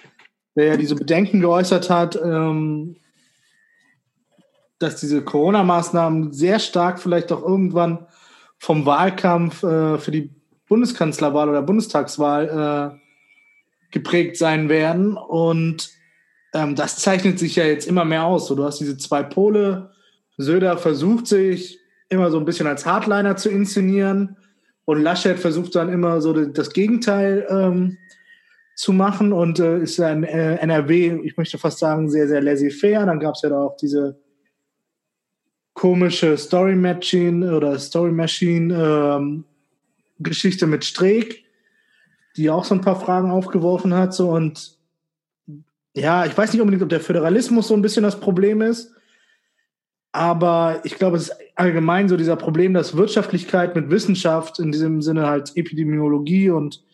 der 0.54 0.66
ja 0.66 0.76
diese 0.76 0.94
Bedenken 0.94 1.40
geäußert 1.40 1.90
hat, 1.90 2.14
ähm, 2.14 2.94
dass 4.78 5.00
diese 5.00 5.24
Corona-Maßnahmen 5.24 6.32
sehr 6.32 6.60
stark 6.60 7.00
vielleicht 7.00 7.32
auch 7.32 7.42
irgendwann 7.42 8.06
vom 8.60 8.86
Wahlkampf 8.86 9.64
äh, 9.64 9.98
für 9.98 10.12
die 10.12 10.30
Bundeskanzlerwahl 10.68 11.48
oder 11.48 11.62
Bundestagswahl 11.62 12.94
äh, 12.94 13.90
geprägt 13.90 14.36
sein 14.36 14.68
werden. 14.68 15.16
Und 15.16 16.00
ähm, 16.52 16.74
das 16.74 16.96
zeichnet 16.96 17.38
sich 17.38 17.56
ja 17.56 17.64
jetzt 17.64 17.86
immer 17.86 18.04
mehr 18.04 18.24
aus. 18.24 18.46
So, 18.46 18.54
du 18.54 18.64
hast 18.64 18.78
diese 18.78 18.96
zwei 18.96 19.22
Pole. 19.22 19.90
Söder 20.36 20.76
versucht 20.78 21.26
sich 21.26 21.78
immer 22.08 22.30
so 22.30 22.38
ein 22.38 22.44
bisschen 22.44 22.66
als 22.66 22.84
Hardliner 22.84 23.36
zu 23.36 23.48
inszenieren 23.48 24.36
und 24.84 25.02
Laschet 25.02 25.38
versucht 25.38 25.74
dann 25.74 25.88
immer 25.88 26.20
so 26.20 26.32
das 26.32 26.72
Gegenteil 26.72 27.46
ähm, 27.48 27.98
zu 28.74 28.92
machen 28.92 29.32
und 29.32 29.60
äh, 29.60 29.80
ist 29.80 30.00
ein 30.00 30.24
äh, 30.24 30.56
NRW, 30.56 31.20
ich 31.24 31.36
möchte 31.36 31.58
fast 31.58 31.78
sagen, 31.78 32.10
sehr, 32.10 32.26
sehr 32.26 32.40
laissez-faire. 32.40 33.06
Dann 33.06 33.20
gab 33.20 33.34
es 33.34 33.42
ja 33.42 33.50
da 33.50 33.60
auch 33.60 33.76
diese 33.76 34.18
komische 35.74 36.36
Story 36.36 36.74
Machine 36.74 37.54
oder 37.54 37.78
Story 37.78 38.12
Machine 38.12 38.74
ähm, 38.74 39.44
Geschichte 40.18 40.66
mit 40.66 40.84
Streeck, 40.84 41.44
die 42.36 42.50
auch 42.50 42.64
so 42.64 42.74
ein 42.74 42.80
paar 42.80 43.00
Fragen 43.00 43.30
aufgeworfen 43.30 43.94
hat. 43.94 44.14
So 44.14 44.30
und 44.30 44.78
ja, 45.94 46.24
ich 46.24 46.36
weiß 46.36 46.52
nicht 46.52 46.60
unbedingt, 46.62 46.82
ob 46.82 46.88
der 46.88 47.00
Föderalismus 47.00 47.68
so 47.68 47.74
ein 47.74 47.82
bisschen 47.82 48.02
das 48.02 48.20
Problem 48.20 48.62
ist, 48.62 48.94
aber 50.12 50.80
ich 50.84 50.96
glaube, 50.96 51.16
es 51.16 51.30
ist 51.30 51.36
allgemein 51.54 52.08
so 52.08 52.16
dieser 52.16 52.36
Problem, 52.36 52.74
dass 52.74 52.96
Wirtschaftlichkeit 52.96 53.74
mit 53.74 53.90
Wissenschaft, 53.90 54.58
in 54.58 54.70
diesem 54.70 55.00
Sinne 55.00 55.26
halt 55.26 55.56
Epidemiologie 55.56 56.50
und 56.50 56.84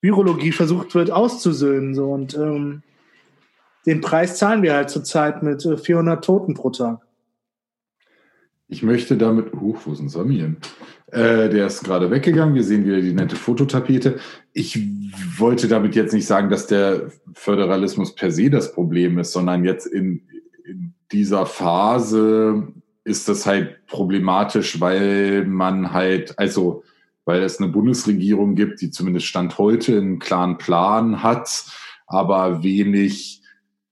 Virologie 0.00 0.52
versucht 0.52 0.94
wird 0.94 1.10
auszusöhnen. 1.10 1.94
So. 1.94 2.10
Und 2.10 2.34
ähm, 2.34 2.82
den 3.84 4.00
Preis 4.00 4.38
zahlen 4.38 4.62
wir 4.62 4.74
halt 4.74 4.90
zurzeit 4.90 5.42
mit 5.42 5.62
400 5.62 6.18
äh, 6.18 6.20
Toten 6.20 6.54
pro 6.54 6.70
Tag. 6.70 7.00
Ich 8.68 8.82
möchte 8.82 9.16
damit, 9.16 9.52
huch, 9.52 9.80
wo 9.84 9.94
denn 9.94 10.08
Samir? 10.08 10.54
Äh, 11.12 11.50
der 11.50 11.66
ist 11.66 11.84
gerade 11.84 12.10
weggegangen. 12.10 12.54
Wir 12.54 12.64
sehen 12.64 12.86
wieder 12.86 13.00
die 13.00 13.12
nette 13.12 13.36
Fototapete. 13.36 14.18
Ich 14.54 14.78
wollte 15.36 15.68
damit 15.68 15.94
jetzt 15.94 16.14
nicht 16.14 16.26
sagen, 16.26 16.48
dass 16.48 16.66
der 16.66 17.12
Föderalismus 17.34 18.14
per 18.14 18.30
se 18.30 18.48
das 18.48 18.72
Problem 18.72 19.18
ist, 19.18 19.32
sondern 19.32 19.62
jetzt 19.62 19.86
in, 19.86 20.22
in 20.64 20.94
dieser 21.12 21.44
Phase 21.44 22.66
ist 23.04 23.28
das 23.28 23.44
halt 23.44 23.86
problematisch, 23.86 24.80
weil 24.80 25.44
man 25.44 25.92
halt, 25.92 26.38
also 26.38 26.82
weil 27.26 27.42
es 27.42 27.60
eine 27.60 27.70
Bundesregierung 27.70 28.54
gibt, 28.54 28.80
die 28.80 28.90
zumindest 28.90 29.26
Stand 29.26 29.58
heute 29.58 29.98
einen 29.98 30.18
klaren 30.18 30.56
Plan 30.56 31.22
hat, 31.22 31.66
aber 32.06 32.62
wenig 32.62 33.41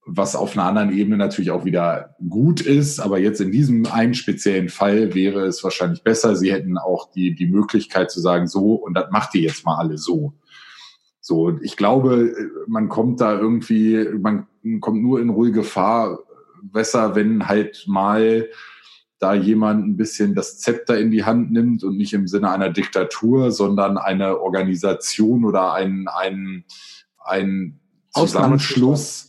was 0.06 0.34
auf 0.34 0.56
einer 0.56 0.66
anderen 0.66 0.92
Ebene 0.92 1.16
natürlich 1.16 1.50
auch 1.50 1.64
wieder 1.64 2.16
gut 2.28 2.60
ist. 2.60 3.00
Aber 3.00 3.18
jetzt 3.18 3.40
in 3.40 3.52
diesem 3.52 3.86
einen 3.86 4.14
speziellen 4.14 4.68
Fall 4.68 5.14
wäre 5.14 5.46
es 5.46 5.62
wahrscheinlich 5.62 6.02
besser. 6.02 6.36
Sie 6.36 6.52
hätten 6.52 6.78
auch 6.78 7.10
die, 7.12 7.34
die 7.34 7.46
Möglichkeit 7.46 8.10
zu 8.10 8.20
sagen, 8.20 8.46
so, 8.46 8.74
und 8.74 8.94
das 8.94 9.10
macht 9.10 9.34
ihr 9.34 9.42
jetzt 9.42 9.64
mal 9.64 9.76
alle 9.76 9.98
so. 9.98 10.34
So, 11.20 11.58
ich 11.60 11.76
glaube, 11.76 12.34
man 12.66 12.88
kommt 12.88 13.20
da 13.20 13.38
irgendwie, 13.38 14.08
man 14.18 14.46
kommt 14.80 15.02
nur 15.02 15.20
in 15.20 15.28
ruhige 15.28 15.60
Gefahr, 15.60 16.18
besser, 16.62 17.14
wenn 17.14 17.46
halt 17.46 17.84
mal 17.86 18.48
da 19.18 19.34
jemand 19.34 19.86
ein 19.86 19.96
bisschen 19.96 20.34
das 20.34 20.58
Zepter 20.58 20.98
in 20.98 21.10
die 21.10 21.24
Hand 21.24 21.52
nimmt 21.52 21.84
und 21.84 21.96
nicht 21.96 22.14
im 22.14 22.26
Sinne 22.26 22.50
einer 22.50 22.70
Diktatur, 22.70 23.52
sondern 23.52 23.98
eine 23.98 24.40
Organisation 24.40 25.44
oder 25.44 25.74
ein, 25.74 26.08
ein, 26.08 26.64
ein 27.22 27.80
Zusammenschluss, 28.12 29.28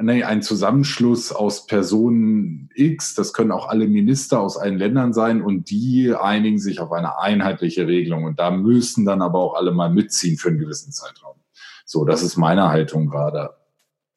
nee, 0.00 0.24
ein 0.24 0.42
Zusammenschluss 0.42 1.32
aus 1.32 1.66
Personen 1.66 2.70
X, 2.74 3.14
das 3.14 3.32
können 3.32 3.52
auch 3.52 3.68
alle 3.68 3.86
Minister 3.86 4.40
aus 4.40 4.56
allen 4.56 4.78
Ländern 4.78 5.12
sein 5.12 5.42
und 5.42 5.70
die 5.70 6.14
einigen 6.14 6.58
sich 6.58 6.80
auf 6.80 6.92
eine 6.92 7.18
einheitliche 7.18 7.86
Regelung 7.86 8.24
und 8.24 8.38
da 8.38 8.50
müssen 8.50 9.04
dann 9.04 9.22
aber 9.22 9.38
auch 9.38 9.54
alle 9.54 9.72
mal 9.72 9.90
mitziehen 9.90 10.36
für 10.36 10.48
einen 10.48 10.58
gewissen 10.58 10.92
Zeitraum. 10.92 11.36
So, 11.84 12.04
das 12.04 12.22
ist 12.22 12.36
meine 12.36 12.68
Haltung 12.68 13.08
gerade. 13.08 13.50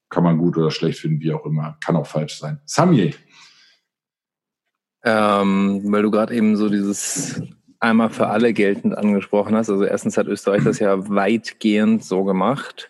Kann 0.09 0.23
man 0.23 0.38
gut 0.38 0.57
oder 0.57 0.69
schlecht 0.69 0.99
finden, 0.99 1.21
wie 1.21 1.34
auch 1.34 1.45
immer. 1.45 1.77
Kann 1.84 1.95
auch 1.95 2.05
falsch 2.05 2.38
sein. 2.39 2.61
Samje. 2.65 3.13
Ähm, 5.03 5.81
weil 5.86 6.03
du 6.03 6.11
gerade 6.11 6.36
eben 6.36 6.55
so 6.55 6.69
dieses 6.69 7.41
einmal 7.79 8.09
für 8.09 8.27
alle 8.27 8.53
geltend 8.53 8.97
angesprochen 8.97 9.55
hast. 9.55 9.69
Also 9.69 9.84
erstens 9.84 10.17
hat 10.17 10.27
Österreich 10.27 10.63
das 10.63 10.79
ja 10.79 11.09
weitgehend 11.09 12.03
so 12.03 12.23
gemacht. 12.23 12.89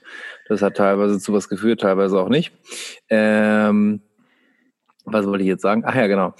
Das 0.53 0.61
hat 0.61 0.77
teilweise 0.77 1.19
zu 1.19 1.33
was 1.33 1.49
geführt, 1.49 1.81
teilweise 1.81 2.19
auch 2.19 2.29
nicht. 2.29 2.53
Ähm, 3.09 4.01
was 5.03 5.25
wollte 5.25 5.43
ich 5.43 5.47
jetzt 5.47 5.63
sagen? 5.63 5.83
Ach 5.83 5.95
ja, 5.95 6.05
genau. 6.05 6.35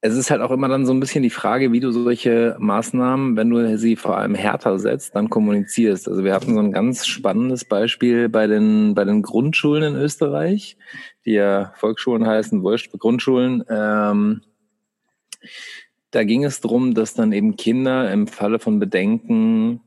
Es 0.00 0.16
ist 0.16 0.30
halt 0.30 0.40
auch 0.40 0.50
immer 0.50 0.68
dann 0.68 0.86
so 0.86 0.94
ein 0.94 0.98
bisschen 0.98 1.22
die 1.22 1.30
Frage, 1.30 1.72
wie 1.72 1.78
du 1.78 1.92
solche 1.92 2.56
Maßnahmen, 2.58 3.36
wenn 3.36 3.50
du 3.50 3.76
sie 3.76 3.96
vor 3.96 4.16
allem 4.16 4.34
härter 4.34 4.78
setzt, 4.78 5.14
dann 5.14 5.28
kommunizierst. 5.28 6.08
Also 6.08 6.24
wir 6.24 6.32
hatten 6.32 6.54
so 6.54 6.60
ein 6.60 6.72
ganz 6.72 7.06
spannendes 7.06 7.66
Beispiel 7.66 8.30
bei 8.30 8.46
den, 8.46 8.94
bei 8.94 9.04
den 9.04 9.20
Grundschulen 9.20 9.94
in 9.94 10.00
Österreich, 10.00 10.78
die 11.26 11.32
ja 11.32 11.72
Volksschulen 11.76 12.26
heißen, 12.26 12.64
Grundschulen. 12.98 13.62
Ähm, 13.68 14.40
da 16.10 16.24
ging 16.24 16.44
es 16.44 16.62
darum, 16.62 16.94
dass 16.94 17.12
dann 17.12 17.32
eben 17.32 17.56
Kinder 17.56 18.10
im 18.10 18.26
Falle 18.26 18.58
von 18.58 18.78
Bedenken 18.78 19.82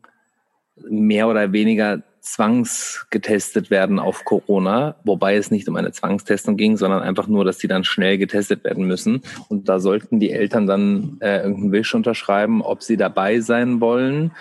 mehr 0.89 1.27
oder 1.27 1.51
weniger 1.51 2.03
zwangsgetestet 2.25 3.69
werden 3.69 3.99
auf 3.99 4.25
Corona, 4.25 4.95
wobei 5.03 5.35
es 5.35 5.51
nicht 5.51 5.69
um 5.69 5.75
eine 5.75 5.91
Zwangstestung 5.91 6.57
ging, 6.57 6.75
sondern 6.75 7.03
einfach 7.03 7.27
nur, 7.27 7.45
dass 7.45 7.59
sie 7.59 7.67
dann 7.67 7.83
schnell 7.83 8.17
getestet 8.17 8.63
werden 8.63 8.85
müssen. 8.85 9.21
Und 9.47 9.69
da 9.69 9.79
sollten 9.79 10.19
die 10.19 10.31
Eltern 10.31 10.65
dann 10.65 11.17
äh, 11.21 11.37
irgendeinen 11.37 11.71
Wisch 11.71 11.93
unterschreiben, 11.93 12.63
ob 12.63 12.81
sie 12.81 12.97
dabei 12.97 13.41
sein 13.41 13.79
wollen 13.79 14.31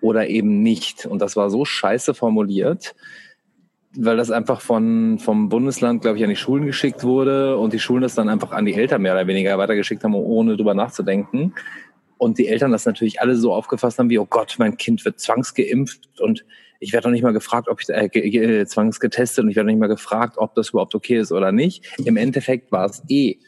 oder 0.00 0.28
eben 0.28 0.62
nicht. 0.62 1.04
Und 1.04 1.20
das 1.20 1.36
war 1.36 1.50
so 1.50 1.66
scheiße 1.66 2.14
formuliert, 2.14 2.94
weil 3.94 4.16
das 4.16 4.30
einfach 4.30 4.62
von, 4.62 5.18
vom 5.18 5.50
Bundesland, 5.50 6.00
glaube 6.00 6.16
ich, 6.16 6.24
an 6.24 6.30
die 6.30 6.36
Schulen 6.36 6.64
geschickt 6.64 7.04
wurde 7.04 7.58
und 7.58 7.74
die 7.74 7.78
Schulen 7.78 8.02
das 8.02 8.14
dann 8.14 8.30
einfach 8.30 8.52
an 8.52 8.64
die 8.64 8.74
Eltern 8.74 9.02
mehr 9.02 9.12
oder 9.12 9.26
weniger 9.26 9.58
weitergeschickt 9.58 10.02
haben, 10.02 10.14
ohne 10.14 10.56
drüber 10.56 10.72
nachzudenken. 10.72 11.52
Und 12.16 12.38
die 12.38 12.48
Eltern 12.48 12.72
das 12.72 12.86
natürlich 12.86 13.20
alle 13.20 13.36
so 13.36 13.52
aufgefasst 13.52 13.98
haben 13.98 14.08
wie, 14.08 14.18
oh 14.18 14.26
Gott, 14.26 14.56
mein 14.58 14.78
Kind 14.78 15.04
wird 15.04 15.20
zwangsgeimpft 15.20 16.08
und 16.20 16.44
ich 16.80 16.92
werde 16.92 17.04
doch 17.04 17.10
nicht 17.10 17.22
mal 17.22 17.32
gefragt, 17.32 17.68
ob 17.68 17.80
ich 17.80 17.88
äh, 17.88 18.60
äh, 18.60 18.66
zwangsgetestet 18.66 19.44
und 19.44 19.50
ich 19.50 19.56
werde 19.56 19.68
nicht 19.68 19.80
mal 19.80 19.88
gefragt, 19.88 20.38
ob 20.38 20.54
das 20.54 20.70
überhaupt 20.70 20.94
okay 20.94 21.18
ist 21.18 21.32
oder 21.32 21.52
nicht. 21.52 21.86
Im 22.04 22.16
Endeffekt 22.16 22.72
war 22.72 22.86
es 22.86 23.02
eh 23.08 23.38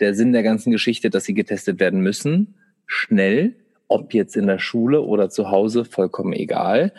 der 0.00 0.14
Sinn 0.14 0.32
der 0.32 0.42
ganzen 0.42 0.72
Geschichte, 0.72 1.10
dass 1.10 1.24
sie 1.24 1.34
getestet 1.34 1.78
werden 1.80 2.00
müssen, 2.00 2.54
schnell, 2.86 3.54
ob 3.88 4.14
jetzt 4.14 4.36
in 4.36 4.46
der 4.46 4.58
Schule 4.58 5.02
oder 5.02 5.28
zu 5.28 5.50
Hause, 5.50 5.84
vollkommen 5.84 6.32
egal. 6.32 6.92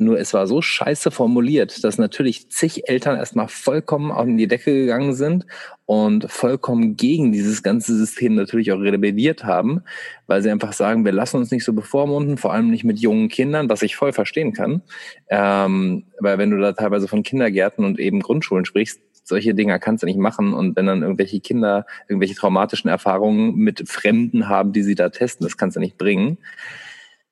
Nur 0.00 0.18
es 0.18 0.32
war 0.32 0.46
so 0.46 0.62
scheiße 0.62 1.10
formuliert, 1.10 1.82
dass 1.82 1.98
natürlich 1.98 2.48
zig 2.50 2.88
Eltern 2.88 3.16
erstmal 3.16 3.48
vollkommen 3.48 4.12
auf 4.12 4.26
die 4.26 4.46
Decke 4.46 4.72
gegangen 4.72 5.14
sind 5.14 5.44
und 5.86 6.30
vollkommen 6.30 6.96
gegen 6.96 7.32
dieses 7.32 7.62
ganze 7.62 7.96
System 7.96 8.34
natürlich 8.36 8.70
auch 8.70 8.80
rebelliert 8.80 9.44
haben, 9.44 9.82
weil 10.26 10.40
sie 10.42 10.50
einfach 10.50 10.72
sagen, 10.72 11.04
wir 11.04 11.12
lassen 11.12 11.38
uns 11.38 11.50
nicht 11.50 11.64
so 11.64 11.72
bevormunden, 11.72 12.38
vor 12.38 12.52
allem 12.52 12.70
nicht 12.70 12.84
mit 12.84 13.00
jungen 13.00 13.28
Kindern, 13.28 13.68
was 13.68 13.82
ich 13.82 13.96
voll 13.96 14.12
verstehen 14.12 14.52
kann. 14.52 14.82
Ähm, 15.28 16.04
weil 16.20 16.38
wenn 16.38 16.50
du 16.50 16.58
da 16.58 16.72
teilweise 16.72 17.08
von 17.08 17.22
Kindergärten 17.22 17.84
und 17.84 17.98
eben 17.98 18.20
Grundschulen 18.20 18.64
sprichst, 18.66 19.00
solche 19.24 19.54
Dinger 19.54 19.78
kannst 19.78 20.02
du 20.02 20.06
nicht 20.06 20.18
machen. 20.18 20.54
Und 20.54 20.76
wenn 20.76 20.86
dann 20.86 21.02
irgendwelche 21.02 21.40
Kinder 21.40 21.86
irgendwelche 22.08 22.34
traumatischen 22.34 22.88
Erfahrungen 22.88 23.56
mit 23.56 23.88
Fremden 23.88 24.48
haben, 24.48 24.72
die 24.72 24.82
sie 24.82 24.94
da 24.94 25.10
testen, 25.10 25.44
das 25.46 25.56
kannst 25.56 25.76
du 25.76 25.80
nicht 25.80 25.98
bringen. 25.98 26.38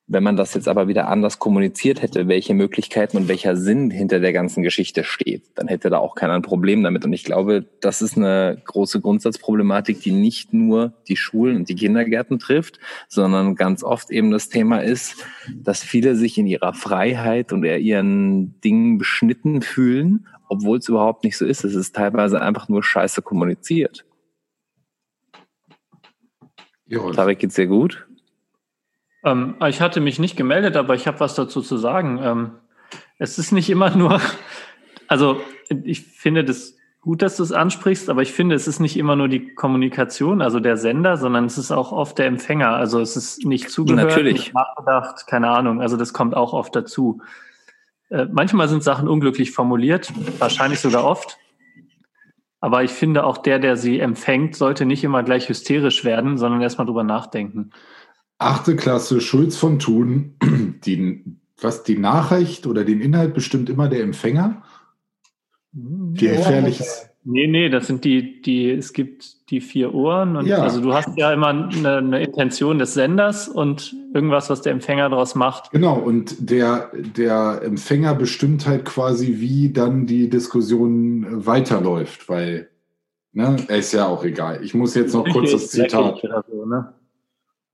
Wenn 0.08 0.22
man 0.22 0.36
das 0.36 0.54
jetzt 0.54 0.68
aber 0.68 0.86
wieder 0.86 1.08
anders 1.08 1.40
kommuniziert 1.40 2.00
hätte, 2.00 2.28
welche 2.28 2.54
Möglichkeiten 2.54 3.16
und 3.16 3.26
welcher 3.26 3.56
Sinn 3.56 3.90
hinter 3.90 4.20
der 4.20 4.32
ganzen 4.32 4.62
Geschichte 4.62 5.02
steht, 5.02 5.50
dann 5.56 5.66
hätte 5.66 5.90
da 5.90 5.98
auch 5.98 6.14
keiner 6.14 6.34
ein 6.34 6.42
Problem 6.42 6.84
damit. 6.84 7.04
Und 7.04 7.12
ich 7.12 7.24
glaube, 7.24 7.66
das 7.80 8.02
ist 8.02 8.16
eine 8.16 8.62
große 8.66 9.00
Grundsatzproblematik, 9.00 10.00
die 10.00 10.12
nicht 10.12 10.52
nur 10.52 10.92
die 11.08 11.16
Schulen 11.16 11.56
und 11.56 11.68
die 11.68 11.74
Kindergärten 11.74 12.38
trifft, 12.38 12.78
sondern 13.08 13.56
ganz 13.56 13.82
oft 13.82 14.12
eben 14.12 14.30
das 14.30 14.48
Thema 14.48 14.78
ist, 14.78 15.26
dass 15.52 15.82
viele 15.82 16.14
sich 16.14 16.38
in 16.38 16.46
ihrer 16.46 16.72
Freiheit 16.72 17.52
und 17.52 17.64
ihren 17.64 18.60
Dingen 18.60 18.98
beschnitten 18.98 19.60
fühlen, 19.60 20.28
obwohl 20.48 20.78
es 20.78 20.88
überhaupt 20.88 21.24
nicht 21.24 21.36
so 21.36 21.44
ist. 21.44 21.64
Es 21.64 21.74
ist 21.74 21.96
teilweise 21.96 22.40
einfach 22.40 22.68
nur 22.68 22.84
scheiße 22.84 23.22
kommuniziert. 23.22 24.04
Tarek, 27.16 27.40
geht's 27.40 27.56
dir 27.56 27.66
gut? 27.66 28.06
Ähm, 29.26 29.56
ich 29.66 29.80
hatte 29.80 30.00
mich 30.00 30.18
nicht 30.18 30.36
gemeldet, 30.36 30.76
aber 30.76 30.94
ich 30.94 31.06
habe 31.06 31.20
was 31.20 31.34
dazu 31.34 31.60
zu 31.60 31.76
sagen. 31.76 32.20
Ähm, 32.22 32.50
es 33.18 33.38
ist 33.38 33.52
nicht 33.52 33.68
immer 33.68 33.94
nur, 33.94 34.20
also 35.08 35.40
ich 35.84 36.02
finde 36.02 36.44
das 36.44 36.76
gut, 37.00 37.22
dass 37.22 37.36
du 37.36 37.42
es 37.42 37.52
ansprichst, 37.52 38.08
aber 38.08 38.22
ich 38.22 38.32
finde, 38.32 38.54
es 38.54 38.66
ist 38.66 38.80
nicht 38.80 38.96
immer 38.96 39.16
nur 39.16 39.28
die 39.28 39.54
Kommunikation, 39.54 40.42
also 40.42 40.60
der 40.60 40.76
Sender, 40.76 41.16
sondern 41.16 41.44
es 41.44 41.58
ist 41.58 41.70
auch 41.70 41.92
oft 41.92 42.18
der 42.18 42.26
Empfänger. 42.26 42.70
Also 42.70 43.00
es 43.00 43.16
ist 43.16 43.44
nicht 43.44 43.70
zugehört, 43.70 44.08
Natürlich. 44.08 44.34
nicht 44.34 44.54
nachgedacht, 44.54 45.26
keine 45.26 45.50
Ahnung. 45.50 45.80
Also 45.80 45.96
das 45.96 46.12
kommt 46.12 46.36
auch 46.36 46.52
oft 46.52 46.74
dazu. 46.74 47.20
Äh, 48.10 48.26
manchmal 48.30 48.68
sind 48.68 48.84
Sachen 48.84 49.08
unglücklich 49.08 49.50
formuliert, 49.50 50.12
wahrscheinlich 50.38 50.80
sogar 50.80 51.04
oft. 51.04 51.38
Aber 52.60 52.82
ich 52.82 52.90
finde, 52.90 53.24
auch 53.24 53.38
der, 53.38 53.58
der 53.58 53.76
sie 53.76 54.00
empfängt, 54.00 54.56
sollte 54.56 54.86
nicht 54.86 55.04
immer 55.04 55.22
gleich 55.22 55.48
hysterisch 55.48 56.04
werden, 56.04 56.38
sondern 56.38 56.62
erstmal 56.62 56.86
drüber 56.86 57.04
nachdenken. 57.04 57.70
Achte 58.38 58.76
Klasse 58.76 59.20
Schulz 59.20 59.56
von 59.56 59.78
Thun, 59.78 60.34
die, 60.84 61.24
was 61.60 61.82
die 61.82 61.98
Nachricht 61.98 62.66
oder 62.66 62.84
den 62.84 63.00
Inhalt 63.00 63.34
bestimmt 63.34 63.70
immer 63.70 63.88
der 63.88 64.02
Empfänger. 64.02 64.62
Die 65.72 66.28
gefährliches. 66.28 67.10
Nee, 67.28 67.48
nee, 67.48 67.68
das 67.68 67.88
sind 67.88 68.04
die, 68.04 68.40
die, 68.40 68.70
es 68.70 68.92
gibt 68.92 69.50
die 69.50 69.60
vier 69.60 69.94
Ohren 69.94 70.36
und 70.36 70.46
Ja. 70.46 70.58
also 70.58 70.80
du 70.80 70.94
hast 70.94 71.16
ja 71.16 71.32
immer 71.32 71.48
eine, 71.48 71.96
eine 71.96 72.22
Intention 72.22 72.78
des 72.78 72.94
Senders 72.94 73.48
und 73.48 73.96
irgendwas, 74.14 74.48
was 74.48 74.62
der 74.62 74.70
Empfänger 74.70 75.08
daraus 75.08 75.34
macht. 75.34 75.72
Genau, 75.72 75.98
und 75.98 76.36
der, 76.50 76.92
der 76.94 77.62
Empfänger 77.64 78.14
bestimmt 78.14 78.68
halt 78.68 78.84
quasi, 78.84 79.40
wie 79.40 79.72
dann 79.72 80.06
die 80.06 80.30
Diskussion 80.30 81.44
weiterläuft, 81.44 82.28
weil, 82.28 82.70
ne, 83.32 83.56
ist 83.68 83.92
ja 83.92 84.06
auch 84.06 84.22
egal. 84.24 84.60
Ich 84.62 84.72
muss 84.74 84.94
jetzt 84.94 85.12
noch 85.12 85.28
kurz 85.28 85.50
das 85.50 85.70
Zitat. 85.70 86.22
So, 86.48 86.64
ne? 86.64 86.94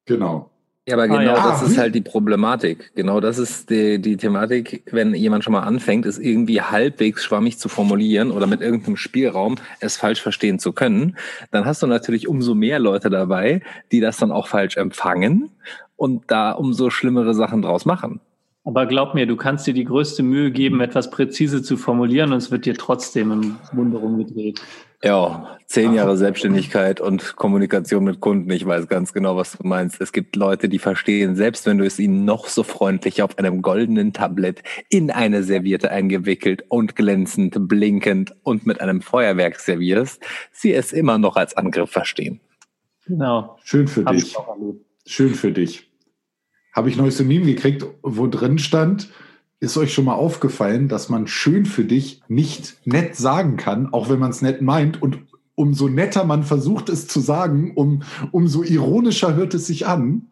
Genau. 0.07 0.51
Ja, 0.89 0.95
aber 0.95 1.05
Ah, 1.05 1.07
genau 1.07 1.37
ja. 1.37 1.51
das 1.51 1.63
Ah, 1.63 1.67
ist 1.67 1.79
halt 1.79 1.95
die 1.95 2.01
Problematik. 2.01 2.91
Genau 2.97 3.21
das 3.21 3.39
ist 3.39 3.71
die, 3.71 4.01
die 4.01 4.17
Thematik, 4.17 4.83
wenn 4.91 5.15
jemand 5.15 5.45
schon 5.45 5.53
mal 5.53 5.61
anfängt, 5.63 6.07
es 6.07 6.19
irgendwie 6.19 6.61
halbwegs 6.61 7.23
schwammig 7.25 7.59
zu 7.59 7.69
formulieren 7.69 8.33
oder 8.33 8.49
mit 8.49 8.61
irgendeinem 8.61 8.97
Spielraum 8.97 9.55
es 9.79 9.97
falsch 9.97 10.21
verstehen 10.21 10.59
zu 10.59 10.73
können, 10.73 11.17
dann 11.53 11.67
hast 11.67 11.83
du 11.83 11.87
natürlich 11.87 12.27
umso 12.27 12.55
mehr 12.57 12.81
Leute 12.81 13.11
dabei, 13.11 13.63
die 13.93 14.01
das 14.01 14.17
dann 14.17 14.33
auch 14.33 14.49
falsch 14.49 14.77
empfangen 14.77 15.51
und 15.95 16.25
da 16.33 16.51
umso 16.51 16.91
schlimmere 16.91 17.33
Sachen 17.35 17.63
draus 17.63 17.85
machen. 17.85 18.21
Aber 18.65 18.87
glaub 18.87 19.15
mir, 19.15 19.27
du 19.27 19.37
kannst 19.37 19.67
dir 19.67 19.75
die 19.75 19.85
größte 19.85 20.23
Mühe 20.23 20.53
geben, 20.53 20.81
etwas 20.81 21.11
präzise 21.11 21.63
zu 21.63 21.77
formulieren 21.77 22.33
und 22.33 22.39
es 22.39 22.53
wird 22.53 22.65
dir 22.65 22.75
trotzdem 22.75 23.33
im 23.33 23.57
Munde 23.73 23.99
rumgedreht. 23.99 24.63
Ja, 25.03 25.59
zehn 25.67 25.95
Jahre 25.95 26.17
Selbstständigkeit 26.17 27.01
und 27.01 27.35
Kommunikation 27.35 28.05
mit 28.05 28.21
Kunden. 28.21 28.49
Ich 28.53 28.65
weiß 28.65 28.87
ganz 28.87 29.13
genau, 29.13 29.37
was 29.37 29.59
du 29.59 29.67
meinst. 29.67 30.01
Es 30.01 30.13
gibt 30.13 30.37
Leute, 30.37 30.69
die 30.69 30.79
verstehen, 30.79 31.35
selbst 31.35 31.67
wenn 31.67 31.79
du 31.79 31.85
es 31.85 31.99
ihnen 31.99 32.25
noch 32.25 32.47
so 32.47 32.63
freundlich 32.63 33.21
auf 33.21 33.37
einem 33.37 33.63
goldenen 33.63 34.13
Tablett 34.13 34.63
in 34.89 35.11
eine 35.11 35.43
Serviette 35.43 35.91
eingewickelt 35.91 36.65
und 36.69 36.95
glänzend, 36.95 37.67
blinkend 37.67 38.33
und 38.45 38.65
mit 38.65 38.81
einem 38.81 39.01
Feuerwerk 39.01 39.59
servierst, 39.59 40.23
sie 40.53 40.73
es 40.73 40.93
immer 40.93 41.19
noch 41.19 41.35
als 41.35 41.57
Angriff 41.57 41.91
verstehen. 41.91 42.39
Genau. 43.07 43.59
Schön 43.65 43.89
für 43.89 44.05
Hab 44.05 44.15
dich. 44.15 44.37
Schön 45.05 45.35
für 45.35 45.51
dich. 45.51 45.92
Habe 46.73 46.89
ich 46.89 46.97
neues 46.97 47.21
Meme 47.21 47.47
gekriegt, 47.47 47.85
wo 48.03 48.27
drin 48.27 48.59
stand, 48.59 49.11
ist 49.61 49.77
euch 49.77 49.95
schon 49.95 50.07
mal 50.07 50.15
aufgefallen, 50.15 50.89
dass 50.89 51.09
man 51.09 51.27
schön 51.27 51.67
für 51.67 51.85
dich 51.85 52.23
nicht 52.29 52.79
nett 52.85 53.15
sagen 53.15 53.57
kann, 53.57 53.93
auch 53.93 54.09
wenn 54.09 54.19
man 54.19 54.31
es 54.31 54.43
nett 54.43 54.61
meint 54.63 55.01
und 55.01 55.19
umso 55.55 55.89
netter 55.89 56.25
man 56.25 56.43
versucht 56.43 56.89
es 56.89 57.07
zu 57.07 57.21
sagen, 57.21 57.73
um, 57.77 58.03
umso 58.33 58.63
ironischer 58.63 59.37
hört 59.37 59.55
es 59.55 59.67
sich 59.67 59.87
an. 59.87 60.31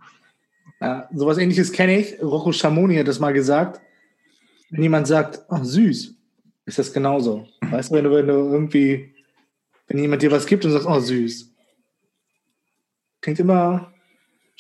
Ja, 0.81 1.09
sowas 1.15 1.39
ähnliches 1.39 1.73
kenne 1.73 1.99
ich. 1.99 2.21
Rocco 2.23 2.53
Schamoni 2.53 2.97
hat 2.97 3.07
das 3.07 3.21
mal 3.21 3.33
gesagt. 3.33 3.81
Wenn 4.71 4.83
jemand 4.83 5.07
sagt, 5.07 5.43
ach 5.49 5.63
süß, 5.63 6.15
ist 6.65 6.79
das 6.79 6.93
genauso. 6.93 7.47
Weißt 7.61 7.91
du, 7.91 7.97
wenn 7.97 8.05
du, 8.05 8.11
wenn 8.13 8.27
du 8.27 8.33
irgendwie 8.33 9.15
Wenn 9.87 9.99
jemand 9.99 10.23
dir 10.23 10.31
was 10.31 10.47
gibt 10.47 10.65
und 10.65 10.71
sagt, 10.71 10.87
oh 10.87 11.01
süß. 11.01 11.53
Klingt 13.21 13.41
immer 13.41 13.93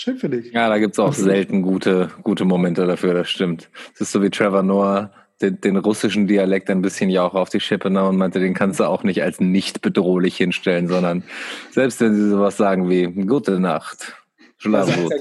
schön 0.00 0.16
für 0.16 0.28
dich. 0.28 0.52
Ja, 0.52 0.68
da 0.68 0.78
gibt 0.78 0.94
es 0.94 0.98
auch 0.98 1.12
selten 1.12 1.62
gute, 1.62 2.10
gute 2.22 2.44
Momente 2.44 2.86
dafür, 2.86 3.14
das 3.14 3.28
stimmt. 3.28 3.68
Es 3.94 4.00
ist 4.00 4.12
so 4.12 4.22
wie 4.22 4.30
Trevor 4.30 4.62
Noah 4.62 5.12
den, 5.42 5.60
den, 5.60 5.76
russischen 5.76 6.26
Dialekt 6.26 6.68
ein 6.68 6.82
bisschen 6.82 7.08
ja 7.08 7.22
auch 7.22 7.34
auf 7.34 7.48
die 7.48 7.60
Schippe 7.60 7.90
nahm 7.90 8.08
und 8.08 8.16
meinte, 8.16 8.40
den 8.40 8.52
kannst 8.52 8.80
du 8.80 8.84
auch 8.84 9.02
nicht 9.04 9.22
als 9.22 9.40
nicht 9.40 9.80
bedrohlich 9.80 10.36
hinstellen, 10.36 10.88
sondern 10.88 11.22
selbst 11.70 12.00
wenn 12.00 12.14
sie 12.14 12.28
sowas 12.28 12.56
sagen 12.56 12.90
wie 12.90 13.06
Gute 13.06 13.58
Nacht, 13.58 14.14
Schlaf 14.58 14.94
gut, 14.94 15.12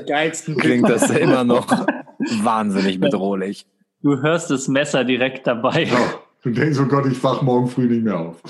klingt 0.57 0.89
das 0.89 1.09
immer 1.09 1.45
noch 1.45 1.85
wahnsinnig 2.41 2.99
bedrohlich. 2.99 3.65
Du 4.01 4.21
hörst 4.21 4.49
das 4.51 4.67
Messer 4.67 5.03
direkt 5.03 5.47
dabei. 5.47 5.83
Ja, 5.83 6.13
du 6.43 6.51
denkst, 6.51 6.77
oh 6.79 6.85
Gott, 6.85 7.05
ich 7.05 7.21
wach 7.23 7.41
morgen 7.41 7.67
früh 7.67 7.87
nicht 7.87 8.03
mehr 8.03 8.19
auf. 8.19 8.41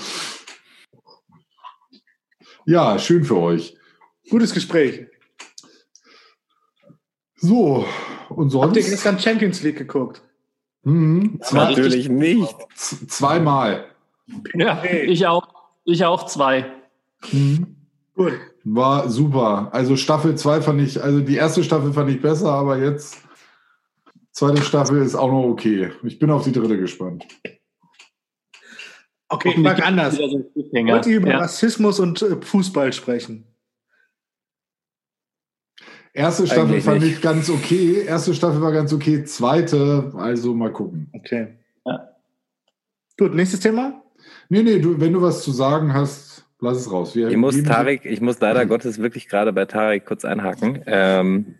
Ja, 2.66 2.98
schön 2.98 3.24
für 3.24 3.36
euch. 3.36 3.76
Gutes 4.28 4.54
Gespräch. 4.54 5.06
So, 7.40 7.86
und 8.28 8.50
sonst? 8.50 8.64
Habt 8.66 8.76
ihr 8.76 8.82
gestern 8.82 9.18
Champions 9.18 9.62
League 9.62 9.78
geguckt? 9.78 10.22
Mhm. 10.82 11.40
Natürlich 11.52 12.08
nicht. 12.08 12.54
Zweimal. 12.74 13.86
Ja, 14.54 14.82
ich 14.84 15.26
auch. 15.26 15.48
Ich 15.84 16.04
auch 16.04 16.26
zwei. 16.26 16.66
Mhm. 17.32 17.76
Gut. 18.14 18.32
War 18.64 19.08
super. 19.08 19.70
Also 19.72 19.96
Staffel 19.96 20.36
2 20.36 20.60
fand 20.60 20.80
ich, 20.82 21.02
also 21.02 21.20
die 21.20 21.36
erste 21.36 21.64
Staffel 21.64 21.92
fand 21.92 22.10
ich 22.10 22.20
besser, 22.20 22.52
aber 22.52 22.78
jetzt 22.78 23.18
zweite 24.32 24.62
Staffel 24.62 25.02
ist 25.02 25.14
auch 25.14 25.30
noch 25.30 25.44
okay. 25.44 25.92
Ich 26.02 26.18
bin 26.18 26.30
auf 26.30 26.44
die 26.44 26.52
dritte 26.52 26.76
gespannt. 26.78 27.26
Okay, 29.28 29.50
ich 29.50 29.56
mag 29.58 29.84
anders. 29.86 30.18
Wollt 30.18 31.06
ihr 31.06 31.16
über 31.16 31.30
ja. 31.30 31.38
Rassismus 31.38 32.00
und 32.00 32.20
äh, 32.20 32.36
Fußball 32.40 32.92
sprechen? 32.92 33.46
Erste 36.12 36.46
Staffel 36.46 36.64
Eigentlich 36.64 36.84
fand 36.84 37.02
nicht. 37.02 37.16
ich 37.16 37.20
ganz 37.20 37.48
okay. 37.50 38.02
Erste 38.06 38.34
Staffel 38.34 38.60
war 38.60 38.72
ganz 38.72 38.92
okay. 38.92 39.24
Zweite, 39.24 40.12
also 40.16 40.54
mal 40.54 40.72
gucken. 40.72 41.08
Okay. 41.12 41.48
Ja. 41.86 42.08
Gut, 43.16 43.34
nächstes 43.34 43.60
Thema? 43.60 44.02
Nee, 44.48 44.62
nee, 44.62 44.80
du, 44.80 45.00
wenn 45.00 45.12
du 45.12 45.22
was 45.22 45.42
zu 45.44 45.52
sagen 45.52 45.94
hast, 45.94 46.44
lass 46.58 46.78
es 46.78 46.90
raus. 46.90 47.14
Wir 47.14 47.28
ich 47.28 47.36
muss 47.36 47.62
Tarek, 47.62 48.04
ich 48.04 48.20
muss 48.20 48.40
leider 48.40 48.66
Gottes 48.66 48.98
wirklich 48.98 49.28
gerade 49.28 49.52
bei 49.52 49.66
Tarek 49.66 50.04
kurz 50.04 50.24
einhaken. 50.24 50.82
Ähm, 50.86 51.54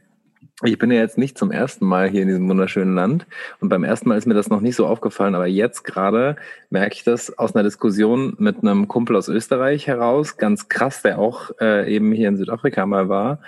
ich 0.64 0.78
bin 0.78 0.90
ja 0.90 0.98
jetzt 0.98 1.16
nicht 1.16 1.38
zum 1.38 1.52
ersten 1.52 1.86
Mal 1.86 2.10
hier 2.10 2.22
in 2.22 2.28
diesem 2.28 2.48
wunderschönen 2.48 2.94
Land 2.94 3.26
und 3.60 3.68
beim 3.68 3.84
ersten 3.84 4.08
Mal 4.08 4.18
ist 4.18 4.26
mir 4.26 4.34
das 4.34 4.50
noch 4.50 4.60
nicht 4.60 4.76
so 4.76 4.86
aufgefallen, 4.86 5.34
aber 5.34 5.46
jetzt 5.46 5.84
gerade 5.84 6.36
merke 6.68 6.94
ich 6.96 7.04
das 7.04 7.38
aus 7.38 7.54
einer 7.54 7.62
Diskussion 7.62 8.34
mit 8.38 8.58
einem 8.58 8.88
Kumpel 8.88 9.16
aus 9.16 9.28
Österreich 9.28 9.86
heraus, 9.86 10.36
ganz 10.36 10.68
krass, 10.68 11.02
der 11.02 11.18
auch 11.18 11.50
äh, 11.60 11.94
eben 11.94 12.12
hier 12.12 12.28
in 12.28 12.36
Südafrika 12.36 12.84
mal 12.84 13.08
war 13.08 13.38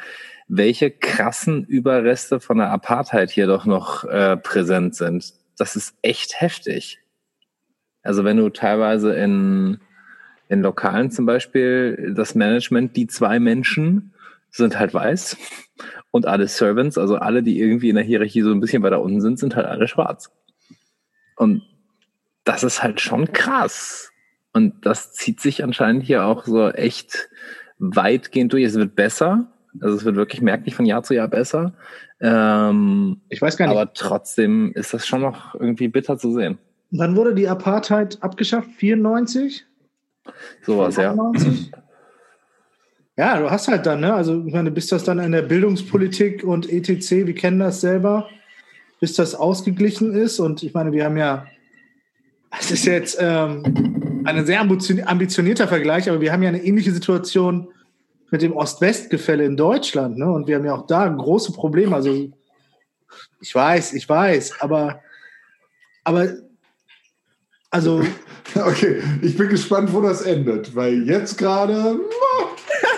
welche 0.54 0.90
krassen 0.90 1.64
Überreste 1.64 2.38
von 2.38 2.58
der 2.58 2.70
Apartheid 2.70 3.30
hier 3.30 3.46
doch 3.46 3.64
noch 3.64 4.04
äh, 4.04 4.36
präsent 4.36 4.94
sind. 4.94 5.32
Das 5.56 5.76
ist 5.76 5.96
echt 6.02 6.42
heftig. 6.42 6.98
Also 8.02 8.24
wenn 8.24 8.36
du 8.36 8.50
teilweise 8.50 9.14
in, 9.14 9.80
in 10.50 10.60
Lokalen 10.60 11.10
zum 11.10 11.24
Beispiel 11.24 12.12
das 12.14 12.34
Management, 12.34 12.96
die 12.96 13.06
zwei 13.06 13.40
Menschen 13.40 14.12
sind 14.50 14.78
halt 14.78 14.92
weiß 14.92 15.38
und 16.10 16.26
alle 16.26 16.46
Servants, 16.48 16.98
also 16.98 17.16
alle, 17.16 17.42
die 17.42 17.58
irgendwie 17.58 17.88
in 17.88 17.96
der 17.96 18.04
Hierarchie 18.04 18.42
so 18.42 18.50
ein 18.50 18.60
bisschen 18.60 18.82
weiter 18.82 19.00
unten 19.00 19.22
sind, 19.22 19.38
sind 19.38 19.56
halt 19.56 19.66
alle 19.66 19.88
schwarz. 19.88 20.30
Und 21.36 21.62
das 22.44 22.62
ist 22.62 22.82
halt 22.82 23.00
schon 23.00 23.32
krass. 23.32 24.12
Und 24.52 24.84
das 24.84 25.14
zieht 25.14 25.40
sich 25.40 25.64
anscheinend 25.64 26.02
hier 26.02 26.26
auch 26.26 26.44
so 26.44 26.68
echt 26.68 27.30
weitgehend 27.78 28.52
durch. 28.52 28.64
Es 28.64 28.74
wird 28.74 28.94
besser, 28.94 29.51
also 29.80 29.96
es 29.96 30.04
wird 30.04 30.16
wirklich 30.16 30.42
merklich 30.42 30.74
von 30.74 30.86
Jahr 30.86 31.02
zu 31.02 31.14
Jahr 31.14 31.28
besser. 31.28 31.72
Ähm, 32.20 33.20
ich 33.28 33.40
weiß 33.40 33.56
gar 33.56 33.66
nicht. 33.66 33.76
Aber 33.76 33.92
trotzdem 33.92 34.72
ist 34.74 34.92
das 34.92 35.06
schon 35.06 35.22
noch 35.22 35.54
irgendwie 35.54 35.88
bitter 35.88 36.18
zu 36.18 36.32
sehen. 36.32 36.58
Wann 36.90 37.16
wurde 37.16 37.34
die 37.34 37.48
Apartheid 37.48 38.22
abgeschafft? 38.22 38.68
94? 38.76 39.64
Sowas, 40.62 40.96
ja. 40.96 41.16
Ja, 43.16 43.38
du 43.38 43.50
hast 43.50 43.68
halt 43.68 43.84
dann, 43.84 44.00
ne? 44.00 44.14
Also, 44.14 44.42
ich 44.46 44.52
meine, 44.54 44.70
bis 44.70 44.86
das 44.86 45.04
dann 45.04 45.18
in 45.18 45.32
der 45.32 45.42
Bildungspolitik 45.42 46.44
und 46.44 46.70
ETC, 46.70 47.26
wir 47.26 47.34
kennen 47.34 47.58
das 47.58 47.80
selber, 47.80 48.28
bis 49.00 49.14
das 49.14 49.34
ausgeglichen 49.34 50.14
ist. 50.14 50.40
Und 50.40 50.62
ich 50.62 50.72
meine, 50.72 50.92
wir 50.92 51.04
haben 51.04 51.16
ja, 51.16 51.46
es 52.58 52.70
ist 52.70 52.86
jetzt 52.86 53.18
ähm, 53.20 54.22
ein 54.24 54.46
sehr 54.46 54.60
ambitionierter 54.60 55.68
Vergleich, 55.68 56.08
aber 56.08 56.20
wir 56.20 56.32
haben 56.32 56.42
ja 56.42 56.48
eine 56.48 56.64
ähnliche 56.64 56.92
Situation 56.92 57.68
mit 58.32 58.42
dem 58.42 58.56
Ost-West-Gefälle 58.56 59.44
in 59.44 59.56
Deutschland. 59.56 60.16
Ne? 60.18 60.28
Und 60.30 60.48
wir 60.48 60.56
haben 60.56 60.64
ja 60.64 60.74
auch 60.74 60.86
da 60.86 61.06
große 61.06 61.52
Probleme. 61.52 61.94
Also 61.94 62.30
ich 63.40 63.54
weiß, 63.54 63.92
ich 63.92 64.08
weiß, 64.08 64.60
aber, 64.60 65.00
aber 66.02 66.28
also. 67.70 68.02
Okay, 68.54 69.02
ich 69.22 69.38
bin 69.38 69.48
gespannt, 69.48 69.94
wo 69.94 70.02
das 70.02 70.22
endet, 70.22 70.76
weil 70.76 71.08
jetzt 71.08 71.38
gerade. 71.38 71.98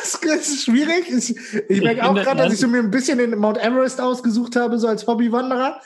Das 0.03 0.49
ist 0.49 0.65
schwierig. 0.65 1.09
Ich, 1.09 1.37
ich 1.69 1.81
merke 1.81 2.03
auch 2.03 2.15
gerade, 2.15 2.39
dass 2.39 2.55
ich 2.55 2.59
so 2.59 2.67
mir 2.67 2.79
ein 2.79 2.91
bisschen 2.91 3.19
den 3.19 3.39
Mount 3.39 3.59
Everest 3.59 4.01
ausgesucht 4.01 4.57
habe, 4.57 4.79
so 4.81 4.89
als 4.89 5.07
Hobbywanderer. 5.07 5.81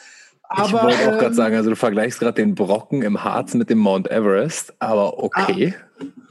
Aber, 0.49 0.65
ich 0.65 0.73
wollte 0.73 1.09
auch 1.09 1.13
ähm, 1.13 1.19
gerade 1.19 1.35
sagen, 1.35 1.57
also 1.57 1.71
du 1.71 1.77
vergleichst 1.77 2.21
gerade 2.21 2.43
den 2.43 2.55
Brocken 2.55 3.03
im 3.03 3.23
Harz 3.23 3.53
mit 3.53 3.69
dem 3.69 3.79
Mount 3.79 4.11
Everest, 4.11 4.73
aber 4.79 5.23
okay. 5.23 5.75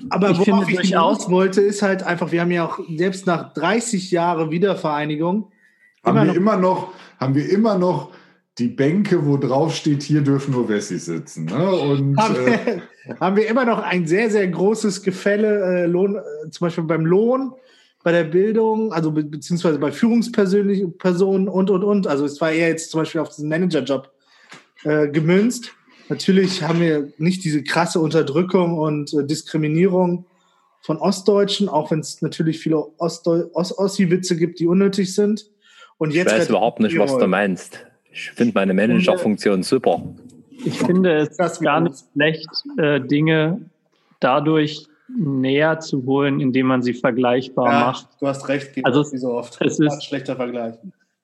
Aber 0.09 0.31
ich 0.31 0.39
worauf 0.39 0.69
ich 0.69 0.79
hinaus 0.79 1.29
wollte, 1.29 1.61
ist 1.61 1.81
halt 1.81 2.03
einfach, 2.03 2.31
wir 2.31 2.41
haben 2.41 2.51
ja 2.51 2.65
auch 2.65 2.79
selbst 2.95 3.25
nach 3.25 3.53
30 3.53 4.11
Jahren 4.11 4.51
Wiedervereinigung 4.51 5.51
haben 6.03 6.17
immer 6.17 6.25
wir 6.25 6.27
noch, 6.27 6.35
immer 6.35 6.57
noch, 6.57 6.93
haben 7.19 7.35
wir 7.35 7.49
immer 7.49 7.77
noch 7.77 8.11
die 8.57 8.67
Bänke, 8.67 9.25
wo 9.25 9.37
drauf 9.37 9.75
steht, 9.75 10.01
hier 10.03 10.21
dürfen 10.21 10.53
nur 10.53 10.67
Wessis 10.67 11.05
sitzen. 11.05 11.45
Ne? 11.45 11.69
Und, 11.69 12.17
haben, 12.17 12.35
äh, 12.35 12.81
wir, 13.05 13.19
haben, 13.19 13.35
wir, 13.35 13.47
immer 13.47 13.65
noch 13.65 13.79
ein 13.79 14.07
sehr, 14.07 14.31
sehr 14.31 14.47
großes 14.47 15.03
Gefälle, 15.03 15.83
äh, 15.83 15.85
Lohn, 15.85 16.15
äh, 16.15 16.49
zum 16.49 16.65
Beispiel 16.65 16.83
beim 16.85 17.05
Lohn, 17.05 17.53
bei 18.03 18.11
der 18.11 18.23
Bildung, 18.23 18.93
also 18.93 19.11
be 19.11 19.23
beziehungsweise 19.23 19.77
bei 19.79 19.91
Führungspersonen 19.91 21.49
und, 21.49 21.69
und, 21.69 21.83
und. 21.83 22.07
Also 22.07 22.25
es 22.25 22.39
war 22.41 22.51
eher 22.51 22.69
jetzt 22.69 22.89
zum 22.89 23.01
Beispiel 23.01 23.21
auf 23.21 23.29
diesen 23.29 23.49
Managerjob 23.49 24.09
äh, 24.83 25.07
gemünzt. 25.09 25.73
Natürlich 26.09 26.63
haben 26.63 26.79
wir 26.79 27.11
nicht 27.17 27.43
diese 27.43 27.63
krasse 27.63 27.99
Unterdrückung 27.99 28.77
und 28.77 29.13
äh, 29.13 29.25
Diskriminierung 29.25 30.25
von 30.81 30.97
Ostdeutschen, 30.97 31.67
auch 31.67 31.91
wenn 31.91 31.99
es 31.99 32.21
natürlich 32.21 32.59
viele 32.59 32.77
Ossi-Witze 32.97 34.37
gibt, 34.37 34.59
die 34.59 34.67
unnötig 34.67 35.13
sind. 35.13 35.47
Und 35.97 36.13
jetzt 36.13 36.31
ich 36.31 36.39
weiß 36.39 36.49
überhaupt 36.49 36.79
nicht, 36.79 36.97
was 36.97 37.17
du 37.17 37.27
meinst. 37.27 37.85
Ich 38.11 38.31
finde 38.31 38.53
meine 38.53 38.73
Managerfunktion 38.73 39.63
super. 39.63 40.01
Ich 40.63 40.79
finde 40.79 41.27
es 41.37 41.59
gar 41.59 41.81
nicht 41.81 42.03
schlecht, 42.13 42.49
äh, 42.77 43.01
Dinge 43.01 43.61
dadurch 44.19 44.87
näher 45.07 45.79
zu 45.79 46.05
holen, 46.05 46.39
indem 46.39 46.67
man 46.67 46.81
sie 46.81 46.93
vergleichbar 46.93 47.71
ja, 47.71 47.79
macht. 47.87 48.07
Du 48.19 48.27
hast 48.27 48.47
recht, 48.47 48.73
geht 48.73 48.85
also 48.85 49.09
wie 49.11 49.17
so 49.17 49.33
oft. 49.33 49.61
Es 49.61 49.79
ist 49.79 49.91
ein 49.91 50.01
schlechter 50.01 50.35
Vergleich. 50.35 50.75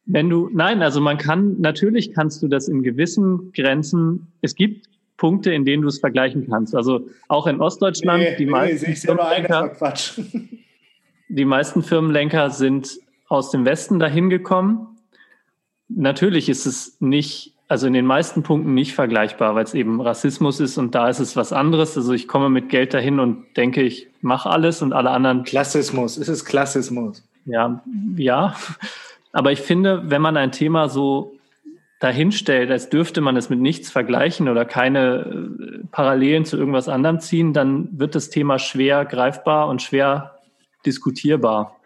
Wenn 0.06 0.30
du, 0.30 0.50
nein, 0.52 0.82
also 0.82 1.00
man 1.00 1.18
kann, 1.18 1.62
natürlich 1.62 2.14
kannst 2.14 2.44
du 2.44 2.48
das 2.48 2.68
in 2.68 2.84
gewissen 2.84 3.52
Grenzen, 3.54 4.28
es 4.42 4.56
gibt 4.56 4.90
Punkte, 5.18 5.54
in 5.54 5.64
denen 5.64 5.84
du 5.84 5.88
es 5.88 6.00
vergleichen 6.00 6.48
kannst. 6.50 6.76
Also 6.76 7.08
auch 7.30 7.48
in 7.48 7.62
Ostdeutschland, 7.62 8.24
nee, 8.24 8.36
die, 8.36 8.46
nee, 8.46 8.52
meisten 8.52 8.96
Firmenlenker, 8.96 9.72
die 11.30 11.46
meisten 11.46 11.84
Firmenlenker 11.84 12.50
sind 12.50 12.98
aus 13.30 13.52
dem 13.52 13.64
Westen 13.64 14.00
dahin 14.00 14.30
gekommen. 14.30 14.98
Natürlich 15.88 16.50
ist 16.50 16.66
es 16.66 16.98
nicht, 17.00 17.54
also 17.70 17.88
in 17.88 17.94
den 17.94 18.06
meisten 18.06 18.44
Punkten 18.44 18.74
nicht 18.74 18.94
vergleichbar, 18.94 19.56
weil 19.56 19.64
es 19.64 19.74
eben 19.74 20.02
Rassismus 20.02 20.60
ist 20.60 20.78
und 20.78 20.94
da 20.94 21.08
ist 21.08 21.20
es 21.20 21.38
was 21.38 21.54
anderes. 21.54 21.96
Also 21.96 22.12
ich 22.12 22.28
komme 22.28 22.50
mit 22.50 22.68
Geld 22.68 22.94
dahin 22.94 23.20
und 23.22 23.46
denke, 23.56 23.82
ich 23.82 24.08
mache 24.22 24.50
alles 24.50 24.82
und 24.82 24.92
alle 24.92 25.12
anderen. 25.12 25.44
Klassismus, 25.44 26.18
es 26.18 26.28
ist 26.28 26.44
Klassismus. 26.44 27.24
Ja, 27.46 27.82
ja. 28.18 28.56
Aber 29.34 29.52
ich 29.52 29.60
finde, 29.60 30.04
wenn 30.10 30.22
man 30.22 30.38
ein 30.38 30.52
Thema 30.52 30.88
so 30.88 31.38
dahinstellt, 32.00 32.70
als 32.70 32.90
dürfte 32.90 33.22
man 33.22 33.36
es 33.36 33.50
mit 33.50 33.60
nichts 33.60 33.90
vergleichen 33.90 34.48
oder 34.48 34.66
keine 34.66 35.80
äh, 35.82 35.88
Parallelen 35.92 36.46
zu 36.46 36.58
irgendwas 36.58 36.88
anderem 36.88 37.20
ziehen, 37.20 37.54
dann 37.54 37.90
wird 37.92 38.16
das 38.16 38.30
Thema 38.30 38.60
schwer 38.60 39.06
greifbar 39.06 39.68
und 39.68 39.82
schwer 39.82 40.40
diskutierbar. 40.86 41.78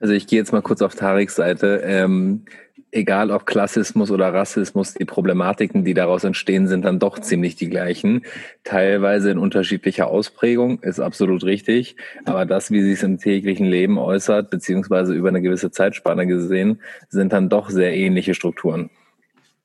Also 0.00 0.14
ich 0.14 0.26
gehe 0.26 0.38
jetzt 0.38 0.52
mal 0.52 0.62
kurz 0.62 0.82
auf 0.82 0.94
Tareks 0.94 1.36
Seite. 1.36 1.82
Ähm, 1.84 2.46
egal 2.92 3.30
ob 3.30 3.46
Klassismus 3.46 4.10
oder 4.10 4.32
Rassismus, 4.32 4.94
die 4.94 5.04
Problematiken, 5.04 5.84
die 5.84 5.94
daraus 5.94 6.24
entstehen, 6.24 6.66
sind 6.66 6.84
dann 6.84 6.98
doch 6.98 7.18
ziemlich 7.18 7.56
die 7.56 7.68
gleichen. 7.68 8.22
Teilweise 8.64 9.30
in 9.30 9.38
unterschiedlicher 9.38 10.08
Ausprägung, 10.08 10.80
ist 10.82 11.00
absolut 11.00 11.44
richtig. 11.44 11.96
Aber 12.24 12.46
das, 12.46 12.70
wie 12.70 12.82
sie 12.82 12.92
es 12.92 13.02
im 13.02 13.18
täglichen 13.18 13.66
Leben 13.66 13.98
äußert, 13.98 14.50
beziehungsweise 14.50 15.14
über 15.14 15.28
eine 15.28 15.42
gewisse 15.42 15.70
Zeitspanne 15.70 16.26
gesehen, 16.26 16.80
sind 17.08 17.32
dann 17.32 17.48
doch 17.48 17.70
sehr 17.70 17.94
ähnliche 17.96 18.34
Strukturen. 18.34 18.90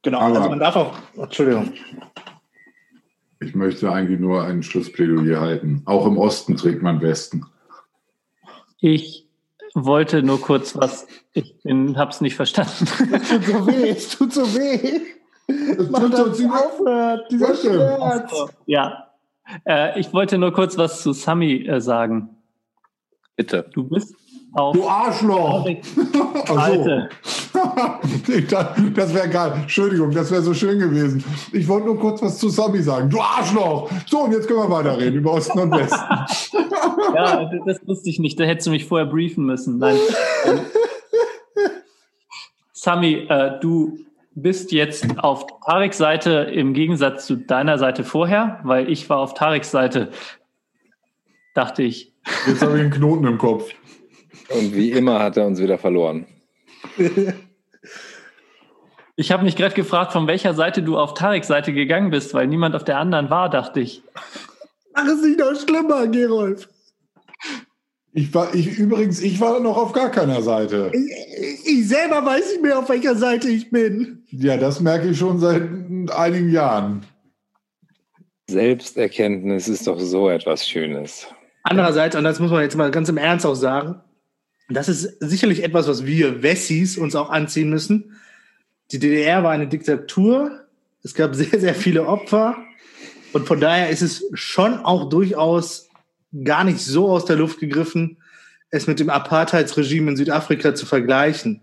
Genau, 0.01 0.19
Aber 0.19 0.37
also 0.37 0.49
man 0.49 0.59
darf 0.59 0.75
auch, 0.75 0.97
Entschuldigung. 1.17 1.73
Ich 3.39 3.55
möchte 3.55 3.91
eigentlich 3.91 4.19
nur 4.19 4.43
ein 4.43 4.63
Schlussplädoyer 4.63 5.41
halten. 5.41 5.81
Auch 5.85 6.05
im 6.05 6.17
Osten 6.17 6.55
trägt 6.55 6.81
man 6.81 7.01
Westen. 7.01 7.45
Ich 8.79 9.24
wollte 9.75 10.23
nur 10.23 10.41
kurz 10.41 10.75
was. 10.75 11.05
Ich 11.33 11.53
habe 11.67 12.09
es 12.09 12.21
nicht 12.21 12.35
verstanden. 12.35 12.87
Es 13.17 13.29
tut 13.29 13.43
so 13.43 13.67
weh, 13.67 13.89
es 13.89 14.09
tut 14.09 14.33
so 14.33 14.55
weh. 14.55 15.01
Es 15.47 15.91
tut 15.91 16.35
so 16.35 16.49
aufhört, 16.49 17.31
dieser 17.31 17.47
denn? 17.47 17.57
Schmerz. 17.57 18.33
Ja. 18.65 19.11
Äh, 19.67 19.99
ich 19.99 20.11
wollte 20.11 20.39
nur 20.39 20.53
kurz 20.53 20.77
was 20.77 21.03
zu 21.03 21.13
Sami 21.13 21.67
äh, 21.67 21.79
sagen. 21.79 22.29
Bitte. 23.35 23.69
Du 23.73 23.83
bist 23.83 24.15
auf 24.55 24.75
Du 24.75 24.87
Arschloch! 24.87 25.65
Dachte, 28.49 28.81
das 28.93 29.13
wäre 29.13 29.29
geil. 29.29 29.53
Entschuldigung, 29.61 30.11
das 30.11 30.31
wäre 30.31 30.41
so 30.41 30.53
schön 30.53 30.79
gewesen. 30.79 31.23
Ich 31.51 31.67
wollte 31.67 31.87
nur 31.87 31.99
kurz 31.99 32.21
was 32.21 32.37
zu 32.37 32.49
Sami 32.49 32.81
sagen. 32.81 33.09
Du 33.09 33.19
Arschloch! 33.19 33.89
So, 34.07 34.21
und 34.21 34.31
jetzt 34.31 34.47
können 34.47 34.59
wir 34.59 34.69
weiterreden 34.69 35.15
über 35.15 35.33
Osten 35.33 35.59
und 35.59 35.71
Westen. 35.71 35.99
Ja, 37.13 37.49
das 37.65 37.87
wusste 37.87 38.09
ich 38.09 38.19
nicht. 38.19 38.39
Da 38.39 38.43
hättest 38.43 38.67
du 38.67 38.71
mich 38.71 38.85
vorher 38.85 39.05
briefen 39.05 39.45
müssen. 39.45 39.77
Nein. 39.77 39.95
Ähm, 40.45 40.59
Sami, 42.73 43.27
äh, 43.29 43.59
du 43.61 43.99
bist 44.33 44.71
jetzt 44.71 45.05
auf 45.19 45.45
Tareks 45.65 45.97
Seite 45.97 46.31
im 46.31 46.73
Gegensatz 46.73 47.25
zu 47.25 47.37
deiner 47.37 47.77
Seite 47.77 48.03
vorher, 48.03 48.59
weil 48.63 48.89
ich 48.89 49.09
war 49.09 49.19
auf 49.19 49.33
Tareks 49.33 49.71
Seite, 49.71 50.09
dachte 51.53 51.83
ich. 51.83 52.11
Jetzt 52.47 52.63
habe 52.63 52.75
ich 52.75 52.81
einen 52.81 52.91
Knoten 52.91 53.25
im 53.27 53.37
Kopf. 53.37 53.71
Und 54.49 54.75
wie 54.75 54.91
immer 54.91 55.19
hat 55.19 55.37
er 55.37 55.45
uns 55.45 55.59
wieder 55.59 55.77
verloren. 55.77 56.25
Ich 59.17 59.31
habe 59.31 59.45
mich 59.45 59.55
gerade 59.55 59.73
gefragt, 59.73 60.11
von 60.11 60.27
welcher 60.27 60.53
Seite 60.53 60.83
du 60.83 60.97
auf 60.97 61.13
Tareks 61.13 61.47
Seite 61.47 61.71
gegangen 61.71 62.09
bist, 62.09 62.33
weil 62.33 62.47
niemand 62.47 62.75
auf 62.75 62.83
der 62.83 62.97
anderen 62.97 63.29
war, 63.29 63.49
dachte 63.49 63.79
ich. 63.79 64.03
Mach 64.93 65.07
es 65.07 65.21
nicht 65.21 65.39
noch 65.39 65.55
schlimmer, 65.57 66.07
Gerolf. 66.07 66.67
Ich 68.11 68.33
war, 68.33 68.53
ich, 68.53 68.77
übrigens, 68.77 69.21
ich 69.21 69.39
war 69.39 69.59
noch 69.61 69.77
auf 69.77 69.93
gar 69.93 70.09
keiner 70.09 70.41
Seite. 70.41 70.91
Ich, 70.93 71.65
ich 71.65 71.87
selber 71.87 72.25
weiß 72.25 72.51
nicht 72.51 72.61
mehr, 72.61 72.79
auf 72.79 72.89
welcher 72.89 73.15
Seite 73.15 73.49
ich 73.49 73.69
bin. 73.69 74.23
Ja, 74.31 74.57
das 74.57 74.81
merke 74.81 75.07
ich 75.09 75.17
schon 75.17 75.39
seit 75.39 75.63
einigen 76.13 76.49
Jahren. 76.49 77.05
Selbsterkenntnis 78.49 79.67
ist 79.67 79.87
doch 79.87 79.99
so 79.99 80.29
etwas 80.29 80.67
Schönes. 80.67 81.27
Andererseits, 81.63 82.15
und 82.15 82.23
das 82.23 82.39
muss 82.39 82.51
man 82.51 82.61
jetzt 82.61 82.75
mal 82.75 82.91
ganz 82.91 83.09
im 83.09 83.17
Ernst 83.17 83.45
auch 83.45 83.55
sagen, 83.55 84.01
das 84.69 84.89
ist 84.89 85.17
sicherlich 85.19 85.63
etwas, 85.63 85.87
was 85.87 86.05
wir 86.05 86.41
Wessis 86.41 86.97
uns 86.97 87.15
auch 87.15 87.29
anziehen 87.29 87.69
müssen. 87.69 88.15
Die 88.91 88.99
DDR 88.99 89.43
war 89.43 89.51
eine 89.51 89.67
Diktatur. 89.67 90.65
Es 91.03 91.13
gab 91.13 91.35
sehr, 91.35 91.59
sehr 91.59 91.75
viele 91.75 92.07
Opfer. 92.07 92.57
Und 93.33 93.47
von 93.47 93.59
daher 93.59 93.89
ist 93.89 94.01
es 94.01 94.25
schon 94.33 94.77
auch 94.79 95.09
durchaus 95.09 95.89
gar 96.43 96.63
nicht 96.63 96.79
so 96.79 97.09
aus 97.09 97.25
der 97.25 97.35
Luft 97.35 97.59
gegriffen, 97.59 98.17
es 98.69 98.87
mit 98.87 98.99
dem 98.99 99.09
Apartheidsregime 99.09 100.11
in 100.11 100.17
Südafrika 100.17 100.75
zu 100.75 100.85
vergleichen. 100.85 101.61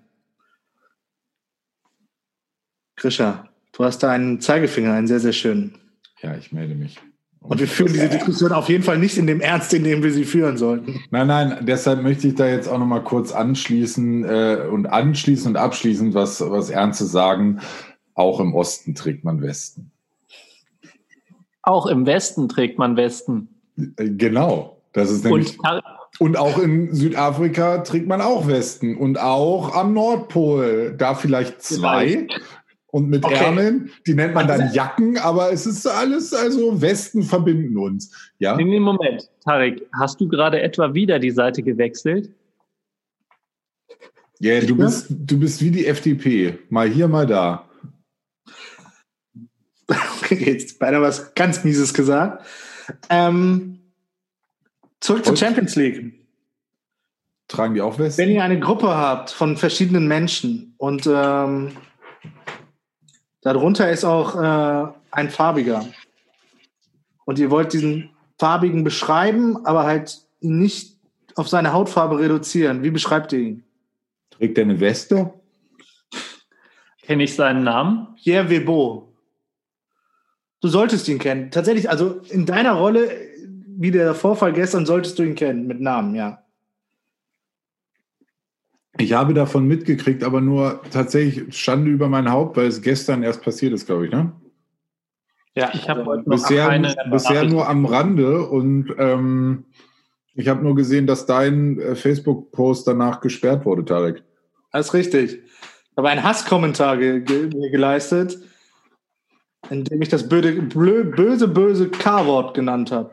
Grisha, 2.96 3.48
du 3.72 3.84
hast 3.84 4.02
da 4.02 4.10
einen 4.10 4.40
Zeigefinger, 4.40 4.92
einen 4.92 5.08
sehr, 5.08 5.20
sehr 5.20 5.32
schönen. 5.32 5.78
Ja, 6.20 6.36
ich 6.36 6.52
melde 6.52 6.74
mich. 6.74 7.00
Und 7.42 7.58
wir 7.58 7.66
führen 7.66 7.92
diese 7.92 8.08
Diskussion 8.08 8.52
auf 8.52 8.68
jeden 8.68 8.84
Fall 8.84 8.98
nicht 8.98 9.18
in 9.18 9.26
dem 9.26 9.40
Ernst, 9.40 9.74
in 9.74 9.84
dem 9.84 10.02
wir 10.02 10.12
sie 10.12 10.24
führen 10.24 10.56
sollten. 10.56 11.00
Nein, 11.10 11.26
nein, 11.26 11.58
deshalb 11.62 12.02
möchte 12.02 12.28
ich 12.28 12.34
da 12.36 12.46
jetzt 12.46 12.68
auch 12.68 12.78
noch 12.78 12.86
mal 12.86 13.02
kurz 13.02 13.32
anschließen 13.32 14.24
äh, 14.24 14.68
und 14.70 14.86
anschließen 14.86 15.48
und 15.48 15.56
abschließend 15.56 16.14
was, 16.14 16.40
was 16.40 16.70
Ernstes 16.70 17.10
sagen. 17.10 17.60
Auch 18.14 18.40
im 18.40 18.54
Osten 18.54 18.94
trägt 18.94 19.24
man 19.24 19.42
Westen. 19.42 19.90
Auch 21.62 21.86
im 21.86 22.06
Westen 22.06 22.48
trägt 22.48 22.78
man 22.78 22.96
Westen. 22.96 23.48
Äh, 23.96 24.10
Genau. 24.10 24.78
Das 24.92 25.10
ist 25.10 25.24
nämlich. 25.24 25.58
Und 25.58 25.82
Und 26.18 26.36
auch 26.36 26.58
in 26.58 26.94
Südafrika 26.94 27.78
trägt 27.78 28.06
man 28.06 28.20
auch 28.20 28.46
Westen. 28.46 28.96
Und 28.96 29.18
auch 29.18 29.74
am 29.74 29.94
Nordpol. 29.94 30.94
Da 30.96 31.14
vielleicht 31.14 31.62
zwei. 31.62 32.26
Und 32.94 33.08
mit 33.08 33.24
Okay. 33.24 33.42
Ärmeln, 33.42 33.90
die 34.06 34.12
nennt 34.12 34.34
man 34.34 34.46
dann 34.46 34.60
Also- 34.60 34.76
Jacken, 34.76 35.16
aber 35.16 35.50
es 35.50 35.64
ist 35.64 35.86
alles, 35.86 36.34
also 36.34 36.78
Westen 36.82 37.22
verbinden 37.22 37.78
uns. 37.78 38.14
Ja. 38.38 38.56
in 38.58 38.70
dem 38.70 38.82
Moment, 38.82 39.30
Tarek, 39.42 39.86
hast 39.98 40.20
du 40.20 40.28
gerade 40.28 40.60
etwa 40.60 40.92
wieder 40.92 41.18
die 41.18 41.30
Seite 41.30 41.62
gewechselt? 41.62 42.30
Ja, 44.40 44.60
du 44.60 44.76
bist, 44.76 45.06
du 45.08 45.38
bist 45.40 45.62
wie 45.62 45.70
die 45.70 45.86
FDP. 45.86 46.58
Mal 46.68 46.88
hier, 46.90 47.08
mal 47.08 47.26
da. 47.26 47.66
Okay, 50.22 50.44
jetzt 50.52 50.78
beinahe 50.78 51.00
was 51.02 51.34
ganz 51.34 51.64
Mieses 51.64 51.92
gesagt. 51.94 52.44
Ähm, 53.08 53.80
zurück 55.00 55.24
zur? 55.24 55.36
Champions 55.36 55.76
League. 55.76 56.12
Tragen 57.48 57.74
die 57.74 57.80
auch 57.80 57.98
Westen? 57.98 58.20
Wenn 58.22 58.30
ihr 58.30 58.42
eine 58.44 58.58
Gruppe 58.60 58.88
habt 58.88 59.30
von 59.30 59.56
verschiedenen 59.56 60.08
Menschen 60.08 60.74
und 60.78 61.08
ähm, 61.12 61.72
darunter 63.42 63.90
ist 63.90 64.04
auch 64.04 64.34
äh, 64.36 64.92
ein 65.10 65.30
farbiger 65.30 65.86
und 67.24 67.38
ihr 67.38 67.50
wollt 67.50 67.72
diesen 67.72 68.10
farbigen 68.38 68.82
beschreiben, 68.82 69.64
aber 69.66 69.84
halt 69.84 70.22
ihn 70.40 70.58
nicht 70.58 70.96
auf 71.36 71.48
seine 71.48 71.72
Hautfarbe 71.72 72.18
reduzieren, 72.18 72.82
wie 72.82 72.90
beschreibt 72.90 73.32
ihr 73.32 73.38
ihn? 73.38 73.64
Trägt 74.30 74.56
der 74.56 74.64
eine 74.64 74.80
Weste? 74.80 75.32
Kenne 77.02 77.24
ich 77.24 77.34
seinen 77.34 77.64
Namen? 77.64 78.08
Pierre 78.22 78.48
Webo. 78.48 79.12
Du 80.60 80.68
solltest 80.68 81.08
ihn 81.08 81.18
kennen. 81.18 81.50
Tatsächlich, 81.50 81.90
also 81.90 82.20
in 82.30 82.46
deiner 82.46 82.72
Rolle, 82.72 83.10
wie 83.66 83.90
der 83.90 84.14
Vorfall 84.14 84.52
gestern, 84.52 84.86
solltest 84.86 85.18
du 85.18 85.24
ihn 85.24 85.34
kennen, 85.34 85.66
mit 85.66 85.80
Namen, 85.80 86.14
ja. 86.14 86.41
Ich 88.98 89.12
habe 89.14 89.34
davon 89.34 89.66
mitgekriegt, 89.66 90.22
aber 90.22 90.40
nur 90.40 90.82
tatsächlich 90.90 91.56
Schande 91.56 91.90
über 91.90 92.08
mein 92.08 92.30
Haupt, 92.30 92.56
weil 92.56 92.66
es 92.66 92.82
gestern 92.82 93.22
erst 93.22 93.42
passiert 93.42 93.72
ist, 93.72 93.86
glaube 93.86 94.06
ich, 94.06 94.12
ne? 94.12 94.32
Ja, 95.54 95.70
Ich 95.74 95.88
habe 95.88 96.04
heute 96.06 96.28
noch 96.28 96.36
Bisher, 96.36 96.66
keine 96.66 96.94
bisher 97.10 97.44
nur 97.44 97.68
am 97.68 97.84
Rande 97.84 98.46
und 98.48 98.94
ähm, 98.98 99.64
ich 100.34 100.48
habe 100.48 100.62
nur 100.62 100.74
gesehen, 100.74 101.06
dass 101.06 101.26
dein 101.26 101.78
äh, 101.78 101.94
Facebook-Post 101.94 102.88
danach 102.88 103.20
gesperrt 103.20 103.66
wurde, 103.66 103.84
Tarek. 103.84 104.22
Das 104.72 104.86
ist 104.86 104.94
richtig. 104.94 105.42
Ich 105.42 105.96
habe 105.96 106.08
einen 106.08 106.22
Hasskommentar 106.22 106.96
ge 106.96 107.20
ge 107.20 107.50
mir 107.54 107.70
geleistet, 107.70 108.38
in 109.68 109.84
dem 109.84 110.00
ich 110.00 110.08
das 110.08 110.26
böde, 110.26 110.52
blö, 110.62 111.04
böse, 111.04 111.48
böse 111.48 111.90
K-Wort 111.90 112.54
genannt 112.54 112.90
habe. 112.90 113.10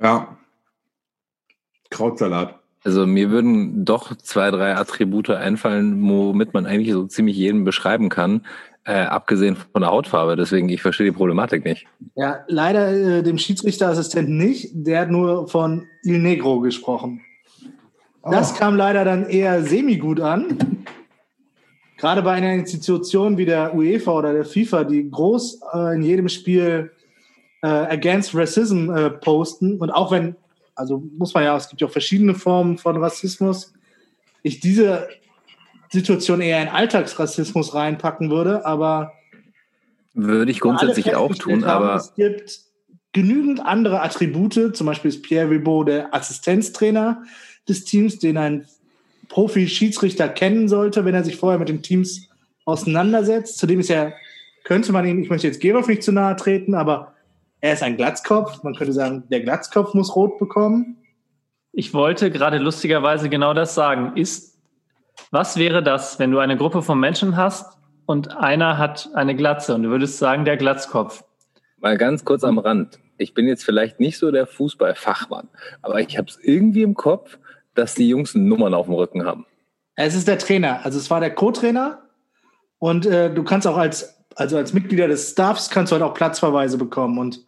Ja. 0.00 0.36
Krautsalat. 1.90 2.61
Also 2.84 3.06
mir 3.06 3.30
würden 3.30 3.84
doch 3.84 4.16
zwei, 4.16 4.50
drei 4.50 4.74
Attribute 4.76 5.30
einfallen, 5.30 6.02
womit 6.08 6.52
man 6.52 6.66
eigentlich 6.66 6.92
so 6.92 7.04
ziemlich 7.06 7.36
jeden 7.36 7.64
beschreiben 7.64 8.08
kann, 8.08 8.44
äh, 8.84 9.02
abgesehen 9.02 9.56
von 9.72 9.82
der 9.82 9.90
Hautfarbe. 9.90 10.34
Deswegen, 10.34 10.68
ich 10.68 10.82
verstehe 10.82 11.06
die 11.06 11.16
Problematik 11.16 11.64
nicht. 11.64 11.86
Ja, 12.16 12.40
leider 12.48 12.90
äh, 12.90 13.22
dem 13.22 13.38
Schiedsrichterassistenten 13.38 14.36
nicht. 14.36 14.70
Der 14.74 15.02
hat 15.02 15.10
nur 15.10 15.46
von 15.48 15.86
Il 16.02 16.18
Negro 16.18 16.60
gesprochen. 16.60 17.20
Das 18.24 18.52
Oh. 18.52 18.58
kam 18.58 18.76
leider 18.76 19.04
dann 19.04 19.28
eher 19.28 19.62
semi-gut 19.62 20.20
an. 20.20 20.84
Gerade 21.98 22.22
bei 22.22 22.32
einer 22.32 22.52
Institution 22.54 23.36
wie 23.38 23.44
der 23.44 23.74
UEFA 23.76 24.10
oder 24.12 24.32
der 24.32 24.44
FIFA, 24.44 24.82
die 24.84 25.08
groß 25.08 25.60
äh, 25.72 25.94
in 25.94 26.02
jedem 26.02 26.28
Spiel 26.28 26.90
äh, 27.62 27.68
Against 27.68 28.34
Racism 28.34 28.90
äh, 28.90 29.10
posten. 29.10 29.78
Und 29.80 29.90
auch 29.90 30.10
wenn, 30.10 30.34
also 30.74 31.02
muss 31.16 31.34
man 31.34 31.44
ja, 31.44 31.56
es 31.56 31.68
gibt 31.68 31.80
ja 31.80 31.86
auch 31.86 31.92
verschiedene 31.92 32.34
Formen 32.34 32.78
von 32.78 32.96
Rassismus, 32.96 33.72
ich 34.42 34.60
diese 34.60 35.08
Situation 35.90 36.40
eher 36.40 36.62
in 36.62 36.68
Alltagsrassismus 36.68 37.74
reinpacken 37.74 38.30
würde, 38.30 38.64
aber 38.64 39.12
Würde 40.14 40.50
ich 40.50 40.60
grundsätzlich 40.60 41.14
auch 41.14 41.34
tun, 41.34 41.64
haben, 41.66 41.84
aber 41.84 41.94
Es 41.96 42.14
gibt 42.14 42.60
genügend 43.12 43.64
andere 43.64 44.02
Attribute, 44.02 44.74
zum 44.74 44.86
Beispiel 44.86 45.10
ist 45.10 45.22
Pierre 45.22 45.50
Ribot 45.50 45.88
der 45.88 46.14
Assistenztrainer 46.14 47.22
des 47.68 47.84
Teams, 47.84 48.18
den 48.18 48.38
ein 48.38 48.66
Profi-Schiedsrichter 49.28 50.28
kennen 50.28 50.68
sollte, 50.68 51.04
wenn 51.04 51.14
er 51.14 51.24
sich 51.24 51.36
vorher 51.36 51.58
mit 51.58 51.68
den 51.68 51.82
Teams 51.82 52.28
auseinandersetzt. 52.64 53.58
Zudem 53.58 53.80
ist 53.80 53.90
er, 53.90 54.14
könnte 54.64 54.92
man 54.92 55.06
ihn, 55.06 55.22
ich 55.22 55.30
möchte 55.30 55.46
jetzt 55.46 55.60
Gerolf 55.60 55.88
nicht 55.88 56.02
zu 56.02 56.12
nahe 56.12 56.36
treten, 56.36 56.74
aber 56.74 57.14
er 57.62 57.72
ist 57.72 57.82
ein 57.82 57.96
Glatzkopf. 57.96 58.62
Man 58.62 58.74
könnte 58.74 58.92
sagen, 58.92 59.24
der 59.30 59.40
Glatzkopf 59.40 59.94
muss 59.94 60.14
rot 60.14 60.38
bekommen. 60.38 60.98
Ich 61.72 61.94
wollte 61.94 62.30
gerade 62.30 62.58
lustigerweise 62.58 63.30
genau 63.30 63.54
das 63.54 63.74
sagen. 63.74 64.16
Ist, 64.16 64.58
was 65.30 65.56
wäre 65.56 65.82
das, 65.82 66.18
wenn 66.18 66.30
du 66.30 66.38
eine 66.38 66.58
Gruppe 66.58 66.82
von 66.82 67.00
Menschen 67.00 67.36
hast 67.38 67.78
und 68.04 68.36
einer 68.36 68.76
hat 68.76 69.08
eine 69.14 69.34
Glatze 69.34 69.74
und 69.74 69.84
du 69.84 69.88
würdest 69.88 70.18
sagen, 70.18 70.44
der 70.44 70.58
Glatzkopf? 70.58 71.24
mal 71.82 71.98
ganz 71.98 72.24
kurz 72.24 72.44
am 72.44 72.58
Rand. 72.58 72.98
Ich 73.18 73.34
bin 73.34 73.46
jetzt 73.46 73.64
vielleicht 73.64 74.00
nicht 74.00 74.18
so 74.18 74.30
der 74.30 74.46
Fußballfachmann, 74.46 75.48
aber 75.82 76.00
ich 76.00 76.16
habe 76.16 76.28
es 76.28 76.38
irgendwie 76.40 76.82
im 76.82 76.94
Kopf, 76.94 77.38
dass 77.74 77.94
die 77.94 78.08
Jungs 78.08 78.34
Nummern 78.34 78.72
auf 78.72 78.86
dem 78.86 78.94
Rücken 78.94 79.24
haben. 79.24 79.46
Es 79.96 80.14
ist 80.14 80.28
der 80.28 80.38
Trainer, 80.38 80.84
also 80.84 80.98
es 80.98 81.10
war 81.10 81.20
der 81.20 81.34
Co-Trainer 81.34 82.02
und 82.78 83.04
äh, 83.04 83.32
du 83.32 83.42
kannst 83.42 83.66
auch 83.66 83.76
als, 83.76 84.24
also 84.36 84.56
als 84.56 84.72
Mitglieder 84.72 85.08
des 85.08 85.32
Staffs 85.32 85.70
kannst 85.70 85.92
du 85.92 85.94
halt 85.94 86.02
auch 86.02 86.14
Platzverweise 86.14 86.78
bekommen 86.78 87.18
und 87.18 87.44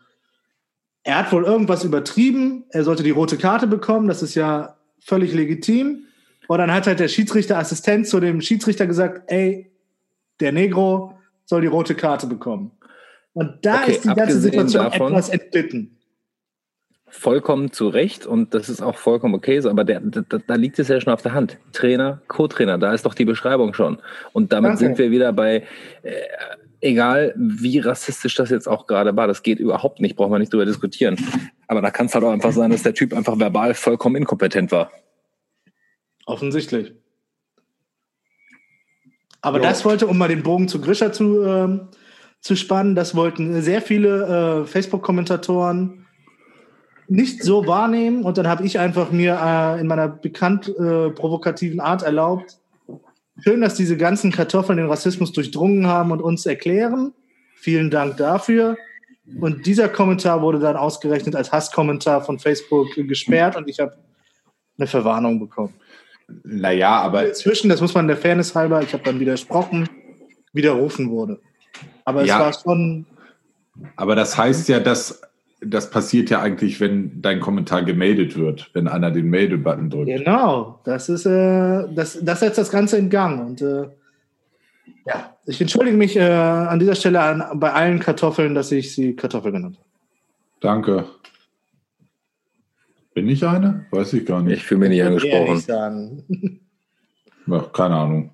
er 1.05 1.19
hat 1.19 1.33
wohl 1.33 1.45
irgendwas 1.45 1.85
übertrieben, 1.85 2.65
er 2.71 2.83
sollte 2.85 3.03
die 3.03 3.11
rote 3.11 3.37
Karte 3.39 3.67
bekommen, 3.67 4.09
das 4.09 4.23
ist 4.23 4.35
ja 4.35 4.77
völlig 5.01 5.33
legitim. 5.35 6.05
Und 6.49 6.59
dann 6.59 6.73
hat 6.73 6.87
halt 6.87 6.99
der 7.01 7.09
Schiedsrichterassistent 7.09 8.07
zu 8.09 8.21
dem 8.21 8.41
Schiedsrichter 8.41 8.87
gesagt, 8.87 9.31
ey, 9.31 9.71
der 10.41 10.53
Negro 10.53 11.17
soll 11.45 11.61
die 11.63 11.67
rote 11.69 11.95
Karte 11.95 12.27
bekommen. 12.27 12.73
Und 13.35 13.59
da 13.63 13.83
Okay, 13.83 13.93
ist 13.93 14.05
die 14.05 14.09
ganze 14.15 14.41
Situation 14.41 14.85
davon- 14.85 15.13
etwas 15.13 15.29
entglitten. 15.29 15.91
vollkommen 17.09 17.71
zu 17.73 17.89
Recht 17.89 18.27
und 18.27 18.55
das 18.55 18.69
ist 18.69 18.83
auch 18.83 18.97
vollkommen 18.97 19.35
okay 19.35 19.61
so, 19.61 19.71
aber 19.71 19.85
der, 19.85 20.01
da, 20.01 20.23
da 20.47 20.55
liegt 20.57 20.79
es 20.81 20.89
ja 20.89 21.01
schon 21.01 21.13
auf 21.13 21.23
der 21.23 21.33
Hand. 21.33 21.59
Trainer, 21.73 22.21
Co-Trainer, 22.29 22.77
da 22.79 22.93
ist 22.93 23.07
doch 23.07 23.15
die 23.15 23.25
Beschreibung 23.25 23.73
schon. 23.73 23.99
Und 24.33 24.53
damit 24.53 24.71
Danke. 24.71 24.79
sind 24.85 24.99
wir 24.99 25.11
wieder 25.13 25.33
bei, 25.33 25.65
äh, 26.03 26.13
egal 26.85 27.35
wie 27.37 27.79
rassistisch 27.79 28.35
das 28.35 28.51
jetzt 28.51 28.69
auch 28.69 28.87
gerade 28.87 29.17
war, 29.17 29.27
das 29.27 29.43
geht 29.43 29.59
überhaupt 29.59 30.01
nicht, 30.01 30.17
brauchen 30.17 30.33
wir 30.33 30.39
nicht 30.39 30.53
drüber 30.53 30.67
diskutieren. 30.67 31.17
Aber 31.67 31.81
da 31.81 31.91
kann 31.91 32.07
es 32.07 32.15
halt 32.15 32.25
auch 32.25 32.31
einfach 32.33 32.53
sein, 32.53 32.71
dass 32.71 32.83
der 32.83 32.95
Typ 32.95 33.15
einfach 33.15 33.39
verbal 33.39 33.75
vollkommen 33.75 34.17
inkompetent 34.17 34.71
war. 34.71 34.91
Offensichtlich. 36.27 36.93
Aber 39.41 39.59
Ja. 39.59 39.71
das 39.71 39.85
wollte, 39.85 40.07
um 40.07 40.17
mal 40.17 40.29
den 40.29 40.43
Bogen 40.43 40.69
zu 40.69 40.81
Grisha 40.81 41.13
zu, 41.13 41.43
ähm, 41.43 41.89
zu 42.41 42.57
spannen, 42.57 42.95
das 42.95 43.15
wollten 43.15 43.61
sehr 43.63 43.83
viele 43.83 44.63
äh, 44.63 44.67
Facebook-Kommentatoren 44.67 46.07
nicht 47.09 47.43
so 47.43 47.67
wahrnehmen. 47.67 48.25
Und 48.25 48.39
dann 48.39 48.49
habe 48.49 48.65
ich 48.65 48.79
einfach 48.79 49.11
mir 49.11 49.39
äh, 49.43 49.81
in 49.81 49.87
meiner 49.87 50.09
bekannt 50.09 50.69
äh, 50.69 51.11
provokativen 51.11 51.81
Art 51.81 52.03
erlaubt, 52.03 52.59
schön, 53.41 53.61
dass 53.61 53.75
diese 53.75 53.97
ganzen 53.97 54.31
Kartoffeln 54.33 54.79
den 54.79 54.89
Rassismus 54.89 55.33
durchdrungen 55.33 55.87
haben 55.87 56.11
und 56.13 56.21
uns 56.21 56.47
erklären. 56.47 57.13
Vielen 57.57 57.91
Dank 57.91 58.17
dafür. 58.17 58.77
Und 59.41 59.65
dieser 59.67 59.89
Kommentar 59.89 60.43
wurde 60.43 60.59
dann 60.59 60.77
ausgerechnet 60.77 61.35
als 61.35 61.51
Hasskommentar 61.51 62.23
von 62.23 62.39
Facebook 62.39 62.89
gesperrt 62.95 63.57
und 63.57 63.69
ich 63.69 63.81
habe 63.81 63.97
eine 64.77 64.87
Verwarnung 64.87 65.41
bekommen. 65.41 65.73
Naja, 66.43 66.91
aber 67.01 67.29
Inzwischen, 67.29 67.69
das 67.69 67.81
muss 67.81 67.95
man 67.95 68.07
der 68.07 68.17
Fairness 68.17 68.55
halber, 68.55 68.83
ich 68.83 68.93
habe 68.93 69.03
dann 69.05 69.21
widersprochen, 69.21 69.89
widerrufen 70.53 71.11
wurde. 71.11 71.41
Aber 72.05 72.23
es 72.23 72.29
Ja. 72.29 72.39
war 72.41 72.53
schon, 72.53 73.07
Aber 73.97 74.15
das 74.15 74.37
heißt 74.39 74.69
ja, 74.69 74.79
dass 74.81 75.21
das 75.67 75.91
passiert 75.91 76.31
ja 76.31 76.41
eigentlich, 76.41 76.81
wenn 76.81 77.21
dein 77.23 77.41
Kommentar 77.41 77.83
gemeldet 77.85 78.37
wird, 78.37 78.71
wenn 78.75 78.89
einer 78.89 79.11
den 79.11 79.29
Melde-Button 79.31 79.91
drückt. 79.91 80.07
genau, 80.07 80.81
das 80.85 81.09
ist, 81.09 81.27
äh, 81.27 81.85
das, 81.95 82.19
das 82.23 82.41
setzt 82.41 82.59
das 82.59 82.71
Ganze 82.71 82.97
in 82.99 83.11
Gang. 83.11 83.47
Und 83.47 83.63
äh, 83.63 83.89
ja, 85.07 85.37
ich 85.47 85.61
entschuldige 85.61 85.97
mich 85.97 86.17
äh, 86.17 86.23
an 86.23 86.79
dieser 86.79 86.95
Stelle 86.95 87.21
an, 87.21 87.59
bei 87.61 87.73
allen 87.73 87.99
Kartoffeln, 88.01 88.55
dass 88.55 88.73
ich 88.73 88.95
sie 88.95 89.15
Kartoffel 89.15 89.53
genannt 89.53 89.77
habe. 89.77 89.89
Danke. 90.61 91.05
Bin 93.15 93.29
ich 93.29 93.45
eine? 93.47 93.87
Weiß 93.91 94.13
ich 94.15 94.27
gar 94.27 94.41
Ich 94.41 94.47
nicht. 94.47 94.63
fühle 94.65 94.81
mich 94.81 94.89
nicht 94.91 95.05
angesprochen. 95.05 96.63
Ach, 97.51 97.71
keine 97.73 97.95
Ahnung. 97.97 98.31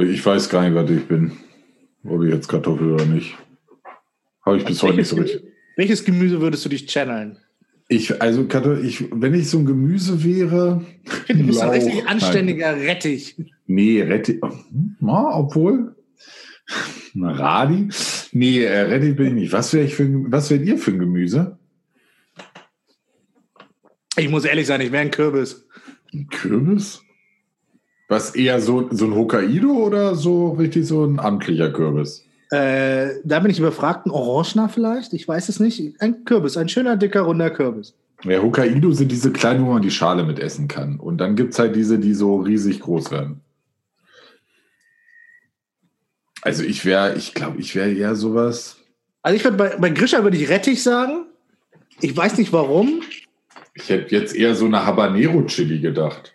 Ich, 0.00 0.08
ich 0.10 0.26
weiß 0.26 0.48
gar 0.48 0.62
nicht, 0.62 0.74
was 0.74 0.88
ich 0.90 1.06
bin. 1.06 1.32
Ob 2.04 2.22
ich 2.22 2.32
jetzt 2.32 2.48
Kartoffel 2.48 2.92
oder 2.92 3.04
nicht. 3.04 3.36
Habe 4.44 4.58
ich 4.58 4.64
bis 4.64 4.82
heute 4.82 4.96
nicht 4.98 5.08
so 5.08 5.16
richtig. 5.16 5.42
Welches 5.76 6.04
Gemüse 6.04 6.40
würdest 6.40 6.64
du 6.64 6.70
dich 6.70 6.86
channeln? 6.86 7.38
Ich, 7.88 8.20
also, 8.20 8.48
ich, 8.82 9.04
wenn 9.12 9.34
ich 9.34 9.48
so 9.48 9.58
ein 9.58 9.66
Gemüse 9.66 10.24
wäre. 10.24 10.84
Du 11.28 11.46
bist 11.46 11.60
ein 11.60 11.70
richtig 11.70 11.94
Nein. 11.96 12.06
anständiger 12.06 12.76
Rettich. 12.76 13.36
Nee, 13.66 14.02
Rettich. 14.02 14.40
Na, 15.00 15.36
obwohl. 15.36 15.94
Na, 17.14 17.32
Radi? 17.32 17.88
Nee, 18.32 18.64
äh, 18.64 18.80
Rettich 18.80 19.14
bin 19.16 19.26
ich 19.28 19.32
nicht. 19.34 19.52
Was 19.52 19.72
wäre 19.72 19.84
ich 19.84 19.94
für 19.94 20.04
ein, 20.04 20.32
was 20.32 20.50
wärt 20.50 20.64
ihr 20.64 20.78
für 20.78 20.92
ein 20.92 20.98
Gemüse? 20.98 21.58
Ich 24.16 24.28
muss 24.30 24.44
ehrlich 24.44 24.66
sein, 24.66 24.80
ich 24.80 24.92
wäre 24.92 25.02
ein 25.02 25.10
Kürbis. 25.10 25.66
Ein 26.12 26.26
Kürbis? 26.28 27.02
Was 28.08 28.34
eher 28.34 28.60
so, 28.60 28.88
so 28.92 29.04
ein 29.04 29.14
Hokkaido 29.14 29.70
oder 29.72 30.14
so 30.14 30.50
richtig 30.50 30.86
so 30.86 31.04
ein 31.04 31.18
amtlicher 31.18 31.70
Kürbis? 31.72 32.25
Äh, 32.50 33.14
da 33.24 33.40
bin 33.40 33.50
ich 33.50 33.58
überfragt, 33.58 34.06
ein 34.06 34.10
Orangener 34.10 34.68
vielleicht? 34.68 35.12
Ich 35.12 35.26
weiß 35.26 35.48
es 35.48 35.58
nicht. 35.58 36.00
Ein 36.00 36.24
Kürbis, 36.24 36.56
ein 36.56 36.68
schöner, 36.68 36.96
dicker, 36.96 37.22
runder 37.22 37.50
Kürbis. 37.50 37.94
Ja, 38.24 38.40
Hokkaido 38.40 38.92
sind 38.92 39.10
diese 39.12 39.32
kleinen, 39.32 39.66
wo 39.66 39.72
man 39.72 39.82
die 39.82 39.90
Schale 39.90 40.24
mit 40.24 40.38
essen 40.38 40.68
kann. 40.68 40.98
Und 40.98 41.18
dann 41.18 41.36
gibt 41.36 41.52
es 41.52 41.58
halt 41.58 41.76
diese, 41.76 41.98
die 41.98 42.14
so 42.14 42.36
riesig 42.36 42.80
groß 42.80 43.10
werden. 43.10 43.40
Also 46.42 46.62
ich 46.62 46.84
wäre, 46.84 47.16
ich 47.16 47.34
glaube, 47.34 47.58
ich 47.58 47.74
wäre 47.74 47.92
eher 47.92 48.14
sowas. 48.14 48.76
Also 49.22 49.36
ich 49.36 49.42
würde 49.42 49.56
bei, 49.56 49.76
bei 49.76 49.90
Grisha 49.90 50.22
würde 50.22 50.36
ich 50.36 50.48
Rettich 50.48 50.82
sagen. 50.82 51.26
Ich 52.00 52.16
weiß 52.16 52.38
nicht 52.38 52.52
warum. 52.52 53.02
Ich 53.74 53.88
hätte 53.88 54.14
jetzt 54.14 54.34
eher 54.34 54.54
so 54.54 54.66
eine 54.66 54.86
Habanero-Chili 54.86 55.80
gedacht. 55.80 56.32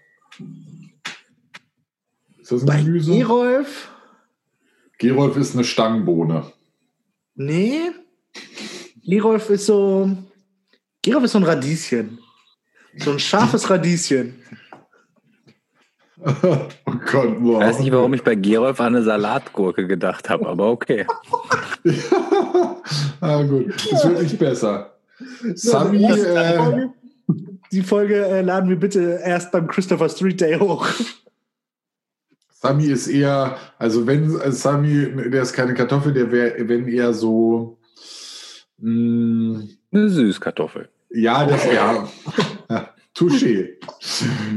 Ist 2.41 2.51
das 2.51 2.61
ein 2.61 2.65
Bei 2.67 2.81
Gemüse? 2.81 3.17
Gerolf? 3.17 3.90
Gerolf 5.01 5.35
ist 5.35 5.55
eine 5.55 5.63
Stangenbohne. 5.63 6.43
Nee. 7.33 7.89
Gerolf 9.03 9.49
ist 9.49 9.65
so. 9.65 10.11
Gerolf 11.01 11.23
ist 11.23 11.31
so 11.31 11.39
ein 11.39 11.43
Radieschen. 11.43 12.19
So 12.97 13.13
ein 13.13 13.19
scharfes 13.19 13.67
Radieschen. 13.67 14.35
oh 16.23 16.33
Gott, 17.11 17.35
Ich 17.35 17.41
wow. 17.41 17.59
weiß 17.61 17.79
nicht, 17.79 17.91
warum 17.91 18.13
ich 18.13 18.23
bei 18.23 18.35
Gerolf 18.35 18.79
an 18.79 18.95
eine 18.95 19.03
Salatgurke 19.03 19.87
gedacht 19.87 20.29
habe, 20.29 20.47
aber 20.47 20.69
okay. 20.69 21.07
ah, 23.21 23.41
gut, 23.41 23.73
das 23.91 24.07
wird 24.07 24.21
nicht 24.21 24.37
besser. 24.37 24.99
Sami, 25.55 25.97
die 25.97 26.03
äh, 26.03 26.57
Folge, 26.57 26.93
die 27.71 27.81
Folge 27.81 28.25
äh, 28.27 28.41
laden 28.41 28.69
wir 28.69 28.79
bitte 28.79 29.19
erst 29.23 29.51
beim 29.51 29.65
Christopher 29.65 30.09
Street 30.09 30.39
Day 30.39 30.59
hoch. 30.59 30.87
Sami 32.61 32.85
ist 32.85 33.07
eher, 33.07 33.57
also 33.79 34.05
wenn 34.05 34.39
äh, 34.39 34.51
Sami, 34.51 35.07
der 35.31 35.41
ist 35.41 35.53
keine 35.53 35.73
Kartoffel, 35.73 36.13
der 36.13 36.31
wäre, 36.31 36.53
wenn 36.69 36.87
eher 36.87 37.11
so, 37.13 37.79
mh, 38.77 39.61
Eine 39.91 40.09
Süßkartoffel. 40.09 40.89
ja, 41.09 41.45
das, 41.45 41.65
ja, 41.73 42.07
Touché. 43.15 43.69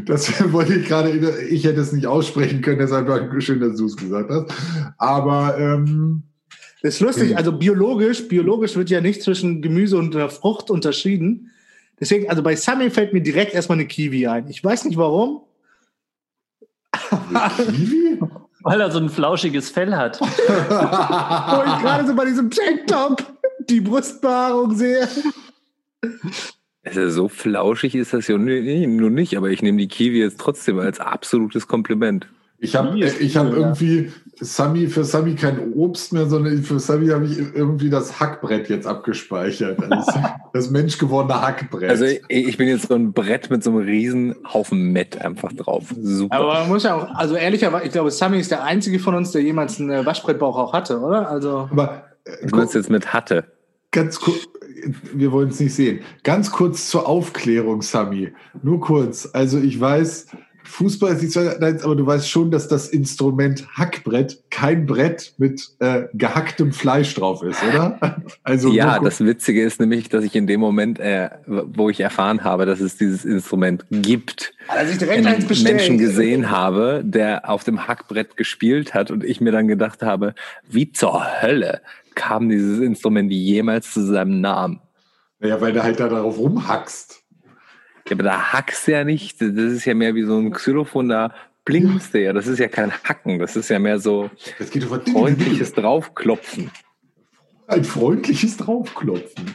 Das 0.06 0.30
wollte 0.52 0.74
ich 0.74 0.86
gerade, 0.86 1.10
ich 1.48 1.64
hätte 1.64 1.80
es 1.80 1.92
nicht 1.92 2.06
aussprechen 2.06 2.60
können, 2.60 2.78
deshalb 2.78 3.08
war 3.08 3.40
schön, 3.40 3.60
dass 3.60 3.76
du 3.76 3.86
es 3.86 3.96
gesagt 3.96 4.30
hast. 4.30 4.52
Aber, 4.98 5.56
ähm, 5.58 6.22
Das 6.82 6.94
ist 6.96 7.00
lustig, 7.00 7.30
Mhm. 7.30 7.36
also 7.38 7.52
biologisch, 7.52 8.28
biologisch 8.28 8.76
wird 8.76 8.90
ja 8.90 9.00
nicht 9.00 9.22
zwischen 9.22 9.62
Gemüse 9.62 9.96
und 9.96 10.14
einer 10.14 10.28
Frucht 10.28 10.70
unterschieden. 10.70 11.50
Deswegen, 11.98 12.28
also 12.28 12.42
bei 12.42 12.54
Sammy 12.54 12.90
fällt 12.90 13.12
mir 13.14 13.22
direkt 13.22 13.54
erstmal 13.54 13.78
eine 13.78 13.86
Kiwi 13.88 14.26
ein. 14.26 14.48
Ich 14.48 14.62
weiß 14.62 14.84
nicht 14.84 14.98
warum. 14.98 15.40
Kiwi? 17.56 18.20
Weil 18.62 18.80
er 18.80 18.90
so 18.90 18.98
ein 18.98 19.08
flauschiges 19.08 19.70
Fell 19.70 19.94
hat. 19.94 20.20
Wo 20.20 20.26
ich 20.26 21.82
gerade 21.82 22.06
so 22.06 22.14
bei 22.14 22.24
diesem 22.24 22.50
Tanktop 22.50 23.22
die 23.68 23.80
Brustbehaarung 23.80 24.74
sehe. 24.74 25.08
Also 26.82 27.08
so 27.10 27.28
flauschig 27.28 27.94
ist 27.94 28.12
das 28.12 28.28
ja 28.28 28.36
nun 28.38 29.14
nicht, 29.14 29.36
aber 29.36 29.50
ich 29.50 29.62
nehme 29.62 29.78
die 29.78 29.88
Kiwi 29.88 30.18
jetzt 30.18 30.38
trotzdem 30.40 30.78
als 30.78 31.00
absolutes 31.00 31.66
Kompliment. 31.66 32.26
Ich 32.58 32.76
habe 32.76 32.98
ich 32.98 33.36
hab 33.36 33.52
irgendwie 33.52 34.12
Sami, 34.40 34.88
für 34.88 35.04
Sami 35.04 35.34
kein 35.34 35.72
Obst 35.74 36.12
mehr, 36.12 36.26
sondern 36.26 36.62
für 36.62 36.80
Sami 36.80 37.08
habe 37.08 37.26
ich 37.26 37.38
irgendwie 37.38 37.90
das 37.90 38.18
Hackbrett 38.20 38.68
jetzt 38.68 38.86
abgespeichert. 38.86 39.78
Das, 39.88 40.06
das 40.52 40.70
menschgewordene 40.70 41.40
Hackbrett. 41.40 41.90
Also 41.90 42.04
ich, 42.04 42.22
ich 42.28 42.56
bin 42.56 42.68
jetzt 42.68 42.88
so 42.88 42.94
ein 42.94 43.12
Brett 43.12 43.50
mit 43.50 43.62
so 43.62 43.70
einem 43.70 43.80
riesen 43.80 44.34
Haufen 44.52 44.92
Mett 44.92 45.20
einfach 45.20 45.52
drauf. 45.52 45.94
Super. 46.00 46.34
Aber 46.36 46.54
man 46.54 46.68
muss 46.68 46.82
ja 46.82 46.94
auch, 46.94 47.14
also 47.14 47.36
ehrlicherweise, 47.36 47.86
ich 47.86 47.92
glaube, 47.92 48.10
Sammy 48.10 48.38
ist 48.38 48.50
der 48.50 48.64
einzige 48.64 48.98
von 48.98 49.14
uns, 49.14 49.30
der 49.32 49.42
jemals 49.42 49.80
einen 49.80 49.90
äh, 49.90 50.04
Waschbrettbauch 50.06 50.56
auch 50.56 50.72
hatte, 50.72 51.00
oder? 51.00 51.28
Also, 51.28 51.68
Aber 51.70 52.04
äh, 52.24 52.46
du 52.46 52.56
meinst 52.56 52.74
jetzt 52.74 52.90
mit 52.90 53.12
Hatte. 53.12 53.44
ganz 53.90 54.18
kurz, 54.20 54.48
wir 55.12 55.32
wollen 55.32 55.48
es 55.48 55.60
nicht 55.60 55.74
sehen. 55.74 56.00
Ganz 56.24 56.50
kurz 56.50 56.88
zur 56.90 57.08
Aufklärung, 57.08 57.82
Sami. 57.82 58.32
Nur 58.62 58.80
kurz. 58.80 59.28
Also 59.32 59.58
ich 59.58 59.80
weiß, 59.80 60.26
Fußball 60.64 61.14
ist 61.14 61.22
nicht 61.22 61.32
so, 61.32 61.40
nein, 61.40 61.80
aber 61.82 61.94
du 61.94 62.06
weißt 62.06 62.28
schon, 62.28 62.50
dass 62.50 62.68
das 62.68 62.88
Instrument 62.88 63.66
Hackbrett 63.76 64.42
kein 64.50 64.86
Brett 64.86 65.34
mit 65.38 65.68
äh, 65.78 66.04
gehacktem 66.14 66.72
Fleisch 66.72 67.14
drauf 67.14 67.42
ist, 67.42 67.62
oder? 67.62 67.98
Also 68.42 68.70
ja, 68.70 68.98
das 68.98 69.24
Witzige 69.24 69.62
ist 69.62 69.80
nämlich, 69.80 70.08
dass 70.08 70.24
ich 70.24 70.34
in 70.34 70.46
dem 70.46 70.60
Moment, 70.60 70.98
äh, 70.98 71.30
wo 71.46 71.90
ich 71.90 72.00
erfahren 72.00 72.42
habe, 72.42 72.66
dass 72.66 72.80
es 72.80 72.96
dieses 72.96 73.24
Instrument 73.24 73.84
gibt, 73.90 74.54
er 74.68 74.86
sich 74.86 74.98
direkt 74.98 75.26
einen. 75.26 75.62
Menschen 75.62 75.98
gesehen 75.98 76.50
habe, 76.50 77.02
der 77.04 77.48
auf 77.48 77.64
dem 77.64 77.86
Hackbrett 77.86 78.36
gespielt 78.36 78.94
hat 78.94 79.10
und 79.10 79.24
ich 79.24 79.40
mir 79.40 79.52
dann 79.52 79.68
gedacht 79.68 80.02
habe, 80.02 80.34
wie 80.68 80.90
zur 80.92 81.24
Hölle 81.42 81.80
kam 82.14 82.48
dieses 82.48 82.80
Instrument 82.80 83.30
jemals 83.30 83.92
zu 83.92 84.04
seinem 84.04 84.40
Namen? 84.40 84.80
Ja, 85.40 85.60
weil 85.60 85.72
du 85.72 85.82
halt 85.82 86.00
da 86.00 86.08
darauf 86.08 86.38
rumhackst. 86.38 87.23
Ja, 88.08 88.12
aber 88.12 88.22
da 88.22 88.52
hackst 88.52 88.86
du 88.86 88.92
ja 88.92 89.04
nicht. 89.04 89.40
Das 89.40 89.48
ist 89.50 89.84
ja 89.84 89.94
mehr 89.94 90.14
wie 90.14 90.24
so 90.24 90.36
ein 90.38 90.50
Xylophon, 90.50 91.08
da 91.08 91.32
blinkst 91.64 92.12
du 92.14 92.22
ja. 92.22 92.32
Das 92.32 92.46
ist 92.46 92.58
ja 92.58 92.68
kein 92.68 92.92
Hacken, 92.92 93.38
das 93.38 93.56
ist 93.56 93.68
ja 93.70 93.78
mehr 93.78 93.98
so 93.98 94.30
Das 94.58 94.70
geht 94.70 94.84
über 94.84 95.00
freundliches 95.00 95.72
Draufklopfen. 95.72 96.70
Ein 97.66 97.84
freundliches 97.84 98.58
Draufklopfen. 98.58 99.54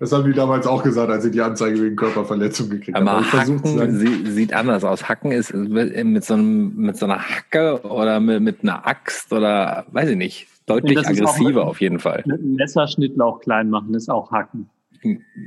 Das 0.00 0.12
haben 0.12 0.24
die 0.24 0.32
damals 0.32 0.66
auch 0.66 0.82
gesagt, 0.82 1.10
als 1.10 1.24
sie 1.24 1.30
die 1.30 1.42
Anzeige 1.42 1.80
wegen 1.82 1.94
Körperverletzung 1.94 2.70
gekriegt 2.70 2.96
haben. 2.96 3.06
Aber 3.06 3.30
Hacken 3.32 3.98
sie, 3.98 4.30
sieht 4.30 4.54
anders 4.54 4.82
aus. 4.82 5.06
Hacken 5.10 5.30
ist 5.30 5.52
mit 5.52 6.24
so, 6.24 6.32
einem, 6.34 6.74
mit 6.74 6.96
so 6.96 7.04
einer 7.04 7.18
Hacke 7.18 7.82
oder 7.82 8.18
mit, 8.20 8.40
mit 8.40 8.62
einer 8.62 8.86
Axt 8.86 9.30
oder 9.30 9.84
weiß 9.92 10.08
ich 10.08 10.16
nicht. 10.16 10.46
Deutlich 10.64 10.98
aggressiver 10.98 11.48
mit- 11.50 11.56
auf 11.58 11.82
jeden 11.82 11.98
Fall. 11.98 12.22
Mit 12.24 12.40
einem 12.40 12.54
Messer 12.54 12.88
Schnittlauch 12.88 13.40
klein 13.40 13.68
machen 13.68 13.92
ist 13.94 14.08
auch 14.08 14.32
Hacken. 14.32 14.70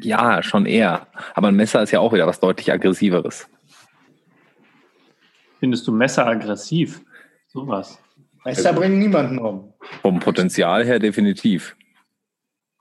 Ja, 0.01 0.43
schon 0.43 0.65
eher. 0.65 1.07
Aber 1.33 1.47
ein 1.49 1.55
Messer 1.55 1.81
ist 1.83 1.91
ja 1.91 1.99
auch 1.99 2.13
wieder 2.13 2.27
was 2.27 2.39
deutlich 2.39 2.71
aggressiveres. 2.71 3.47
Findest 5.59 5.87
du 5.87 5.91
Messer 5.91 6.27
aggressiv? 6.27 7.01
Sowas. 7.47 7.97
Messer 8.45 8.73
bringen 8.73 8.99
niemanden 8.99 9.39
um. 9.39 9.73
Vom 10.01 10.19
Potenzial 10.19 10.85
her 10.85 10.99
definitiv. 10.99 11.75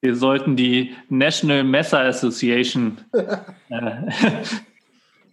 Wir 0.03 0.15
sollten 0.15 0.57
die 0.57 0.95
National 1.09 1.65
Messer 1.65 2.01
Association 2.01 2.99
äh, 3.71 4.03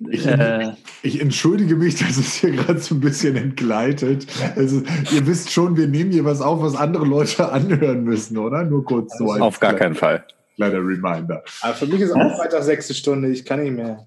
Ich, 0.09 0.25
äh, 0.25 0.71
ich 1.03 1.21
entschuldige 1.21 1.75
mich, 1.75 1.95
dass 1.97 2.17
es 2.17 2.33
hier 2.35 2.51
gerade 2.51 2.79
so 2.79 2.95
ein 2.95 3.01
bisschen 3.01 3.35
entgleitet. 3.35 4.25
Also, 4.55 4.81
ihr 5.13 5.27
wisst 5.27 5.51
schon, 5.51 5.77
wir 5.77 5.87
nehmen 5.87 6.11
hier 6.11 6.25
was 6.25 6.41
auf, 6.41 6.61
was 6.61 6.75
andere 6.75 7.05
Leute 7.05 7.49
anhören 7.51 8.03
müssen, 8.03 8.37
oder? 8.37 8.63
Nur 8.63 8.83
kurz 8.85 9.17
so 9.17 9.31
als 9.31 9.41
Auf 9.41 9.59
gar 9.59 9.71
klein- 9.71 9.79
keinen 9.79 9.95
Fall. 9.95 10.25
Kleiner 10.55 10.77
Reminder. 10.79 11.43
Aber 11.61 11.73
für 11.73 11.85
mich 11.87 12.01
ist 12.01 12.11
auch 12.11 12.37
Freitag 12.37 12.63
sechste 12.63 12.93
Stunde. 12.93 13.29
Ich 13.29 13.45
kann 13.45 13.61
nicht 13.61 13.71
mehr. 13.73 14.05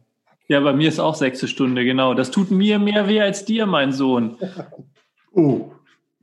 Ja, 0.49 0.61
bei 0.61 0.72
mir 0.72 0.88
ist 0.88 1.01
auch 1.01 1.14
sechste 1.16 1.49
Stunde, 1.49 1.84
genau. 1.84 2.14
Das 2.14 2.30
tut 2.30 2.51
mir 2.51 2.78
mehr 2.78 3.09
weh 3.09 3.20
als 3.20 3.44
dir, 3.44 3.66
mein 3.66 3.92
Sohn. 3.92 4.36
Oh, 5.32 5.72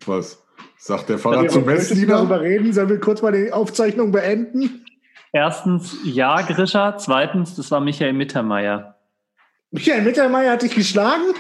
was? 0.06 0.42
Sagt 0.78 1.10
der 1.10 1.18
Pfarrer 1.18 1.36
Sollen 1.38 1.50
zum 1.50 1.66
wir 1.68 1.74
Messdiener? 1.76 2.16
darüber 2.18 2.42
reden? 2.42 2.72
Sollen 2.74 2.90
wir 2.90 3.00
kurz 3.00 3.22
mal 3.22 3.32
die 3.32 3.52
Aufzeichnung 3.52 4.12
beenden? 4.12 4.86
Erstens, 5.34 5.98
ja, 6.06 6.42
Grisha. 6.42 6.98
Zweitens, 6.98 7.56
das 7.56 7.70
war 7.72 7.80
Michael 7.82 8.14
Mittermeier. 8.14 8.98
Michael 9.72 10.04
Mittermeier 10.04 10.52
hat 10.54 10.62
dich 10.62 10.76
geschlagen? 10.76 11.34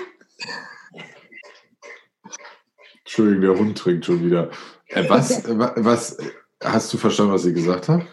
Entschuldigung, 2.99 3.41
der 3.41 3.57
Hund 3.59 3.77
trinkt 3.77 4.05
schon 4.05 4.23
wieder. 4.25 4.49
Äh, 4.87 5.07
was, 5.09 5.47
wa- 5.57 5.73
was, 5.77 6.17
hast 6.61 6.93
du 6.93 6.97
verstanden, 6.97 7.33
was 7.33 7.45
ich 7.45 7.53
gesagt 7.53 7.89
habe? 7.89 8.05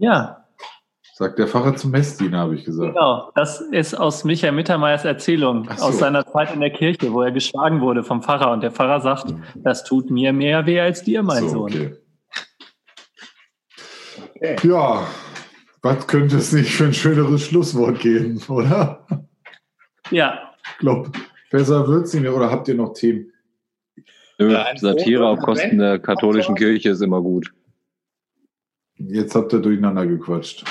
Ja, 0.00 0.36
Sagt 1.14 1.38
der 1.38 1.46
Pfarrer 1.46 1.76
zum 1.76 1.90
Messdiener, 1.90 2.38
habe 2.38 2.54
ich 2.54 2.64
gesagt. 2.64 2.94
genau. 2.94 3.30
Das 3.34 3.60
ist 3.60 3.92
aus 3.92 4.24
Michael 4.24 4.52
Mittermeiers 4.52 5.04
Erzählung, 5.04 5.68
so. 5.76 5.84
aus 5.84 5.98
seiner 5.98 6.24
Zeit 6.26 6.54
in 6.54 6.60
der 6.60 6.70
Kirche, 6.70 7.12
wo 7.12 7.20
er 7.20 7.30
geschlagen 7.30 7.82
wurde 7.82 8.02
vom 8.02 8.22
Pfarrer. 8.22 8.50
Und 8.52 8.62
der 8.62 8.70
Pfarrer 8.70 9.02
sagt, 9.02 9.34
das 9.56 9.84
tut 9.84 10.10
mir 10.10 10.32
mehr 10.32 10.64
weh 10.64 10.80
als 10.80 11.02
dir, 11.02 11.22
mein 11.22 11.42
So, 11.42 11.48
Sohn. 11.50 11.62
okay. 11.64 11.94
Okay. 14.34 14.56
Ja, 14.66 15.06
was 15.82 16.06
könnte 16.06 16.36
es 16.38 16.52
nicht 16.52 16.70
für 16.72 16.84
ein 16.84 16.94
schöneres 16.94 17.44
Schlusswort 17.44 18.00
geben, 18.00 18.40
oder? 18.48 19.06
Ja, 20.10 20.54
Ich 20.72 20.78
glaube, 20.78 21.10
besser 21.50 21.86
wird's 21.86 22.14
nicht 22.14 22.22
mehr. 22.22 22.34
Oder 22.34 22.50
habt 22.50 22.66
ihr 22.68 22.74
noch 22.76 22.94
Themen? 22.94 23.30
Nö, 24.38 24.56
Satire 24.76 25.26
auf 25.26 25.40
Kosten 25.40 25.76
der 25.76 25.98
katholischen. 25.98 26.54
Kirche 26.54 26.88
ist 26.90 27.02
immer 27.02 27.20
gut. 27.20 27.52
Jetzt 29.08 29.34
habt 29.34 29.52
ihr 29.52 29.60
durcheinander 29.60 30.06
gequatscht. 30.06 30.64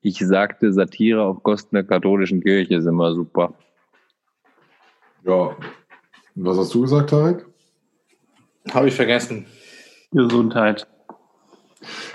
Ich 0.00 0.18
sagte, 0.18 0.72
Satire 0.72 1.22
auf 1.22 1.42
Kosten 1.42 1.74
der 1.74 1.82
katholischen 1.82 2.40
Kirche 2.40 2.76
ist 2.76 2.86
immer 2.86 3.12
super. 3.14 3.54
Ja. 5.24 5.56
Und 6.36 6.44
was 6.44 6.56
hast 6.56 6.72
du 6.72 6.82
gesagt, 6.82 7.10
Tarek? 7.10 7.44
Habe 8.72 8.86
ich 8.86 8.94
vergessen. 8.94 9.46
Gesundheit. 10.12 10.86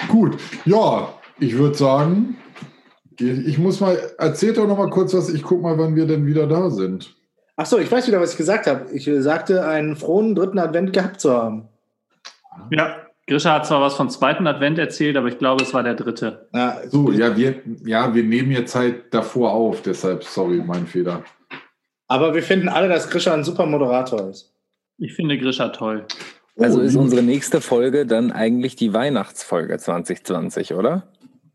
Gut, 0.07 0.37
ja, 0.63 1.13
ich 1.39 1.57
würde 1.57 1.75
sagen, 1.75 2.37
ich 3.19 3.57
muss 3.57 3.81
mal, 3.81 3.97
erzählt 4.17 4.57
doch 4.57 4.67
noch 4.67 4.77
mal 4.77 4.89
kurz 4.89 5.13
was, 5.13 5.29
ich 5.29 5.43
guck 5.43 5.61
mal, 5.61 5.77
wann 5.77 5.95
wir 5.95 6.07
denn 6.07 6.25
wieder 6.25 6.47
da 6.47 6.69
sind. 6.69 7.15
Ach 7.57 7.65
so, 7.65 7.77
ich 7.77 7.91
weiß 7.91 8.07
wieder, 8.07 8.21
was 8.21 8.31
ich 8.31 8.37
gesagt 8.37 8.67
habe. 8.67 8.89
Ich 8.93 9.09
sagte, 9.19 9.67
einen 9.67 9.97
frohen 9.97 10.35
dritten 10.35 10.57
Advent 10.57 10.93
gehabt 10.93 11.19
zu 11.19 11.33
haben. 11.33 11.67
Ja, 12.71 13.10
Grisha 13.31 13.53
hat 13.53 13.65
zwar 13.65 13.79
was 13.79 13.93
vom 13.95 14.09
zweiten 14.09 14.45
Advent 14.45 14.77
erzählt, 14.77 15.15
aber 15.15 15.29
ich 15.29 15.37
glaube, 15.37 15.63
es 15.63 15.73
war 15.73 15.83
der 15.83 15.93
dritte. 15.95 16.49
Ja, 16.53 16.81
So, 16.89 17.11
ja, 17.13 17.37
wir, 17.37 17.61
ja, 17.85 18.13
wir 18.13 18.23
nehmen 18.23 18.51
jetzt 18.51 18.75
halt 18.75 19.13
davor 19.13 19.53
auf, 19.53 19.81
deshalb, 19.81 20.25
sorry, 20.25 20.61
mein 20.65 20.85
Fehler. 20.85 21.23
Aber 22.09 22.35
wir 22.35 22.43
finden 22.43 22.67
alle, 22.67 22.89
dass 22.89 23.09
Grisha 23.09 23.33
ein 23.33 23.45
super 23.45 23.65
Moderator 23.65 24.29
ist. 24.29 24.53
Ich 24.97 25.13
finde 25.13 25.37
Grisha 25.37 25.69
toll. 25.69 26.05
Also 26.59 26.81
ist 26.81 26.97
unsere 26.97 27.23
nächste 27.23 27.61
Folge 27.61 28.05
dann 28.05 28.33
eigentlich 28.33 28.75
die 28.75 28.93
Weihnachtsfolge 28.93 29.77
2020, 29.77 30.73
oder? 30.73 31.07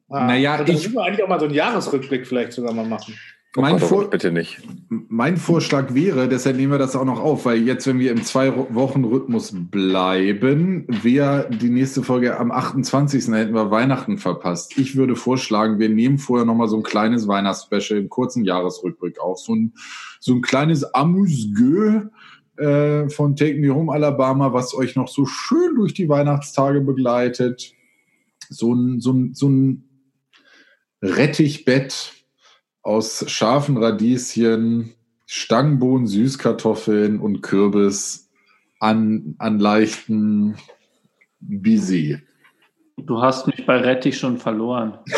Ah, 0.08 0.26
Naja, 0.28 0.58
ich- 0.62 0.68
müssen 0.72 0.94
wir 0.94 1.02
eigentlich 1.04 1.22
auch 1.24 1.28
mal 1.28 1.38
so 1.38 1.44
einen 1.44 1.54
Jahresrückblick 1.54 2.26
vielleicht 2.26 2.52
sogar 2.54 2.72
mal 2.72 2.86
machen. 2.86 3.12
Mein, 3.57 3.78
Vor 3.78 4.02
Gott, 4.02 4.11
bitte 4.11 4.32
nicht. 4.32 4.61
mein 4.88 5.38
Vorschlag 5.38 5.94
wäre, 5.94 6.28
deshalb 6.28 6.57
nehmen 6.57 6.72
wir 6.72 6.78
das 6.78 6.94
auch 6.94 7.04
noch 7.07 7.20
auf, 7.20 7.46
weil 7.46 7.62
jetzt, 7.62 7.86
wenn 7.86 7.98
wir 7.98 8.12
im 8.12 8.22
Zwei-Wochen-Rhythmus 8.22 9.52
bleiben, 9.54 10.84
wäre 11.02 11.48
die 11.50 11.70
nächste 11.70 12.02
Folge 12.02 12.38
am 12.38 12.50
28. 12.50 13.28
hätten 13.28 13.54
wir 13.54 13.70
Weihnachten 13.70 14.18
verpasst. 14.18 14.78
Ich 14.78 14.96
würde 14.96 15.16
vorschlagen, 15.16 15.78
wir 15.78 15.88
nehmen 15.88 16.18
vorher 16.18 16.44
noch 16.44 16.54
mal 16.54 16.68
so 16.68 16.76
ein 16.76 16.82
kleines 16.82 17.28
Weihnachtsspecial, 17.28 17.98
einen 17.98 18.11
kurzen 18.11 18.44
Jahresrückblick 18.44 19.18
auf, 19.20 19.38
so 19.38 19.54
ein, 19.54 19.72
so 20.20 20.34
ein 20.34 20.42
kleines 20.42 20.84
Amuse-Gueux 20.94 22.11
äh, 22.59 23.09
von 23.09 23.36
Take 23.36 23.59
Me 23.59 23.74
Home 23.74 23.90
Alabama, 23.90 24.52
was 24.52 24.74
euch 24.74 24.96
noch 24.96 25.09
so 25.09 25.24
schön 25.24 25.76
durch 25.76 25.94
die 25.94 26.09
Weihnachtstage 26.09 26.82
begleitet. 26.82 27.72
So 28.50 28.74
ein, 28.74 29.00
so 29.00 29.12
ein, 29.12 29.34
so 29.34 29.48
ein 29.48 29.84
Rettichbett 31.02 32.15
aus 32.87 33.24
scharfen 33.28 33.76
Radieschen, 33.76 34.95
Stangenbohnen, 35.26 36.07
Süßkartoffeln 36.07 37.18
und 37.18 37.43
Kürbis 37.43 38.30
an, 38.78 39.34
an 39.39 39.59
leichten 39.59 40.57
Busy. 41.41 42.22
Du 42.97 43.20
hast 43.20 43.49
mich 43.49 43.66
bei 43.66 43.78
Rettich 43.78 44.16
schon 44.16 44.39
verloren. 44.39 44.99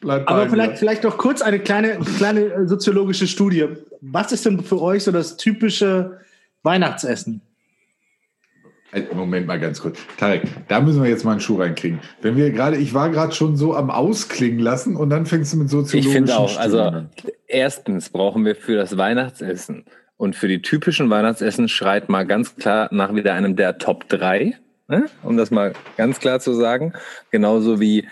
Bleib 0.00 0.28
Aber 0.28 0.48
vielleicht, 0.50 0.72
mir. 0.72 0.76
vielleicht 0.76 1.04
noch 1.04 1.16
kurz 1.16 1.40
eine 1.40 1.60
kleine, 1.60 2.00
kleine 2.18 2.66
soziologische 2.68 3.28
Studie. 3.28 3.68
Was 4.00 4.32
ist 4.32 4.44
denn 4.44 4.64
für 4.64 4.82
euch 4.82 5.04
so 5.04 5.12
das 5.12 5.36
typische 5.36 6.18
Weihnachtsessen? 6.64 7.40
Halt, 8.92 9.12
Moment 9.14 9.46
mal 9.46 9.58
ganz 9.58 9.80
kurz. 9.80 9.98
Tarek, 10.18 10.42
da 10.68 10.80
müssen 10.80 11.02
wir 11.02 11.10
jetzt 11.10 11.24
mal 11.24 11.32
einen 11.32 11.40
Schuh 11.40 11.56
reinkriegen. 11.56 11.98
Wenn 12.22 12.36
wir 12.36 12.50
gerade, 12.50 12.76
ich 12.76 12.94
war 12.94 13.10
gerade 13.10 13.32
schon 13.32 13.56
so 13.56 13.74
am 13.74 13.90
Ausklingen 13.90 14.60
lassen 14.60 14.96
und 14.96 15.10
dann 15.10 15.26
fängst 15.26 15.52
du 15.52 15.56
mit 15.56 15.66
Ich 15.66 15.72
soziologischen 15.72 16.12
finde 16.12 16.36
auch, 16.36 16.58
also 16.58 16.78
Studien 16.78 16.94
an. 16.94 17.10
erstens 17.48 18.10
brauchen 18.10 18.44
wir 18.44 18.54
für 18.54 18.76
das 18.76 18.96
Weihnachtsessen 18.96 19.84
und 20.16 20.36
für 20.36 20.48
die 20.48 20.62
typischen 20.62 21.10
Weihnachtsessen 21.10 21.68
schreit 21.68 22.08
mal 22.08 22.24
ganz 22.24 22.54
klar 22.56 22.88
nach 22.92 23.14
wieder 23.14 23.34
einem 23.34 23.56
der 23.56 23.78
Top 23.78 24.08
3, 24.08 24.56
ne? 24.88 25.06
um 25.24 25.36
das 25.36 25.50
mal 25.50 25.72
ganz 25.96 26.20
klar 26.20 26.38
zu 26.38 26.52
sagen. 26.54 26.92
Genauso 27.32 27.80
wie 27.80 28.06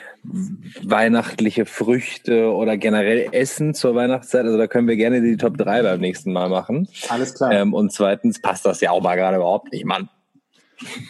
weihnachtliche 0.83 1.65
Früchte 1.65 2.53
oder 2.53 2.77
generell 2.77 3.29
Essen 3.33 3.75
zur 3.75 3.95
Weihnachtszeit. 3.95 4.45
Also 4.45 4.59
da 4.59 4.67
können 4.67 4.89
wir 4.89 4.97
gerne 4.97 5.21
die 5.21 5.37
Top 5.37 5.59
3 5.59 5.83
beim 5.83 6.01
nächsten 6.01 6.33
Mal 6.33 6.49
machen. 6.49 6.89
Alles 7.09 7.35
klar. 7.35 7.53
Ähm, 7.53 7.73
und 7.75 7.93
zweitens 7.93 8.41
passt 8.41 8.67
das 8.67 8.81
ja 8.81 8.91
auch 8.91 9.03
mal 9.03 9.17
gerade 9.17 9.37
überhaupt 9.37 9.73
nicht, 9.73 9.85
Mann. 9.85 10.09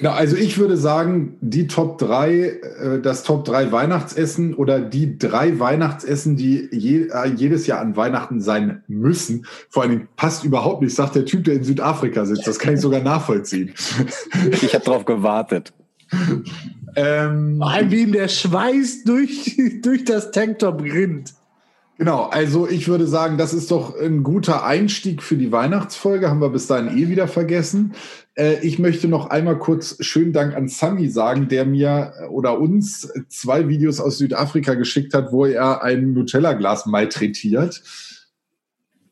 Na, 0.00 0.12
also 0.14 0.36
ich 0.36 0.58
würde 0.58 0.76
sagen, 0.76 1.36
die 1.40 1.66
Top 1.66 1.98
3, 1.98 2.32
äh, 2.32 3.00
das 3.00 3.22
Top 3.22 3.44
3 3.44 3.72
Weihnachtsessen 3.72 4.54
oder 4.54 4.80
die 4.80 5.18
drei 5.18 5.58
Weihnachtsessen, 5.58 6.36
die 6.36 6.68
je, 6.72 7.08
äh, 7.08 7.28
jedes 7.34 7.66
Jahr 7.66 7.80
an 7.80 7.96
Weihnachten 7.96 8.40
sein 8.40 8.82
müssen. 8.88 9.46
Vor 9.68 9.82
allen 9.82 9.92
Dingen 9.92 10.08
passt 10.16 10.44
überhaupt 10.44 10.82
nicht, 10.82 10.94
sagt 10.94 11.14
der 11.14 11.24
Typ, 11.24 11.44
der 11.44 11.54
in 11.54 11.64
Südafrika 11.64 12.24
sitzt. 12.24 12.46
Das 12.46 12.58
kann 12.58 12.74
ich 12.74 12.80
sogar 12.80 13.00
nachvollziehen. 13.00 13.72
Ich 14.62 14.74
habe 14.74 14.84
drauf 14.84 15.04
gewartet. 15.04 15.72
ähm, 16.96 17.58
Vor 17.58 17.70
allem 17.70 17.90
wie 17.90 18.02
ihm 18.02 18.12
der 18.12 18.28
Schweiß 18.28 19.04
durch, 19.04 19.56
durch 19.82 20.04
das 20.04 20.30
Tanktop 20.30 20.82
rinnt. 20.82 21.34
Genau, 21.98 22.24
also 22.24 22.68
ich 22.68 22.88
würde 22.88 23.06
sagen, 23.06 23.38
das 23.38 23.54
ist 23.54 23.70
doch 23.70 23.96
ein 23.96 24.22
guter 24.22 24.64
Einstieg 24.64 25.22
für 25.22 25.36
die 25.36 25.52
Weihnachtsfolge. 25.52 26.28
Haben 26.28 26.40
wir 26.40 26.48
bis 26.48 26.66
dahin 26.66 26.98
eh 26.98 27.08
wieder 27.08 27.28
vergessen. 27.28 27.92
Äh, 28.34 28.60
ich 28.66 28.78
möchte 28.78 29.08
noch 29.08 29.30
einmal 29.30 29.58
kurz 29.58 30.02
schönen 30.04 30.32
Dank 30.32 30.54
an 30.54 30.68
Sami 30.68 31.08
sagen, 31.08 31.48
der 31.48 31.64
mir 31.64 32.12
äh, 32.20 32.26
oder 32.26 32.58
uns 32.58 33.12
zwei 33.28 33.68
Videos 33.68 34.00
aus 34.00 34.18
Südafrika 34.18 34.74
geschickt 34.74 35.14
hat, 35.14 35.32
wo 35.32 35.44
er 35.44 35.82
ein 35.82 36.12
Nutella-Glas 36.12 36.86
malträtiert. 36.86 37.82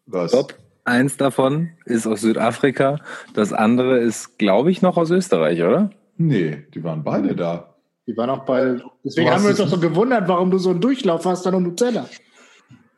Was? 0.07 0.31
Stopp. 0.31 0.55
Eins 0.85 1.17
davon 1.17 1.71
ist 1.85 2.07
aus 2.07 2.23
Südafrika, 2.23 2.99
das 3.35 3.53
andere 3.53 3.99
ist, 3.99 4.39
glaube 4.39 4.71
ich, 4.71 4.81
noch 4.83 4.97
aus 4.97 5.11
Österreich, 5.11 5.63
oder? 5.63 5.91
Nee, 6.17 6.65
die 6.75 6.83
waren 6.83 7.05
beide 7.05 7.37
da. 7.37 7.77
Die 8.07 8.17
waren 8.17 8.31
auch 8.31 8.45
beide. 8.45 8.83
Deswegen 9.05 9.31
haben 9.31 9.43
wir 9.43 9.51
uns 9.51 9.59
doch 9.59 9.69
so 9.69 9.79
gewundert, 9.79 10.27
warum 10.27 10.51
du 10.51 10.59
so 10.59 10.71
einen 10.71 10.81
Durchlauf 10.81 11.27
hast 11.27 11.47
an 11.47 11.55
einem 11.55 11.65
Nutella. 11.65 12.09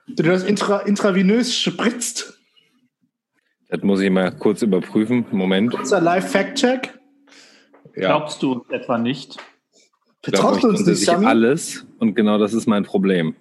Du 0.07 0.23
das 0.23 0.45
intra, 0.45 0.79
intravenös 0.79 1.55
spritzt. 1.55 2.32
Das 3.73 3.81
muss 3.83 4.03
ich 4.03 4.11
mal 4.11 4.31
kurz 4.31 4.61
überprüfen. 4.61 5.25
Moment. 5.33 5.75
Unser 5.75 6.03
Live-Fact-Check. 6.03 6.93
Ja. 7.97 8.09
Glaubst 8.09 8.43
du 8.43 8.67
etwa 8.69 8.99
nicht? 8.99 9.39
Vertraust 10.23 10.63
du 10.63 10.69
uns 10.69 10.85
nicht? 10.85 11.07
Sami? 11.07 11.25
alles 11.25 11.87
und 11.99 12.15
genau 12.15 12.37
das 12.37 12.53
ist 12.53 12.67
mein 12.67 12.85
Problem. 12.85 13.35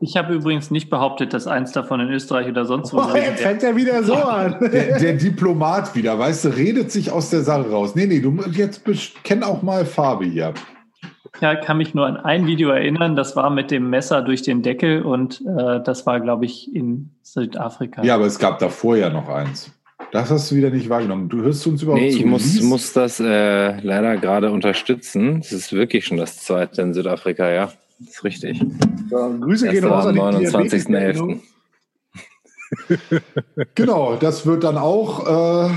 Ich 0.00 0.16
habe 0.16 0.32
übrigens 0.32 0.70
nicht 0.70 0.88
behauptet, 0.88 1.34
dass 1.34 1.46
eins 1.46 1.72
davon 1.72 2.00
in 2.00 2.08
Österreich 2.08 2.48
oder 2.48 2.64
sonst 2.64 2.94
wo 2.94 3.00
Oh, 3.00 3.14
jetzt 3.14 3.42
fängt 3.42 3.62
er 3.62 3.76
wieder 3.76 4.02
so 4.02 4.14
an. 4.14 4.56
Der, 4.72 4.98
der 4.98 5.12
Diplomat 5.12 5.94
wieder, 5.94 6.18
weißt 6.18 6.46
du, 6.46 6.48
redet 6.56 6.90
sich 6.90 7.12
aus 7.12 7.28
der 7.28 7.42
Sache 7.42 7.70
raus. 7.70 7.94
Nee, 7.94 8.06
nee, 8.06 8.20
du 8.20 8.34
jetzt 8.52 8.82
kenn 9.22 9.42
auch 9.42 9.62
mal 9.62 9.84
Farbe 9.84 10.24
hier. 10.24 10.54
Ja, 11.40 11.56
kann 11.56 11.78
mich 11.78 11.94
nur 11.94 12.06
an 12.06 12.16
ein 12.16 12.46
Video 12.46 12.70
erinnern, 12.70 13.16
das 13.16 13.34
war 13.34 13.50
mit 13.50 13.70
dem 13.70 13.90
Messer 13.90 14.22
durch 14.22 14.42
den 14.42 14.62
Deckel 14.62 15.02
und 15.02 15.40
äh, 15.40 15.82
das 15.82 16.06
war, 16.06 16.20
glaube 16.20 16.44
ich, 16.44 16.74
in 16.74 17.10
Südafrika. 17.22 18.04
Ja, 18.04 18.14
aber 18.14 18.26
es 18.26 18.38
gab 18.38 18.58
davor 18.60 18.96
ja 18.96 19.10
noch 19.10 19.28
eins. 19.28 19.72
Das 20.12 20.30
hast 20.30 20.50
du 20.50 20.56
wieder 20.56 20.70
nicht 20.70 20.88
wahrgenommen. 20.88 21.28
Du 21.28 21.42
hörst 21.42 21.66
uns 21.66 21.82
überhaupt 21.82 22.02
Nee, 22.02 22.10
zu. 22.12 22.18
ich 22.18 22.24
muss, 22.24 22.60
muss 22.62 22.92
das 22.92 23.18
äh, 23.18 23.80
leider 23.80 24.16
gerade 24.16 24.52
unterstützen. 24.52 25.40
Es 25.40 25.50
ist 25.52 25.72
wirklich 25.72 26.04
schon 26.04 26.18
das 26.18 26.36
zweite 26.38 26.82
in 26.82 26.94
Südafrika, 26.94 27.50
ja. 27.50 27.72
Das 27.98 28.08
ist 28.10 28.24
richtig. 28.24 28.62
So, 29.10 29.34
Grüße 29.40 29.68
gehen 29.70 29.84
raus 29.84 30.06
am 30.06 30.20
an 30.20 30.38
die 30.38 30.46
29.11. 30.46 31.40
Genau, 33.74 34.16
das 34.16 34.46
wird 34.46 34.64
dann 34.64 34.78
auch. 34.78 35.68
Äh, 35.68 35.70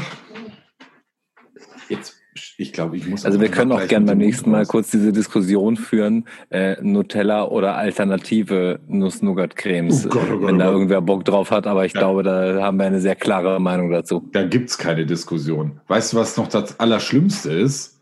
jetzt, 1.90 2.17
ich 2.58 2.74
glaube, 2.74 2.98
ich 2.98 3.08
muss. 3.08 3.24
Also 3.26 3.40
wir 3.40 3.50
können 3.50 3.72
auch 3.72 3.78
gleich 3.78 3.90
gern 3.90 4.04
mit 4.04 4.12
beim 4.12 4.18
nächsten 4.18 4.50
Mal 4.52 4.60
raus. 4.60 4.68
kurz 4.68 4.92
diese 4.92 5.12
Diskussion 5.14 5.78
führen, 5.78 6.26
äh, 6.50 6.76
Nutella 6.82 7.46
oder 7.48 7.76
alternative 7.76 8.80
Nuss-Nougat-Cremes, 8.88 10.08
Oh 10.08 10.10
Gott, 10.10 10.24
oh 10.28 10.38
Gott, 10.40 10.48
wenn 10.48 10.56
oh 10.56 10.60
da 10.60 10.66
Gott. 10.66 10.74
irgendwer 10.74 11.02
Bock 11.02 11.26
drauf 11.26 11.52
hat. 11.52 11.68
Aber 11.68 11.86
ich 11.86 11.94
Ja. 11.94 12.00
glaube, 12.02 12.24
da 12.24 12.62
haben 12.62 12.78
wir 12.78 12.86
eine 12.86 13.00
sehr 13.00 13.16
klare 13.16 13.60
Meinung 13.60 13.92
dazu. 13.92 14.28
Da 14.34 14.44
gibt 14.44 14.70
es 14.70 14.78
keine 14.78 15.06
Diskussion. 15.06 15.80
Weißt 15.88 16.14
du, 16.14 16.18
was 16.18 16.38
noch 16.38 16.48
das 16.48 16.80
Allerschlimmste 16.80 17.52
ist? 17.52 17.97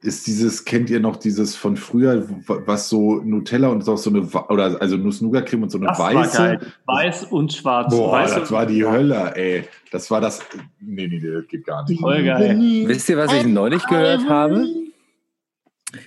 Ist 0.00 0.28
dieses, 0.28 0.64
kennt 0.64 0.90
ihr 0.90 1.00
noch 1.00 1.16
dieses 1.16 1.56
von 1.56 1.76
früher, 1.76 2.24
was 2.46 2.88
so 2.88 3.16
Nutella 3.16 3.66
und 3.68 3.84
so 3.84 3.96
so 3.96 4.10
eine, 4.10 4.20
oder 4.48 4.80
also 4.80 4.96
Nuss-Nougat-Creme 4.96 5.64
und 5.64 5.70
so 5.70 5.78
eine 5.78 5.88
das 5.88 5.98
war 5.98 6.14
weiße. 6.14 6.36
geil. 6.38 6.60
Weiß 6.86 7.24
und 7.24 7.52
schwarz. 7.52 7.90
Boah, 7.90 8.12
Weiß 8.12 8.30
das 8.34 8.42
und- 8.42 8.52
war 8.52 8.64
die 8.66 8.84
Hölle, 8.86 9.32
ey. 9.34 9.64
Das 9.90 10.08
war 10.10 10.20
das. 10.20 10.38
Nee, 10.80 11.08
nee, 11.08 11.18
nee, 11.20 11.30
das 11.32 11.48
geht 11.48 11.64
gar 11.66 11.84
nicht. 11.88 12.00
Voll 12.00 12.22
geil. 12.22 12.56
Wisst 12.86 13.08
ihr, 13.08 13.16
was 13.16 13.32
ich 13.32 13.44
neulich 13.46 13.84
gehört 13.88 14.28
habe? 14.28 14.66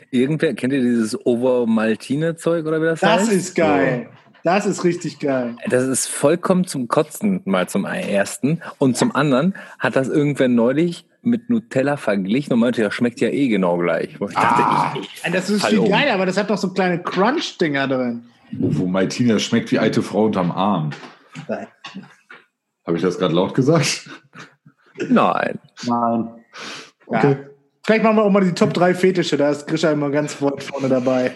Irgendwer, 0.09 0.53
kennt 0.53 0.71
ihr 0.73 0.81
dieses 0.81 1.25
Over-Maltine-Zeug 1.25 2.65
oder 2.65 2.79
wie 2.81 2.85
das, 2.85 2.99
Das 3.01 3.21
heißt? 3.21 3.31
ist 3.33 3.55
geil. 3.55 4.09
Das 4.43 4.65
ist 4.65 4.83
richtig 4.83 5.19
geil. 5.19 5.55
Das 5.69 5.83
ist 5.83 6.07
vollkommen 6.07 6.65
zum 6.65 6.87
Kotzen, 6.87 7.41
mal 7.45 7.69
zum 7.69 7.85
ersten. 7.85 8.61
Und 8.79 8.97
zum 8.97 9.15
anderen 9.15 9.53
hat 9.79 9.95
das 9.95 10.07
irgendwer 10.07 10.47
neulich 10.47 11.05
mit 11.21 11.49
Nutella 11.51 11.97
verglichen 11.97 12.53
und 12.53 12.59
meinte, 12.59 12.81
ja, 12.81 12.89
schmeckt 12.89 13.19
ja 13.21 13.29
eh 13.29 13.47
genau 13.47 13.77
gleich. 13.77 14.13
Ich 14.13 14.19
dachte, 14.35 14.35
Ah. 14.63 14.93
ich, 14.99 15.21
Das 15.31 15.49
ist 15.51 15.65
viel 15.67 15.79
um. 15.79 15.89
geiler, 15.89 16.13
aber 16.15 16.25
das 16.25 16.37
hat 16.37 16.49
noch 16.49 16.57
so 16.57 16.69
kleine 16.73 17.03
Crunch-Dinger 17.03 17.87
drin. 17.87 18.23
Wo 18.53 18.87
Maltina 18.87 19.37
schmeckt 19.37 19.71
wie 19.71 19.77
alte 19.79 20.01
Frau 20.01 20.25
unterm 20.25 20.51
Arm. 20.51 20.89
Nein. 21.47 21.67
Habe 22.87 22.97
ich 22.97 23.03
das 23.03 23.19
gerade 23.19 23.35
laut 23.35 23.53
gesagt? 23.53 24.09
nein. 25.09 25.59
Nein. 25.85 26.29
Okay. 27.05 27.31
Ja. 27.31 27.37
Vielleicht 27.85 28.03
machen 28.03 28.15
wir 28.17 28.23
auch 28.23 28.31
mal 28.31 28.43
die 28.43 28.53
Top 28.53 28.73
3 28.73 28.93
Fetische, 28.95 29.37
da 29.37 29.49
ist 29.51 29.67
Grisha 29.67 29.91
immer 29.91 30.09
ganz 30.09 30.41
weit 30.41 30.61
vorne 30.63 30.89
dabei. 30.89 31.31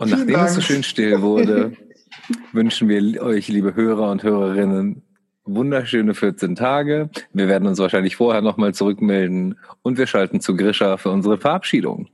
Und 0.00 0.08
Vielen 0.08 0.20
nachdem 0.20 0.40
es 0.46 0.54
so 0.54 0.60
Dank. 0.60 0.66
schön 0.66 0.82
still 0.82 1.20
wurde, 1.20 1.72
wünschen 2.52 2.88
wir 2.88 3.22
euch, 3.22 3.48
liebe 3.48 3.74
Hörer 3.74 4.10
und 4.10 4.22
Hörerinnen, 4.22 5.02
wunderschöne 5.44 6.14
14 6.14 6.56
Tage. 6.56 7.10
Wir 7.34 7.48
werden 7.48 7.68
uns 7.68 7.78
wahrscheinlich 7.78 8.16
vorher 8.16 8.40
nochmal 8.40 8.72
zurückmelden 8.72 9.58
und 9.82 9.98
wir 9.98 10.06
schalten 10.06 10.40
zu 10.40 10.56
Grisha 10.56 10.96
für 10.96 11.10
unsere 11.10 11.36
Verabschiedung. 11.36 12.08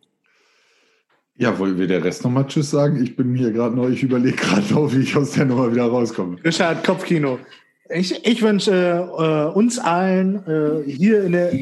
Ja, 1.37 1.61
wollen 1.61 1.79
wir 1.79 1.87
der 1.87 2.03
Rest 2.03 2.25
nochmal 2.25 2.49
Tschüss 2.49 2.73
sagen? 2.73 3.01
Ich 3.01 3.15
bin 3.15 3.37
hier 3.37 3.53
gerade 3.53 3.77
neu, 3.77 3.91
ich 3.91 4.03
überlege 4.03 4.37
gerade 4.37 4.75
noch, 4.75 4.93
wie 4.93 5.03
ich 5.03 5.15
aus 5.15 5.31
der 5.31 5.45
Nummer 5.45 5.71
wieder 5.71 5.85
rauskomme. 5.85 6.39
Grisha 6.39 6.71
hat 6.71 6.83
Kopfkino. 6.83 7.39
Ich, 7.89 8.27
ich 8.27 8.43
wünsche 8.43 8.73
äh, 9.17 9.57
uns 9.57 9.79
allen 9.79 10.45
äh, 10.45 10.91
hier 10.91 11.23
in 11.23 11.31
der, 11.31 11.53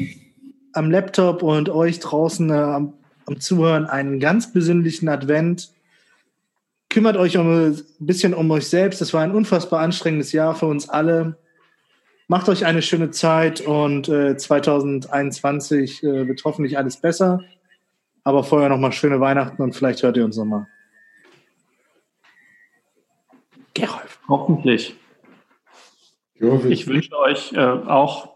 am 0.73 0.89
Laptop 0.89 1.43
und 1.43 1.69
euch 1.69 1.99
draußen 1.99 2.49
äh, 2.49 2.53
am, 2.53 2.93
am 3.27 3.39
Zuhören 3.39 3.85
einen 3.85 4.19
ganz 4.19 4.51
besinnlichen 4.51 5.07
Advent. 5.07 5.74
Kümmert 6.89 7.17
euch 7.17 7.37
um, 7.37 7.47
ein 7.47 7.83
bisschen 7.99 8.33
um 8.33 8.49
euch 8.51 8.67
selbst. 8.67 9.01
Das 9.01 9.13
war 9.13 9.21
ein 9.21 9.31
unfassbar 9.31 9.81
anstrengendes 9.81 10.31
Jahr 10.31 10.55
für 10.55 10.67
uns 10.67 10.87
alle. 10.89 11.37
Macht 12.27 12.49
euch 12.49 12.65
eine 12.65 12.81
schöne 12.81 13.11
Zeit 13.11 13.61
und 13.61 14.09
äh, 14.09 14.35
2021 14.35 16.03
äh, 16.03 16.27
wird 16.27 16.43
hoffentlich 16.43 16.77
alles 16.77 16.97
besser. 16.97 17.41
Aber 18.23 18.43
vorher 18.43 18.69
nochmal 18.69 18.91
schöne 18.91 19.19
Weihnachten 19.19 19.61
und 19.61 19.75
vielleicht 19.75 20.01
hört 20.01 20.17
ihr 20.17 20.25
uns 20.25 20.37
nochmal. 20.37 20.67
Gerolf. 23.75 24.19
Hoffentlich. 24.27 24.95
Ich 26.35 26.87
wünsche 26.87 27.17
euch 27.17 27.53
äh, 27.53 27.59
auch 27.59 28.35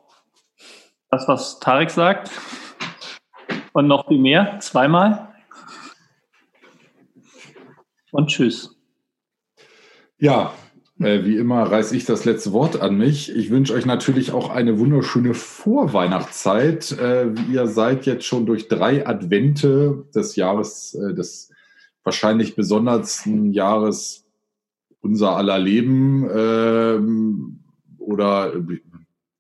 das, 1.10 1.28
was 1.28 1.60
Tarek 1.60 1.90
sagt. 1.90 2.30
Und 3.74 3.88
noch 3.88 4.08
viel 4.08 4.20
mehr. 4.20 4.60
Zweimal. 4.60 5.29
Und 8.12 8.28
tschüss. 8.28 8.76
Ja, 10.18 10.54
äh, 11.00 11.24
wie 11.24 11.38
immer 11.38 11.64
reiße 11.64 11.96
ich 11.96 12.06
das 12.06 12.26
letzte 12.26 12.52
Wort 12.52 12.82
an 12.82 12.98
mich. 12.98 13.34
Ich 13.34 13.50
wünsche 13.52 13.74
euch 13.74 13.86
natürlich 13.86 14.32
auch 14.32 14.50
eine 14.50 14.80
wunderschöne 14.80 15.34
Vorweihnachtszeit. 15.34 16.92
Äh, 17.00 17.32
ihr 17.52 17.68
seid 17.68 18.06
jetzt 18.06 18.26
schon 18.26 18.46
durch 18.46 18.68
drei 18.68 19.08
Advente 19.08 20.06
des 20.14 20.36
Jahres, 20.36 20.94
äh, 20.96 21.14
des 21.14 21.52
wahrscheinlich 22.04 22.56
besondersten 22.56 23.54
Jahres 23.54 24.26
unser 25.02 25.38
aller 25.38 25.60
Leben 25.60 26.28
ähm, 26.36 27.60
oder 27.98 28.54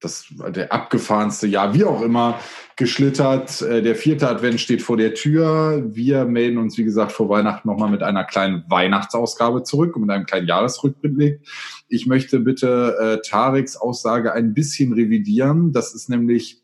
das 0.01 0.25
der 0.55 0.71
abgefahrenste 0.71 1.47
Jahr, 1.47 1.73
wie 1.73 1.83
auch 1.83 2.01
immer, 2.01 2.39
geschlittert. 2.77 3.61
Äh, 3.61 3.81
Der 3.81 3.95
vierte 3.95 4.29
Advent 4.29 4.61
steht 4.61 4.81
vor 4.81 4.97
der 4.97 5.13
Tür. 5.13 5.83
Wir 5.85 6.25
melden 6.25 6.57
uns, 6.57 6.77
wie 6.77 6.83
gesagt, 6.83 7.11
vor 7.11 7.29
Weihnachten 7.29 7.67
nochmal 7.67 7.91
mit 7.91 8.01
einer 8.01 8.23
kleinen 8.23 8.63
Weihnachtsausgabe 8.69 9.63
zurück 9.63 9.95
und 9.95 10.03
mit 10.03 10.11
einem 10.11 10.25
kleinen 10.25 10.47
Jahresrückblick. 10.47 11.41
Ich 11.89 12.07
möchte 12.07 12.39
bitte 12.39 12.95
äh, 12.99 13.27
Tareks 13.27 13.75
Aussage 13.75 14.33
ein 14.33 14.53
bisschen 14.53 14.93
revidieren. 14.93 15.73
Das 15.73 15.93
ist 15.93 16.09
nämlich 16.09 16.61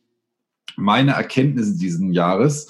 meine 0.78 1.12
Erkenntnis 1.12 1.78
diesen 1.78 2.14
Jahres 2.14 2.68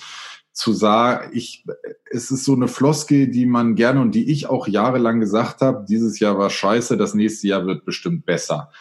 zu 0.52 0.72
sagen, 0.72 1.32
ich, 1.34 1.66
es 2.10 2.32
ist 2.32 2.46
so 2.46 2.56
eine 2.56 2.70
Floskel, 2.70 3.28
die 3.28 3.46
man 3.46 3.76
gerne 3.76 4.00
und 4.00 4.16
die 4.16 4.32
ich 4.32 4.48
auch 4.48 4.68
jahrelang 4.68 5.20
gesagt 5.20 5.62
habe, 5.62 5.86
dieses 5.88 6.20
Jahr 6.20 6.38
war 6.38 6.50
scheiße, 6.50 6.96
das 6.96 7.14
nächste 7.14 7.48
Jahr 7.48 7.66
wird 7.66 7.84
bestimmt 7.84 8.26
besser. 8.26 8.72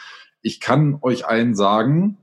Ich 0.45 0.61
kann 0.61 0.99
euch 1.01 1.27
allen 1.27 1.55
sagen, 1.55 2.19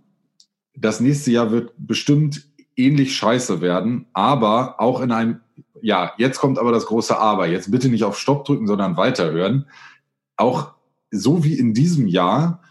das 0.75 0.99
nächste 0.99 1.31
Jahr 1.31 1.49
wird 1.49 1.73
bestimmt 1.75 2.47
ähnlich 2.75 3.15
scheiße 3.15 3.61
werden, 3.61 4.05
aber 4.13 4.79
auch 4.79 5.01
in 5.01 5.11
einem, 5.11 5.39
ja, 5.81 6.13
jetzt 6.19 6.37
kommt 6.37 6.59
aber 6.59 6.71
das 6.71 6.85
große 6.85 7.17
Aber. 7.17 7.47
Jetzt 7.47 7.71
bitte 7.71 7.89
nicht 7.89 8.03
auf 8.03 8.19
Stopp 8.19 8.45
drücken, 8.45 8.67
sondern 8.67 8.95
weiterhören. 8.95 9.65
Auch 10.37 10.75
so 11.09 11.43
wie 11.43 11.55
in 11.55 11.73
diesem 11.73 12.05
Jahr 12.05 12.61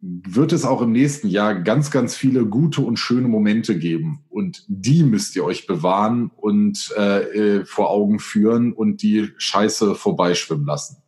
wird 0.00 0.52
es 0.52 0.64
auch 0.64 0.80
im 0.80 0.92
nächsten 0.92 1.26
Jahr 1.26 1.56
ganz, 1.56 1.90
ganz 1.90 2.14
viele 2.14 2.46
gute 2.46 2.80
und 2.82 2.96
schöne 2.96 3.26
Momente 3.26 3.76
geben. 3.76 4.20
Und 4.28 4.64
die 4.68 5.02
müsst 5.02 5.34
ihr 5.34 5.44
euch 5.44 5.66
bewahren 5.66 6.30
und 6.36 6.94
äh, 6.96 7.22
äh, 7.22 7.64
vor 7.64 7.90
Augen 7.90 8.20
führen 8.20 8.72
und 8.72 9.02
die 9.02 9.32
Scheiße 9.38 9.96
vorbeischwimmen 9.96 10.66
lassen. 10.66 10.98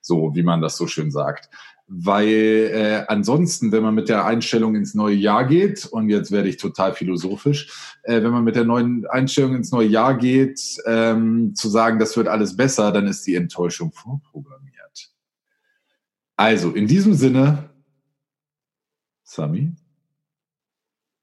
So, 0.00 0.34
wie 0.34 0.42
man 0.42 0.62
das 0.62 0.76
so 0.76 0.88
schön 0.88 1.12
sagt. 1.12 1.48
Weil 1.88 2.70
äh, 2.72 3.04
ansonsten, 3.06 3.70
wenn 3.70 3.82
man 3.82 3.94
mit 3.94 4.08
der 4.08 4.24
Einstellung 4.24 4.74
ins 4.74 4.94
neue 4.94 5.14
Jahr 5.14 5.44
geht, 5.44 5.86
und 5.86 6.08
jetzt 6.08 6.32
werde 6.32 6.48
ich 6.48 6.56
total 6.56 6.94
philosophisch, 6.94 7.96
äh, 8.02 8.22
wenn 8.22 8.32
man 8.32 8.42
mit 8.42 8.56
der 8.56 8.64
neuen 8.64 9.06
Einstellung 9.06 9.54
ins 9.54 9.70
neue 9.70 9.86
Jahr 9.86 10.16
geht, 10.16 10.60
ähm, 10.86 11.54
zu 11.54 11.68
sagen, 11.68 12.00
das 12.00 12.16
wird 12.16 12.26
alles 12.26 12.56
besser, 12.56 12.90
dann 12.90 13.06
ist 13.06 13.24
die 13.26 13.36
Enttäuschung 13.36 13.92
vorprogrammiert. 13.92 15.12
Also, 16.36 16.72
in 16.72 16.88
diesem 16.88 17.14
Sinne, 17.14 17.70
Sami? 19.22 19.72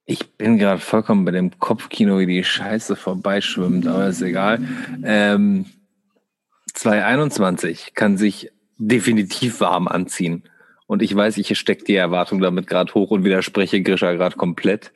Ich 0.05 0.33
bin 0.37 0.57
gerade 0.57 0.81
vollkommen 0.81 1.23
bei 1.23 1.31
dem 1.31 1.57
Kopfkino, 1.59 2.19
wie 2.19 2.25
die 2.25 2.43
Scheiße 2.43 2.95
vorbeischwimmt, 2.95 3.87
aber 3.87 4.07
ist 4.07 4.21
egal. 4.21 4.61
Ähm, 5.03 5.65
2021 6.73 7.93
kann 7.93 8.17
sich 8.17 8.51
definitiv 8.77 9.61
warm 9.61 9.87
anziehen. 9.87 10.43
Und 10.87 11.01
ich 11.01 11.15
weiß, 11.15 11.37
ich 11.37 11.57
stecke 11.57 11.85
die 11.85 11.95
Erwartung 11.95 12.41
damit 12.41 12.67
gerade 12.67 12.93
hoch 12.93 13.11
und 13.11 13.23
widerspreche 13.23 13.81
Grisha 13.81 14.13
gerade 14.13 14.35
komplett. 14.35 14.91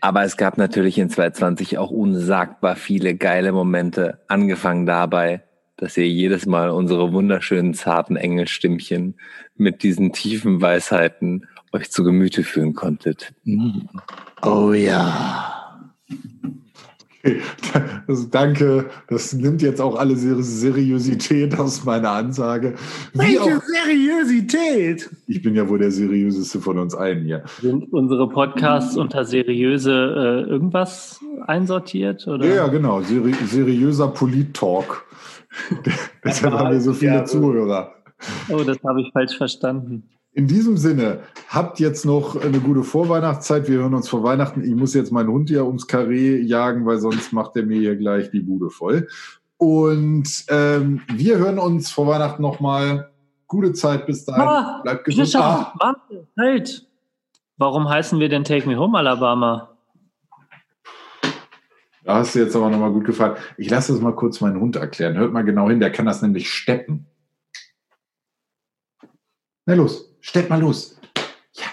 Aber 0.00 0.24
es 0.24 0.36
gab 0.36 0.58
natürlich 0.58 0.98
in 0.98 1.10
2020 1.10 1.78
auch 1.78 1.90
unsagbar 1.90 2.76
viele 2.76 3.14
geile 3.14 3.52
Momente, 3.52 4.20
angefangen 4.26 4.84
dabei, 4.84 5.44
dass 5.76 5.96
ihr 5.96 6.08
jedes 6.08 6.46
Mal 6.46 6.70
unsere 6.70 7.12
wunderschönen, 7.12 7.74
zarten 7.74 8.16
Engelstimmchen 8.16 9.14
mit 9.56 9.82
diesen 9.82 10.12
tiefen 10.12 10.60
Weisheiten 10.60 11.46
euch 11.72 11.90
zu 11.90 12.04
Gemüte 12.04 12.42
führen 12.42 12.74
konntet. 12.74 13.32
Oh 14.42 14.72
ja. 14.72 15.92
Also 18.08 18.26
danke, 18.28 18.90
das 19.08 19.32
nimmt 19.32 19.62
jetzt 19.62 19.80
auch 19.80 19.96
alle 19.96 20.16
Seriosität 20.16 21.58
aus 21.58 21.84
meiner 21.84 22.10
Ansage. 22.10 22.74
Wie 23.12 23.18
Welche 23.18 23.40
auch, 23.40 23.62
Seriosität? 23.62 25.10
Ich 25.26 25.42
bin 25.42 25.54
ja 25.54 25.68
wohl 25.68 25.78
der 25.78 25.92
seriöseste 25.92 26.60
von 26.60 26.78
uns 26.78 26.94
allen 26.94 27.24
hier. 27.24 27.44
Sind 27.60 27.92
unsere 27.92 28.28
Podcasts 28.28 28.96
unter 28.96 29.24
seriöse 29.24 29.92
äh, 29.92 30.50
irgendwas 30.50 31.20
einsortiert? 31.46 32.26
Oder? 32.26 32.46
Ja, 32.46 32.54
ja 32.54 32.66
genau. 32.68 33.00
Seri 33.02 33.32
seriöser 33.46 34.08
Polit-Talk. 34.08 35.04
Deshalb 36.24 36.54
haben 36.54 36.72
wir 36.72 36.80
so 36.80 36.92
viele 36.92 37.14
ja, 37.14 37.24
Zuhörer. 37.24 37.94
Oh, 38.48 38.62
das 38.64 38.78
habe 38.84 39.00
ich 39.00 39.12
falsch 39.12 39.36
verstanden. 39.36 40.08
In 40.34 40.46
diesem 40.46 40.78
Sinne, 40.78 41.20
habt 41.48 41.78
jetzt 41.78 42.06
noch 42.06 42.42
eine 42.42 42.58
gute 42.58 42.84
Vorweihnachtszeit. 42.84 43.68
Wir 43.68 43.80
hören 43.80 43.94
uns 43.94 44.08
vor 44.08 44.22
Weihnachten. 44.22 44.64
Ich 44.64 44.74
muss 44.74 44.94
jetzt 44.94 45.12
meinen 45.12 45.28
Hund 45.28 45.50
ja 45.50 45.62
ums 45.62 45.86
Karree 45.86 46.40
jagen, 46.40 46.86
weil 46.86 46.98
sonst 46.98 47.34
macht 47.34 47.54
er 47.56 47.64
mir 47.66 47.78
hier 47.78 47.96
gleich 47.96 48.30
die 48.30 48.40
Bude 48.40 48.70
voll. 48.70 49.08
Und 49.58 50.44
ähm, 50.48 51.02
wir 51.12 51.36
hören 51.36 51.58
uns 51.58 51.90
vor 51.90 52.06
Weihnachten 52.06 52.40
nochmal. 52.40 53.10
Gute 53.46 53.74
Zeit 53.74 54.06
bis 54.06 54.24
dahin. 54.24 54.42
Ah, 54.42 54.80
Bleibt 54.82 55.04
gesund. 55.04 55.36
Ah. 55.36 55.74
Warte, 55.78 56.26
halt. 56.38 56.88
Warum 57.58 57.90
heißen 57.90 58.18
wir 58.18 58.30
denn 58.30 58.44
Take 58.44 58.66
Me 58.66 58.78
Home 58.78 58.96
Alabama? 58.96 59.76
Da 62.04 62.16
hast 62.16 62.34
du 62.34 62.38
jetzt 62.38 62.56
aber 62.56 62.70
nochmal 62.70 62.90
gut 62.90 63.04
gefallen. 63.04 63.36
Ich 63.58 63.68
lasse 63.68 63.92
das 63.92 64.00
mal 64.00 64.14
kurz 64.14 64.40
meinen 64.40 64.58
Hund 64.58 64.76
erklären. 64.76 65.16
Hört 65.16 65.32
mal 65.32 65.44
genau 65.44 65.68
hin, 65.68 65.78
der 65.78 65.92
kann 65.92 66.06
das 66.06 66.22
nämlich 66.22 66.50
steppen. 66.50 67.06
Na 69.66 69.74
los. 69.74 70.14
Stellt 70.20 70.50
mal 70.50 70.60
los. 70.60 70.98
Ja. 71.54 71.66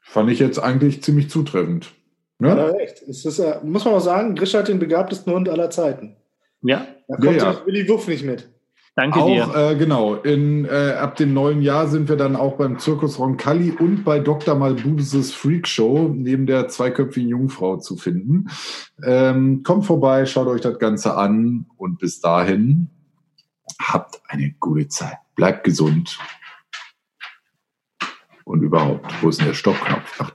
Fand 0.00 0.30
ich 0.30 0.38
jetzt 0.38 0.58
eigentlich 0.58 1.02
ziemlich 1.02 1.30
zutreffend. 1.30 1.92
Ne? 2.38 2.48
Ja, 2.48 2.70
echt. 2.72 3.02
Es 3.02 3.24
ist, 3.24 3.42
muss 3.64 3.84
man 3.84 3.94
auch 3.94 4.00
sagen, 4.00 4.34
Grisha 4.34 4.60
hat 4.60 4.68
den 4.68 4.78
begabtesten 4.78 5.32
Hund 5.32 5.48
aller 5.48 5.70
Zeiten. 5.70 6.16
Ja. 6.62 6.86
Da 7.08 7.16
kommt 7.16 7.36
ja, 7.36 7.52
ja. 7.52 7.66
Willi 7.66 7.88
Wuff 7.88 8.08
nicht 8.08 8.24
mit. 8.24 8.48
Danke 8.94 9.20
auch, 9.20 9.26
dir. 9.26 9.54
Äh, 9.54 9.76
genau, 9.76 10.16
in, 10.16 10.64
äh, 10.64 10.94
ab 10.98 11.14
dem 11.14 11.32
neuen 11.32 11.62
Jahr 11.62 11.86
sind 11.86 12.08
wir 12.08 12.16
dann 12.16 12.34
auch 12.34 12.56
beim 12.56 12.80
Zirkus 12.80 13.18
Roncalli 13.20 13.70
und 13.70 14.02
bei 14.02 14.18
Dr. 14.18 14.56
Malbuses 14.56 15.32
Freak 15.32 15.68
Show 15.68 16.10
neben 16.12 16.46
der 16.46 16.66
zweiköpfigen 16.66 17.28
Jungfrau 17.28 17.76
zu 17.76 17.96
finden. 17.96 18.48
Ähm, 19.04 19.62
kommt 19.62 19.86
vorbei, 19.86 20.26
schaut 20.26 20.48
euch 20.48 20.62
das 20.62 20.80
Ganze 20.80 21.16
an 21.16 21.66
und 21.76 22.00
bis 22.00 22.20
dahin 22.20 22.90
Habt 23.80 24.20
eine 24.28 24.52
gute 24.60 24.88
Zeit. 24.88 25.18
Bleibt 25.34 25.64
gesund. 25.64 26.18
Und 28.44 28.62
überhaupt, 28.62 29.22
wo 29.22 29.28
ist 29.28 29.40
denn 29.40 29.48
der 29.48 29.54
Stoppknopf? 29.54 30.20
Ach, 30.20 30.30